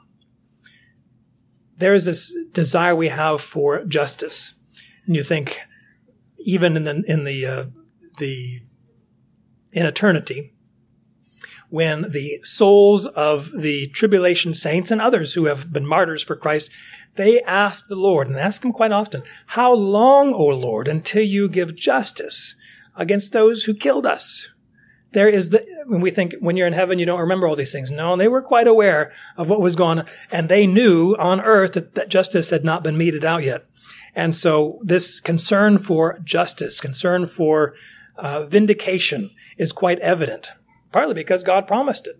There 1.77 1.93
is 1.93 2.05
this 2.05 2.33
desire 2.51 2.95
we 2.95 3.09
have 3.09 3.41
for 3.41 3.83
justice. 3.85 4.53
And 5.05 5.15
you 5.15 5.23
think, 5.23 5.59
even 6.39 6.77
in 6.77 6.83
the, 6.83 7.03
in 7.07 7.23
the, 7.23 7.45
uh, 7.45 7.65
the, 8.19 8.61
in 9.73 9.85
eternity, 9.85 10.53
when 11.69 12.11
the 12.11 12.39
souls 12.43 13.07
of 13.07 13.51
the 13.51 13.87
tribulation 13.87 14.53
saints 14.53 14.91
and 14.91 15.01
others 15.01 15.33
who 15.33 15.45
have 15.45 15.73
been 15.73 15.87
martyrs 15.87 16.21
for 16.21 16.35
Christ, 16.35 16.69
they 17.15 17.41
ask 17.41 17.87
the 17.87 17.95
Lord, 17.95 18.27
and 18.27 18.37
ask 18.37 18.63
him 18.63 18.71
quite 18.71 18.91
often, 18.91 19.23
How 19.47 19.73
long, 19.73 20.33
O 20.33 20.45
Lord, 20.45 20.87
until 20.87 21.23
you 21.23 21.49
give 21.49 21.75
justice 21.75 22.53
against 22.95 23.33
those 23.33 23.63
who 23.63 23.73
killed 23.73 24.05
us? 24.05 24.52
There 25.13 25.29
is 25.29 25.51
the, 25.51 25.65
when 25.85 26.01
we 26.01 26.11
think 26.11 26.35
when 26.39 26.57
you're 26.57 26.67
in 26.67 26.73
heaven, 26.73 26.99
you 26.99 27.05
don't 27.05 27.19
remember 27.19 27.47
all 27.47 27.55
these 27.55 27.71
things. 27.71 27.91
No, 27.91 28.13
and 28.13 28.21
they 28.21 28.27
were 28.27 28.41
quite 28.41 28.67
aware 28.67 29.11
of 29.37 29.49
what 29.49 29.61
was 29.61 29.75
going 29.75 29.99
on. 29.99 30.05
And 30.31 30.49
they 30.49 30.67
knew 30.67 31.15
on 31.17 31.39
earth 31.41 31.73
that, 31.73 31.95
that 31.95 32.09
justice 32.09 32.49
had 32.49 32.63
not 32.63 32.83
been 32.83 32.97
meted 32.97 33.23
out 33.23 33.43
yet. 33.43 33.65
And 34.15 34.35
so 34.35 34.79
this 34.83 35.19
concern 35.19 35.77
for 35.77 36.19
justice, 36.23 36.79
concern 36.79 37.25
for 37.25 37.73
uh, 38.17 38.43
vindication 38.43 39.31
is 39.57 39.71
quite 39.71 39.99
evident, 39.99 40.51
partly 40.91 41.15
because 41.15 41.43
God 41.43 41.67
promised 41.67 42.07
it 42.07 42.19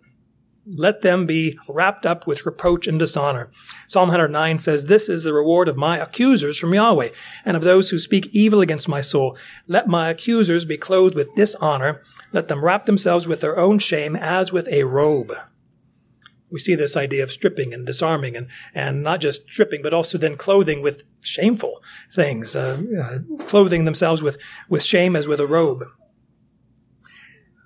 let 0.66 1.02
them 1.02 1.26
be 1.26 1.58
wrapped 1.68 2.06
up 2.06 2.26
with 2.26 2.46
reproach 2.46 2.88
and 2.88 3.00
dishonor. 3.00 3.50
Psalm 3.88 4.10
109 4.10 4.60
says, 4.60 4.86
This 4.86 5.10
is 5.10 5.24
the 5.24 5.34
reward 5.34 5.68
of 5.68 5.78
my 5.78 5.98
accusers 5.98 6.58
from 6.58 6.74
Yahweh, 6.74 7.10
and 7.46 7.58
of 7.58 7.64
those 7.64 7.90
who 7.90 8.00
speak 8.00 8.30
evil 8.32 8.62
against 8.62 8.88
my 8.88 9.02
soul. 9.02 9.38
Let 9.68 9.88
my 9.88 10.10
accusers 10.10 10.66
be 10.66 10.78
clothed 10.78 11.16
with 11.16 11.36
dishonor. 11.36 12.02
Let 12.32 12.48
them 12.48 12.64
wrap 12.64 12.86
themselves 12.86 13.28
with 13.28 13.42
their 13.42 13.58
own 13.58 13.80
shame 13.80 14.16
as 14.16 14.52
with 14.52 14.68
a 14.70 14.84
robe. 14.84 15.34
We 16.50 16.60
see 16.60 16.76
this 16.76 16.96
idea 16.96 17.24
of 17.24 17.32
stripping 17.32 17.74
and 17.74 17.86
disarming, 17.86 18.36
and, 18.36 18.48
and 18.76 19.02
not 19.02 19.22
just 19.22 19.50
stripping, 19.50 19.82
but 19.82 19.94
also 19.94 20.20
then 20.20 20.38
clothing 20.38 20.84
with 20.84 21.04
shameful 21.24 21.82
things, 22.14 22.56
uh, 22.56 22.82
uh, 23.02 23.46
clothing 23.46 23.86
themselves 23.86 24.22
with, 24.22 24.38
with 24.70 24.84
shame 24.84 25.16
as 25.16 25.28
with 25.28 25.40
a 25.40 25.48
robe. 25.48 25.84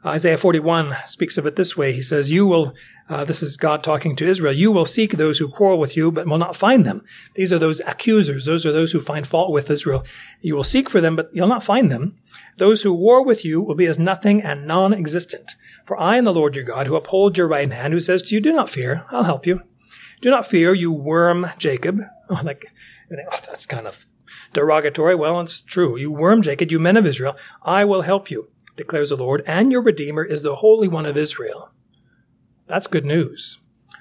Isaiah 0.06 0.38
41 0.38 0.96
speaks 1.08 1.38
of 1.38 1.46
it 1.48 1.56
this 1.56 1.76
way. 1.76 1.92
He 1.92 2.04
says, 2.04 2.32
You 2.32 2.46
will, 2.46 2.76
uh, 3.10 3.26
this 3.26 3.42
is 3.42 3.58
God 3.58 3.84
talking 3.84 4.16
to 4.16 4.26
Israel, 4.28 4.54
you 4.54 4.72
will 4.72 4.86
seek 4.86 5.14
those 5.14 5.40
who 5.40 5.50
quarrel 5.50 5.80
with 5.80 5.98
you, 5.98 6.12
but 6.12 6.28
will 6.28 6.38
not 6.38 6.56
find 6.56 6.86
them. 6.86 7.04
These 7.34 7.52
are 7.52 7.58
those 7.58 7.80
accusers. 7.82 8.46
Those 8.46 8.66
are 8.66 8.72
those 8.72 8.92
who 8.92 9.02
find 9.02 9.26
fault 9.26 9.52
with 9.52 9.72
Israel. 9.72 10.06
You 10.40 10.56
will 10.56 10.64
seek 10.64 10.90
for 10.90 11.02
them, 11.02 11.16
but 11.16 11.30
you'll 11.34 11.48
not 11.48 11.64
find 11.64 11.92
them. 11.92 12.16
Those 12.58 12.84
who 12.84 12.94
war 12.94 13.26
with 13.26 13.44
you 13.44 13.60
will 13.60 13.76
be 13.76 13.88
as 13.88 13.98
nothing 13.98 14.42
and 14.42 14.68
non-existent. 14.68 15.54
For 15.86 16.00
I 16.00 16.18
am 16.18 16.26
the 16.26 16.34
Lord 16.34 16.56
your 16.56 16.66
God, 16.66 16.86
who 16.86 16.96
upholds 16.96 17.38
your 17.38 17.48
right 17.48 17.72
hand, 17.72 17.94
who 17.94 18.00
says 18.00 18.22
to 18.24 18.36
you, 18.36 18.42
Do 18.42 18.54
not 18.54 18.70
fear, 18.70 19.04
I'll 19.12 19.24
help 19.24 19.48
you. 19.48 19.62
Do 20.22 20.30
not 20.30 20.46
fear, 20.46 20.74
you 20.74 20.92
worm 20.92 21.48
Jacob. 21.58 22.02
Oh, 22.30 22.42
like, 22.44 22.66
oh, 23.10 23.40
that's 23.46 23.66
kind 23.66 23.88
of 23.88 24.06
derogatory. 24.52 25.16
Well, 25.16 25.40
it's 25.40 25.62
true. 25.62 25.98
You 25.98 26.12
worm 26.12 26.42
Jacob, 26.42 26.70
you 26.70 26.78
men 26.78 26.98
of 26.98 27.06
Israel, 27.06 27.38
I 27.64 27.86
will 27.86 28.02
help 28.02 28.30
you 28.30 28.50
declares 28.78 29.10
the 29.10 29.18
Lord, 29.18 29.44
and 29.46 29.72
your 29.72 29.82
Redeemer 29.82 30.24
is 30.24 30.44
the 30.44 30.56
Holy 30.56 30.88
One 30.88 31.06
of 31.06 31.18
Israel. 31.18 31.72
That's 32.68 32.88
good 32.88 33.06
news. 33.06 33.60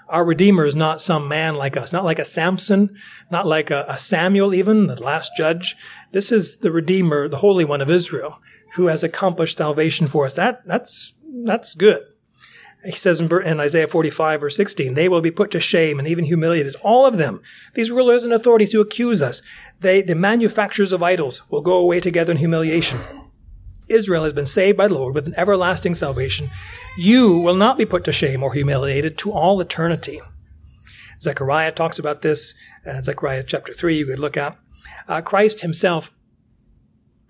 Our 0.09 0.25
Redeemer 0.25 0.65
is 0.65 0.77
not 0.77 1.01
some 1.01 1.27
man 1.27 1.57
like 1.57 1.77
us, 1.77 1.93
not 1.93 2.05
like 2.05 2.21
a 2.21 2.25
Samson, 2.25 2.97
not 3.31 3.47
like 3.47 3.71
a, 3.71 3.85
a 3.89 3.99
Samuel 3.99 4.55
even, 4.55 4.87
the 4.87 5.03
last 5.03 5.33
judge. 5.37 5.77
This 6.13 6.31
is 6.31 6.59
the 6.59 6.71
Redeemer, 6.71 7.29
the 7.29 7.39
Holy 7.39 7.65
One 7.65 7.81
of 7.81 7.91
Israel, 7.91 8.41
who 8.75 8.87
has 8.87 9.03
accomplished 9.03 9.59
salvation 9.59 10.07
for 10.07 10.27
us. 10.27 10.35
That, 10.35 10.67
that's, 10.67 11.15
that's 11.45 11.75
good. 11.75 12.03
He 12.85 12.93
says 12.93 13.21
in, 13.21 13.29
in 13.43 13.59
Isaiah 13.59 13.89
45 13.89 14.41
verse 14.41 14.57
16, 14.57 14.95
they 14.95 15.09
will 15.09 15.21
be 15.21 15.33
put 15.33 15.51
to 15.51 15.61
shame 15.61 15.99
and 15.99 16.07
even 16.07 16.25
humiliated. 16.25 16.77
All 16.83 17.05
of 17.05 17.17
them. 17.17 17.43
These 17.75 17.91
rulers 17.91 18.23
and 18.23 18.33
authorities 18.33 18.73
who 18.73 18.81
accuse 18.81 19.21
us. 19.21 19.43
They, 19.81 20.03
the 20.03 20.15
manufacturers 20.15 20.93
of 20.93 21.03
idols 21.03 21.43
will 21.51 21.63
go 21.63 21.79
away 21.79 21.99
together 21.99 22.31
in 22.31 22.39
humiliation. 22.39 22.99
Israel 23.89 24.25
has 24.25 24.33
been 24.33 24.47
saved 24.47 24.77
by 24.77 24.89
the 24.89 24.95
Lord 24.95 25.15
with 25.15 25.27
an 25.27 25.35
everlasting 25.37 25.95
salvation. 25.95 26.51
You 26.97 27.39
will 27.39 27.55
not 27.55 27.79
be 27.79 27.87
put 27.87 28.05
to 28.05 28.13
shame 28.13 28.43
or 28.43 28.53
humiliated 28.53 29.17
to 29.19 29.33
all 29.33 29.61
eternity. 29.61 30.21
Zechariah 31.21 31.73
talks 31.73 31.99
about 31.99 32.23
this. 32.23 32.55
Uh, 32.87 33.03
Zechariah 33.03 33.45
chapter 33.45 33.73
3, 33.73 33.97
you 33.97 34.07
could 34.07 34.19
look 34.19 34.37
at. 34.37 34.59
Uh, 35.09 35.21
Christ 35.21 35.61
himself 35.61 36.11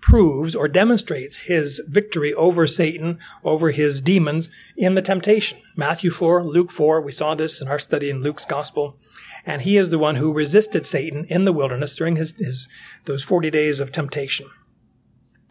proves 0.01 0.55
or 0.55 0.67
demonstrates 0.67 1.47
his 1.47 1.81
victory 1.87 2.33
over 2.33 2.65
Satan, 2.65 3.19
over 3.43 3.71
his 3.71 3.99
demons 4.01 4.49
in 4.75 4.95
the 4.95 5.01
temptation. 5.01 5.59
Matthew 5.75 6.11
4, 6.11 6.43
Luke 6.43 6.71
4, 6.71 7.01
we 7.01 7.11
saw 7.11 7.35
this 7.35 7.61
in 7.61 7.67
our 7.67 7.79
study 7.79 8.09
in 8.09 8.21
Luke's 8.21 8.45
gospel. 8.45 8.97
And 9.45 9.61
he 9.61 9.77
is 9.77 9.89
the 9.89 9.99
one 9.99 10.15
who 10.15 10.33
resisted 10.33 10.85
Satan 10.85 11.25
in 11.29 11.45
the 11.45 11.53
wilderness 11.53 11.95
during 11.95 12.15
his, 12.17 12.37
his 12.37 12.67
those 13.05 13.23
40 13.23 13.49
days 13.49 13.79
of 13.79 13.91
temptation. 13.91 14.47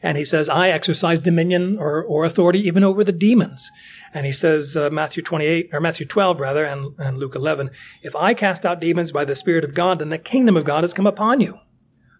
And 0.07 0.17
he 0.17 0.25
says, 0.25 0.49
I 0.49 0.69
exercise 0.69 1.19
dominion 1.19 1.79
or, 1.81 2.01
or 2.01 2.25
authority 2.25 2.61
even 2.61 2.85
over 2.85 3.03
the 3.03 3.11
demons. 3.11 3.73
And 4.15 4.25
he 4.25 4.31
says, 4.31 4.77
uh, 4.77 4.89
Matthew 4.89 5.21
28, 5.21 5.71
or 5.73 5.81
Matthew 5.81 6.07
12 6.07 6.39
rather, 6.39 6.65
and, 6.65 6.95
and 6.97 7.19
Luke 7.19 7.35
11, 7.35 7.71
if 8.05 8.15
I 8.15 8.33
cast 8.33 8.65
out 8.65 8.81
demons 8.81 9.11
by 9.11 9.25
the 9.25 9.35
Spirit 9.35 9.65
of 9.65 9.75
God, 9.75 9.99
then 9.99 10.11
the 10.11 10.19
kingdom 10.19 10.57
of 10.57 10.65
God 10.65 10.85
has 10.85 10.95
come 10.95 11.09
upon 11.09 11.41
you. 11.41 11.59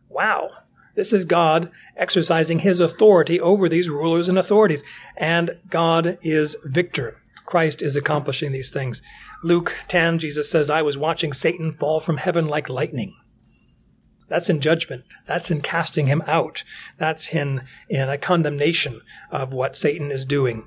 Wow. 0.09 0.49
This 0.97 1.13
is 1.13 1.25
God 1.25 1.71
exercising 1.97 2.59
his 2.59 2.81
authority 2.81 3.41
over 3.41 3.69
these 3.69 3.89
rulers 3.89 4.29
and 4.29 4.37
authorities. 4.37 4.83
And 5.17 5.57
God 5.71 6.19
is 6.23 6.57
victor. 6.65 7.23
Christ 7.45 7.83
is 7.83 7.95
accomplishing 7.95 8.51
these 8.51 8.73
things. 8.73 9.01
Luke 9.45 9.77
10, 9.87 10.19
Jesus 10.19 10.51
says, 10.51 10.71
I 10.71 10.83
was 10.83 10.99
watching 10.99 11.33
Satan 11.33 11.71
fall 11.71 12.01
from 12.01 12.17
heaven 12.17 12.49
like 12.49 12.69
lightning. 12.69 13.15
That's 14.29 14.51
in 14.51 14.61
judgment. 14.61 15.05
That's 15.27 15.51
in 15.51 15.61
casting 15.61 16.07
him 16.07 16.23
out. 16.27 16.65
That's 16.99 17.33
in, 17.33 17.63
in 17.89 18.09
a 18.09 18.19
condemnation 18.19 19.03
of 19.31 19.53
what 19.53 19.77
Satan 19.77 20.11
is 20.11 20.25
doing. 20.25 20.67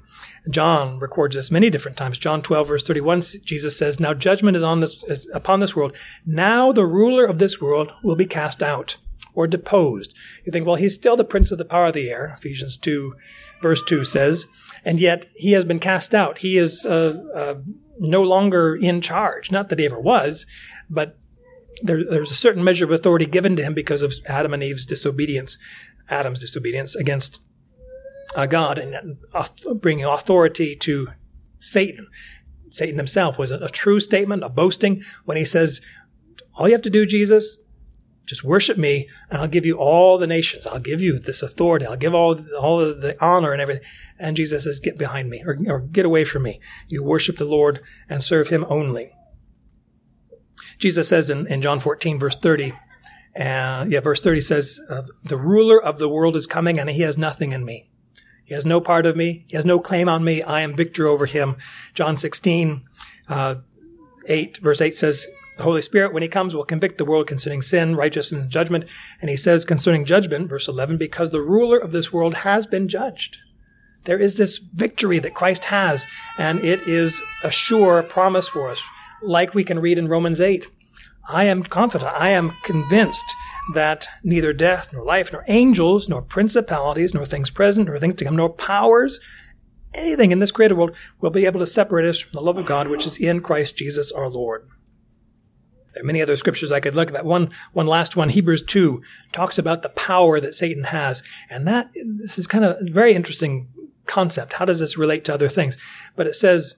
John 0.49 0.99
records 0.99 1.36
this 1.36 1.51
many 1.51 1.70
different 1.70 1.97
times. 1.97 2.18
John 2.18 2.41
12 2.41 2.68
verse 2.68 2.84
31, 2.84 3.22
Jesus 3.43 3.78
says, 3.78 3.99
Now 3.99 4.14
judgment 4.14 4.55
is 4.55 4.64
on 4.64 4.80
this, 4.80 5.03
is 5.03 5.30
upon 5.34 5.60
this 5.60 5.76
world. 5.76 5.95
Now 6.26 6.72
the 6.72 6.86
ruler 6.86 7.26
of 7.26 7.39
this 7.39 7.60
world 7.60 7.91
will 8.03 8.16
be 8.16 8.26
cast 8.26 8.64
out 8.64 8.97
or 9.34 9.47
deposed. 9.47 10.14
You 10.45 10.51
think, 10.51 10.66
well, 10.66 10.76
he's 10.76 10.95
still 10.95 11.18
the 11.18 11.24
prince 11.24 11.51
of 11.51 11.57
the 11.57 11.66
power 11.66 11.88
of 11.88 11.93
the 11.93 12.10
air. 12.10 12.36
Ephesians 12.38 12.78
2 12.78 13.16
verse 13.62 13.84
2 13.86 14.05
says, 14.05 14.47
and 14.86 14.99
yet 14.99 15.26
he 15.36 15.51
has 15.51 15.66
been 15.66 15.80
cast 15.80 16.16
out. 16.16 16.39
He 16.39 16.57
is, 16.57 16.86
uh, 16.86 17.24
uh, 17.36 17.55
no 17.99 18.24
longer 18.24 18.76
in 18.76 19.01
charge. 19.01 19.51
Not 19.51 19.68
that 19.70 19.80
he 19.80 19.86
ever 19.86 19.99
was, 19.99 20.45
but 20.89 21.18
there, 21.82 22.03
there's 22.03 22.32
a 22.32 22.36
certain 22.36 22.63
measure 22.63 22.86
of 22.86 22.91
authority 22.91 23.25
given 23.25 23.55
to 23.55 23.63
him 23.63 23.73
because 23.73 24.01
of 24.01 24.13
Adam 24.27 24.53
and 24.53 24.63
Eve's 24.63 24.86
disobedience, 24.86 25.57
Adam's 26.09 26.39
disobedience 26.39 26.95
against 26.95 27.41
uh, 28.36 28.45
God, 28.45 28.77
and 28.77 29.17
uh, 29.34 29.47
bringing 29.75 30.05
authority 30.05 30.75
to 30.77 31.09
Satan. 31.59 32.07
Satan 32.69 32.97
himself 32.97 33.38
was 33.38 33.51
a, 33.51 33.57
a 33.57 33.69
true 33.69 33.99
statement, 33.99 34.43
a 34.43 34.49
boasting, 34.49 35.03
when 35.25 35.38
he 35.38 35.45
says, 35.45 35.82
All 36.55 36.67
you 36.67 36.73
have 36.73 36.84
to 36.84 36.89
do, 36.89 37.05
Jesus, 37.05 37.57
just 38.30 38.43
worship 38.43 38.77
me, 38.77 39.09
and 39.32 39.41
I'll 39.41 39.47
give 39.47 39.65
you 39.65 39.77
all 39.77 40.19
the 40.19 40.27
nations. 40.27 40.67
I'll 40.67 40.80
give 40.80 41.01
you 41.01 41.17
this 41.17 41.41
authority. 41.41 41.88
I'll 41.88 41.97
give 41.97 42.13
all 42.13 42.39
all 42.59 42.77
the 42.77 43.17
honor 43.19 43.53
and 43.53 43.59
everything. 43.59 43.84
And 44.19 44.38
Jesus 44.38 44.65
says, 44.65 44.80
"Get 44.80 44.99
behind 44.99 45.32
me, 45.32 45.43
or, 45.43 45.57
or 45.67 45.80
get 45.80 46.05
away 46.05 46.23
from 46.25 46.43
me. 46.43 46.59
You 46.88 47.03
worship 47.03 47.38
the 47.38 47.45
Lord 47.45 47.82
and 48.07 48.23
serve 48.23 48.49
Him 48.49 48.67
only." 48.69 49.13
Jesus 50.80 51.09
says 51.09 51.30
in, 51.30 51.45
in 51.47 51.61
John 51.61 51.80
14, 51.80 52.17
verse 52.17 52.38
30, 52.38 52.71
uh, 53.36 53.86
yeah, 53.88 53.99
verse 53.99 54.19
30 54.19 54.41
says, 54.41 54.80
uh, 54.89 55.03
The 55.23 55.38
ruler 55.38 55.82
of 55.82 55.99
the 55.99 56.09
world 56.09 56.36
is 56.36 56.47
coming, 56.47 56.80
and 56.80 56.89
he 56.89 57.01
has 57.01 57.17
nothing 57.17 57.51
in 57.51 57.65
me. 57.65 57.89
He 58.43 58.55
has 58.55 58.65
no 58.65 58.82
part 58.82 59.05
of 59.05 59.15
me. 59.15 59.45
He 59.47 59.55
has 59.55 59.65
no 59.65 59.80
claim 59.80 60.09
on 60.09 60.23
me. 60.23 60.41
I 60.41 60.61
am 60.61 60.75
victor 60.75 61.07
over 61.07 61.25
him. 61.25 61.57
John 61.93 62.17
16, 62.17 62.82
uh, 63.27 63.55
8, 64.25 64.57
verse 64.57 64.82
8 64.82 64.97
says, 64.97 65.27
The 65.57 65.63
Holy 65.63 65.82
Spirit, 65.82 66.13
when 66.13 66.23
he 66.23 66.30
comes, 66.30 66.55
will 66.55 66.63
convict 66.63 66.97
the 66.97 67.05
world 67.05 67.27
concerning 67.27 67.61
sin, 67.61 67.95
righteousness, 67.95 68.41
and 68.41 68.51
judgment. 68.51 68.86
And 69.21 69.30
he 69.30 69.36
says 69.36 69.65
concerning 69.65 70.05
judgment, 70.05 70.49
verse 70.49 70.67
11, 70.67 70.97
because 70.97 71.30
the 71.30 71.41
ruler 71.41 71.77
of 71.77 71.91
this 71.91 72.11
world 72.11 72.36
has 72.36 72.65
been 72.65 72.88
judged. 72.88 73.38
There 74.05 74.17
is 74.17 74.38
this 74.38 74.57
victory 74.57 75.19
that 75.19 75.36
Christ 75.36 75.65
has, 75.65 76.07
and 76.38 76.59
it 76.59 76.82
is 76.88 77.21
a 77.43 77.51
sure 77.51 78.01
promise 78.01 78.47
for 78.47 78.71
us 78.71 78.82
like 79.22 79.53
we 79.53 79.63
can 79.63 79.80
read 79.80 79.97
in 79.97 80.07
Romans 80.07 80.41
8. 80.41 80.67
I 81.28 81.45
am 81.45 81.63
confident, 81.63 82.11
I 82.15 82.30
am 82.30 82.51
convinced 82.63 83.36
that 83.74 84.07
neither 84.24 84.51
death, 84.51 84.91
nor 84.91 85.03
life, 85.03 85.32
nor 85.32 85.43
angels, 85.47 86.09
nor 86.09 86.22
principalities, 86.22 87.13
nor 87.13 87.26
things 87.26 87.51
present, 87.51 87.88
nor 87.88 87.99
things 87.99 88.15
to 88.15 88.26
come, 88.26 88.36
nor 88.36 88.49
powers, 88.49 89.20
anything 89.93 90.32
in 90.32 90.39
this 90.39 90.51
created 90.51 90.76
world 90.76 90.95
will 91.20 91.30
be 91.30 91.45
able 91.45 91.59
to 91.59 91.67
separate 91.67 92.07
us 92.07 92.20
from 92.20 92.32
the 92.34 92.41
love 92.41 92.57
of 92.57 92.65
God 92.65 92.89
which 92.89 93.05
is 93.05 93.17
in 93.17 93.41
Christ 93.41 93.78
Jesus 93.78 94.11
our 94.11 94.30
Lord. 94.30 94.67
There 95.93 96.03
are 96.03 96.05
many 96.05 96.22
other 96.22 96.36
scriptures 96.36 96.72
I 96.72 96.80
could 96.80 96.95
look 96.95 97.13
at. 97.13 97.26
One, 97.26 97.51
one 97.74 97.88
last 97.88 98.15
one, 98.15 98.30
Hebrews 98.30 98.63
2, 98.63 99.01
talks 99.32 99.57
about 99.57 99.82
the 99.82 99.89
power 99.89 100.39
that 100.39 100.53
Satan 100.53 100.86
has. 100.86 101.24
And 101.49 101.67
that, 101.67 101.89
this 101.93 102.38
is 102.38 102.47
kind 102.47 102.63
of 102.63 102.78
a 102.80 102.91
very 102.91 103.13
interesting 103.13 103.70
concept. 104.05 104.53
How 104.53 104.65
does 104.65 104.80
this 104.80 104.97
relate 104.97 105.26
to 105.26 105.34
other 105.34 105.47
things? 105.47 105.78
But 106.15 106.28
it 106.28 106.36
says, 106.36 106.76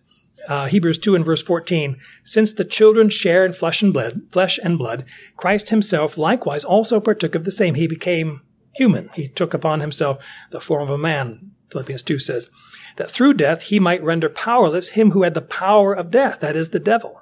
uh, 0.47 0.67
Hebrews 0.67 0.97
2 0.99 1.15
and 1.15 1.25
verse 1.25 1.41
14, 1.41 1.97
since 2.23 2.53
the 2.53 2.65
children 2.65 3.09
share 3.09 3.45
in 3.45 3.53
flesh 3.53 3.81
and 3.81 3.93
blood, 3.93 4.21
flesh 4.31 4.59
and 4.61 4.77
blood, 4.77 5.05
Christ 5.37 5.69
himself 5.69 6.17
likewise 6.17 6.63
also 6.63 6.99
partook 6.99 7.35
of 7.35 7.43
the 7.43 7.51
same. 7.51 7.75
He 7.75 7.87
became 7.87 8.41
human. 8.73 9.09
He 9.13 9.27
took 9.27 9.53
upon 9.53 9.79
himself 9.79 10.23
the 10.51 10.61
form 10.61 10.83
of 10.83 10.89
a 10.89 10.97
man, 10.97 11.51
Philippians 11.71 12.03
2 12.03 12.19
says, 12.19 12.49
that 12.97 13.09
through 13.09 13.35
death 13.35 13.63
he 13.63 13.79
might 13.79 14.03
render 14.03 14.29
powerless 14.29 14.89
him 14.89 15.11
who 15.11 15.23
had 15.23 15.33
the 15.33 15.41
power 15.41 15.93
of 15.93 16.11
death, 16.11 16.39
that 16.39 16.55
is 16.55 16.69
the 16.69 16.79
devil, 16.79 17.21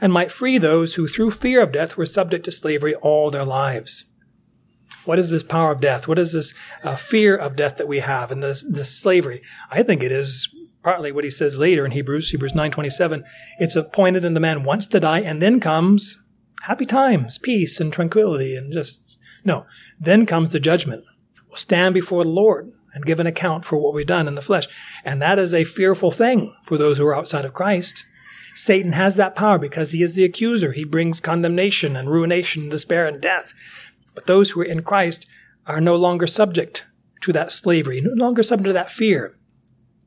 and 0.00 0.12
might 0.12 0.32
free 0.32 0.58
those 0.58 0.94
who 0.94 1.06
through 1.06 1.30
fear 1.30 1.62
of 1.62 1.72
death 1.72 1.96
were 1.96 2.06
subject 2.06 2.44
to 2.44 2.52
slavery 2.52 2.94
all 2.96 3.30
their 3.30 3.44
lives. 3.44 4.06
What 5.04 5.18
is 5.18 5.30
this 5.30 5.42
power 5.42 5.72
of 5.72 5.80
death? 5.80 6.08
What 6.08 6.18
is 6.18 6.32
this 6.32 6.54
uh, 6.82 6.96
fear 6.96 7.36
of 7.36 7.56
death 7.56 7.76
that 7.76 7.88
we 7.88 8.00
have 8.00 8.30
and 8.30 8.42
this, 8.42 8.64
this 8.68 8.96
slavery? 8.96 9.42
I 9.70 9.82
think 9.82 10.02
it 10.02 10.12
is 10.12 10.48
partly 10.84 11.10
what 11.10 11.24
he 11.24 11.30
says 11.30 11.58
later 11.58 11.84
in 11.84 11.92
Hebrews, 11.92 12.30
Hebrews 12.30 12.52
9:27, 12.52 13.24
it's 13.58 13.74
appointed 13.74 14.24
and 14.24 14.36
the 14.36 14.40
man 14.40 14.62
wants 14.62 14.86
to 14.86 15.00
die 15.00 15.20
and 15.20 15.42
then 15.42 15.58
comes 15.58 16.16
happy 16.62 16.86
times, 16.86 17.38
peace 17.38 17.80
and 17.80 17.92
tranquility 17.92 18.54
and 18.54 18.72
just 18.72 19.18
no, 19.44 19.66
then 19.98 20.26
comes 20.26 20.52
the 20.52 20.60
judgment. 20.60 21.04
We'll 21.48 21.56
stand 21.56 21.94
before 21.94 22.24
the 22.24 22.30
Lord 22.30 22.72
and 22.94 23.04
give 23.04 23.20
an 23.20 23.26
account 23.26 23.64
for 23.64 23.76
what 23.76 23.92
we've 23.92 24.06
done 24.06 24.28
in 24.28 24.36
the 24.36 24.42
flesh. 24.42 24.66
And 25.04 25.20
that 25.20 25.38
is 25.38 25.52
a 25.52 25.64
fearful 25.64 26.10
thing 26.10 26.54
for 26.64 26.78
those 26.78 26.98
who 26.98 27.06
are 27.06 27.16
outside 27.16 27.44
of 27.44 27.52
Christ. 27.52 28.06
Satan 28.54 28.92
has 28.92 29.16
that 29.16 29.34
power 29.34 29.58
because 29.58 29.90
he 29.90 30.02
is 30.02 30.14
the 30.14 30.24
accuser. 30.24 30.72
He 30.72 30.84
brings 30.84 31.20
condemnation 31.20 31.96
and 31.96 32.08
ruination, 32.08 32.68
despair 32.68 33.06
and 33.06 33.20
death. 33.20 33.52
But 34.14 34.26
those 34.26 34.52
who 34.52 34.60
are 34.60 34.64
in 34.64 34.82
Christ 34.82 35.26
are 35.66 35.80
no 35.80 35.96
longer 35.96 36.26
subject 36.26 36.86
to 37.22 37.32
that 37.32 37.50
slavery, 37.50 38.00
no 38.00 38.12
longer 38.14 38.42
subject 38.42 38.66
to 38.66 38.72
that 38.72 38.90
fear. 38.90 39.36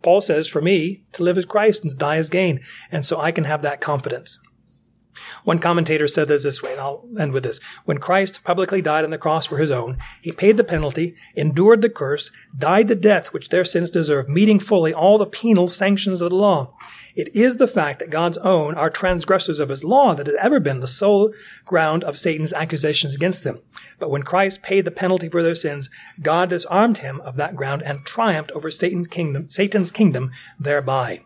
Paul 0.01 0.21
says, 0.21 0.47
for 0.47 0.61
me, 0.61 1.03
to 1.13 1.23
live 1.23 1.37
is 1.37 1.45
Christ 1.45 1.83
and 1.83 1.91
to 1.91 1.97
die 1.97 2.17
is 2.17 2.29
gain. 2.29 2.61
And 2.91 3.05
so 3.05 3.19
I 3.19 3.31
can 3.31 3.45
have 3.45 3.61
that 3.61 3.81
confidence. 3.81 4.39
One 5.43 5.59
commentator 5.59 6.07
said 6.07 6.27
this 6.27 6.43
this 6.43 6.61
way, 6.61 6.73
and 6.73 6.81
I'll 6.81 7.07
end 7.19 7.33
with 7.33 7.43
this. 7.43 7.59
When 7.85 7.97
Christ 7.97 8.43
publicly 8.43 8.81
died 8.81 9.03
on 9.03 9.09
the 9.09 9.17
cross 9.17 9.45
for 9.45 9.57
his 9.57 9.71
own, 9.71 9.97
he 10.21 10.31
paid 10.31 10.57
the 10.57 10.63
penalty, 10.63 11.15
endured 11.35 11.81
the 11.81 11.89
curse, 11.89 12.31
died 12.55 12.87
the 12.87 12.95
death 12.95 13.33
which 13.33 13.49
their 13.49 13.63
sins 13.63 13.89
deserve, 13.89 14.29
meeting 14.29 14.59
fully 14.59 14.93
all 14.93 15.17
the 15.17 15.25
penal 15.25 15.67
sanctions 15.67 16.21
of 16.21 16.29
the 16.29 16.35
law. 16.35 16.73
It 17.17 17.35
is 17.35 17.57
the 17.57 17.65
fact 17.65 17.97
that 17.97 18.11
God's 18.11 18.37
own 18.37 18.75
are 18.75 18.91
transgressors 18.91 19.59
of 19.59 19.69
his 19.69 19.83
law 19.83 20.13
that 20.13 20.27
has 20.27 20.35
ever 20.39 20.59
been 20.59 20.81
the 20.81 20.87
sole 20.87 21.33
ground 21.65 22.03
of 22.03 22.15
Satan's 22.15 22.53
accusations 22.53 23.15
against 23.15 23.43
them. 23.43 23.59
But 23.97 24.11
when 24.11 24.21
Christ 24.21 24.61
paid 24.61 24.85
the 24.85 24.91
penalty 24.91 25.27
for 25.27 25.41
their 25.41 25.55
sins, 25.55 25.89
God 26.21 26.49
disarmed 26.49 26.99
him 26.99 27.19
of 27.21 27.35
that 27.35 27.55
ground 27.55 27.81
and 27.81 28.05
triumphed 28.05 28.51
over 28.51 28.69
Satan's 28.69 29.07
kingdom, 29.07 29.49
Satan's 29.49 29.91
kingdom 29.91 30.29
thereby. 30.59 31.21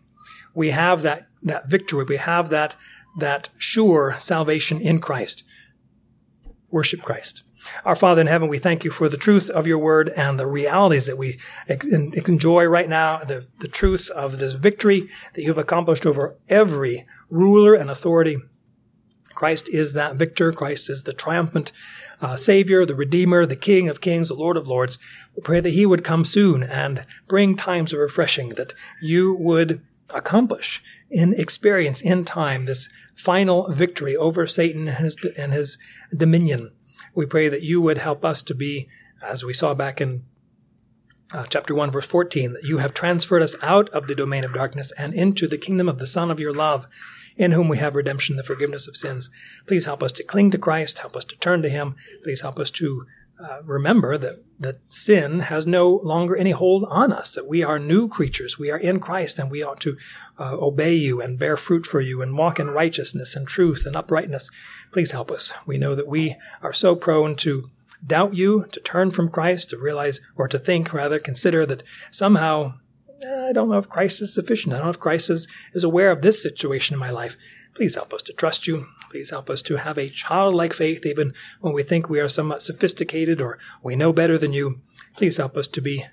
We 0.53 0.69
have 0.69 1.01
that, 1.01 1.27
that 1.43 1.69
victory. 1.69 2.05
We 2.05 2.15
have 2.15 2.49
that, 2.51 2.77
that 3.19 3.49
sure 3.57 4.15
salvation 4.17 4.79
in 4.79 4.99
Christ. 4.99 5.43
Worship 6.69 7.01
Christ. 7.01 7.43
Our 7.85 7.95
Father 7.95 8.21
in 8.21 8.27
heaven, 8.27 8.47
we 8.47 8.57
thank 8.57 8.83
you 8.83 8.91
for 8.91 9.09
the 9.09 9.17
truth 9.17 9.49
of 9.49 9.67
your 9.67 9.77
word 9.77 10.09
and 10.09 10.39
the 10.39 10.47
realities 10.47 11.05
that 11.05 11.17
we 11.17 11.39
enjoy 11.67 12.65
right 12.65 12.89
now, 12.89 13.23
the, 13.23 13.47
the 13.59 13.67
truth 13.67 14.09
of 14.11 14.39
this 14.39 14.53
victory 14.53 15.09
that 15.33 15.41
you've 15.41 15.57
accomplished 15.57 16.05
over 16.05 16.35
every 16.49 17.05
ruler 17.29 17.73
and 17.73 17.89
authority. 17.89 18.37
Christ 19.33 19.69
is 19.69 19.93
that 19.93 20.17
victor. 20.17 20.51
Christ 20.51 20.89
is 20.89 21.03
the 21.03 21.13
triumphant 21.13 21.71
uh, 22.21 22.35
Savior, 22.35 22.85
the 22.85 22.95
Redeemer, 22.95 23.45
the 23.45 23.55
King 23.55 23.89
of 23.89 24.01
Kings, 24.01 24.27
the 24.27 24.35
Lord 24.35 24.57
of 24.57 24.67
Lords. 24.67 24.99
We 25.35 25.41
pray 25.41 25.59
that 25.59 25.69
He 25.69 25.85
would 25.85 26.03
come 26.03 26.25
soon 26.25 26.63
and 26.63 27.05
bring 27.27 27.55
times 27.55 27.93
of 27.93 27.99
refreshing, 27.99 28.49
that 28.49 28.73
you 29.01 29.35
would 29.35 29.81
accomplish 30.13 30.83
in 31.09 31.33
experience, 31.33 32.01
in 32.01 32.25
time, 32.25 32.65
this 32.65 32.89
final 33.15 33.69
victory 33.71 34.15
over 34.15 34.47
Satan 34.47 34.87
and 34.87 34.97
his, 34.97 35.17
and 35.37 35.53
his 35.53 35.77
dominion. 36.15 36.71
We 37.13 37.25
pray 37.25 37.49
that 37.49 37.63
you 37.63 37.81
would 37.81 37.97
help 37.97 38.23
us 38.23 38.41
to 38.43 38.55
be, 38.55 38.87
as 39.23 39.43
we 39.43 39.53
saw 39.53 39.73
back 39.73 40.01
in 40.01 40.23
uh, 41.33 41.45
chapter 41.49 41.73
1, 41.73 41.91
verse 41.91 42.07
14, 42.07 42.53
that 42.53 42.63
you 42.63 42.79
have 42.79 42.93
transferred 42.93 43.41
us 43.41 43.55
out 43.61 43.89
of 43.89 44.07
the 44.07 44.15
domain 44.15 44.43
of 44.43 44.53
darkness 44.53 44.91
and 44.97 45.13
into 45.13 45.47
the 45.47 45.57
kingdom 45.57 45.87
of 45.87 45.97
the 45.97 46.07
Son 46.07 46.29
of 46.29 46.39
your 46.39 46.53
love, 46.53 46.87
in 47.37 47.51
whom 47.51 47.67
we 47.67 47.77
have 47.77 47.95
redemption, 47.95 48.35
the 48.35 48.43
forgiveness 48.43 48.87
of 48.87 48.97
sins. 48.97 49.29
Please 49.65 49.85
help 49.85 50.03
us 50.03 50.11
to 50.13 50.23
cling 50.23 50.51
to 50.51 50.57
Christ, 50.57 50.99
help 50.99 51.15
us 51.15 51.25
to 51.25 51.37
turn 51.37 51.61
to 51.61 51.69
Him. 51.69 51.95
Please 52.23 52.41
help 52.41 52.59
us 52.59 52.69
to 52.71 53.05
uh, 53.41 53.61
remember 53.63 54.17
that, 54.17 54.43
that 54.59 54.79
sin 54.89 55.39
has 55.39 55.65
no 55.65 55.89
longer 56.03 56.35
any 56.35 56.51
hold 56.51 56.85
on 56.89 57.11
us, 57.11 57.31
that 57.31 57.47
we 57.47 57.63
are 57.63 57.79
new 57.79 58.07
creatures. 58.07 58.59
We 58.59 58.69
are 58.69 58.77
in 58.77 58.99
Christ 58.99 59.39
and 59.39 59.49
we 59.49 59.63
ought 59.63 59.79
to 59.81 59.97
uh, 60.37 60.57
obey 60.59 60.93
you 60.93 61.21
and 61.21 61.39
bear 61.39 61.57
fruit 61.57 61.85
for 61.85 62.01
you 62.01 62.21
and 62.21 62.37
walk 62.37 62.59
in 62.59 62.69
righteousness 62.69 63.35
and 63.35 63.47
truth 63.47 63.85
and 63.87 63.95
uprightness. 63.95 64.51
Please 64.91 65.11
help 65.11 65.31
us. 65.31 65.53
We 65.65 65.77
know 65.77 65.95
that 65.95 66.07
we 66.07 66.35
are 66.61 66.73
so 66.73 66.95
prone 66.95 67.35
to 67.37 67.69
doubt 68.05 68.33
you, 68.33 68.65
to 68.71 68.79
turn 68.79 69.11
from 69.11 69.29
Christ, 69.29 69.69
to 69.69 69.77
realize, 69.77 70.19
or 70.35 70.47
to 70.47 70.59
think 70.59 70.93
rather, 70.93 71.19
consider 71.19 71.65
that 71.65 71.83
somehow, 72.09 72.73
eh, 73.23 73.47
I 73.49 73.53
don't 73.53 73.69
know 73.69 73.77
if 73.77 73.89
Christ 73.89 74.21
is 74.21 74.33
sufficient. 74.33 74.73
I 74.73 74.77
don't 74.77 74.87
know 74.87 74.91
if 74.91 74.99
Christ 74.99 75.29
is, 75.29 75.47
is 75.73 75.83
aware 75.83 76.11
of 76.11 76.21
this 76.21 76.41
situation 76.41 76.95
in 76.95 76.99
my 76.99 77.09
life. 77.09 77.37
Please 77.73 77.95
help 77.95 78.13
us 78.13 78.23
to 78.23 78.33
trust 78.33 78.67
you. 78.67 78.87
Please 79.09 79.29
help 79.29 79.49
us 79.49 79.61
to 79.63 79.77
have 79.77 79.97
a 79.97 80.09
childlike 80.09 80.73
faith 80.73 81.05
even 81.05 81.33
when 81.59 81.73
we 81.73 81.83
think 81.83 82.09
we 82.09 82.19
are 82.19 82.29
somewhat 82.29 82.61
sophisticated 82.61 83.39
or 83.39 83.59
we 83.83 83.95
know 83.95 84.11
better 84.11 84.37
than 84.37 84.53
you. 84.53 84.79
Please 85.15 85.37
help 85.37 85.55
us 85.55 85.67
to 85.69 85.81
be 85.81 86.05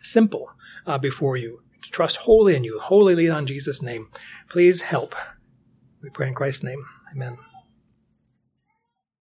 simple 0.00 0.50
uh, 0.86 0.98
before 0.98 1.36
you, 1.36 1.62
to 1.82 1.90
trust 1.90 2.18
wholly 2.18 2.54
in 2.54 2.64
you, 2.64 2.78
wholly 2.78 3.14
lean 3.14 3.30
on 3.30 3.46
Jesus' 3.46 3.82
name. 3.82 4.08
Please 4.48 4.82
help. 4.82 5.14
We 6.02 6.10
pray 6.10 6.28
in 6.28 6.34
Christ's 6.34 6.64
name. 6.64 6.84
Amen. 7.12 7.38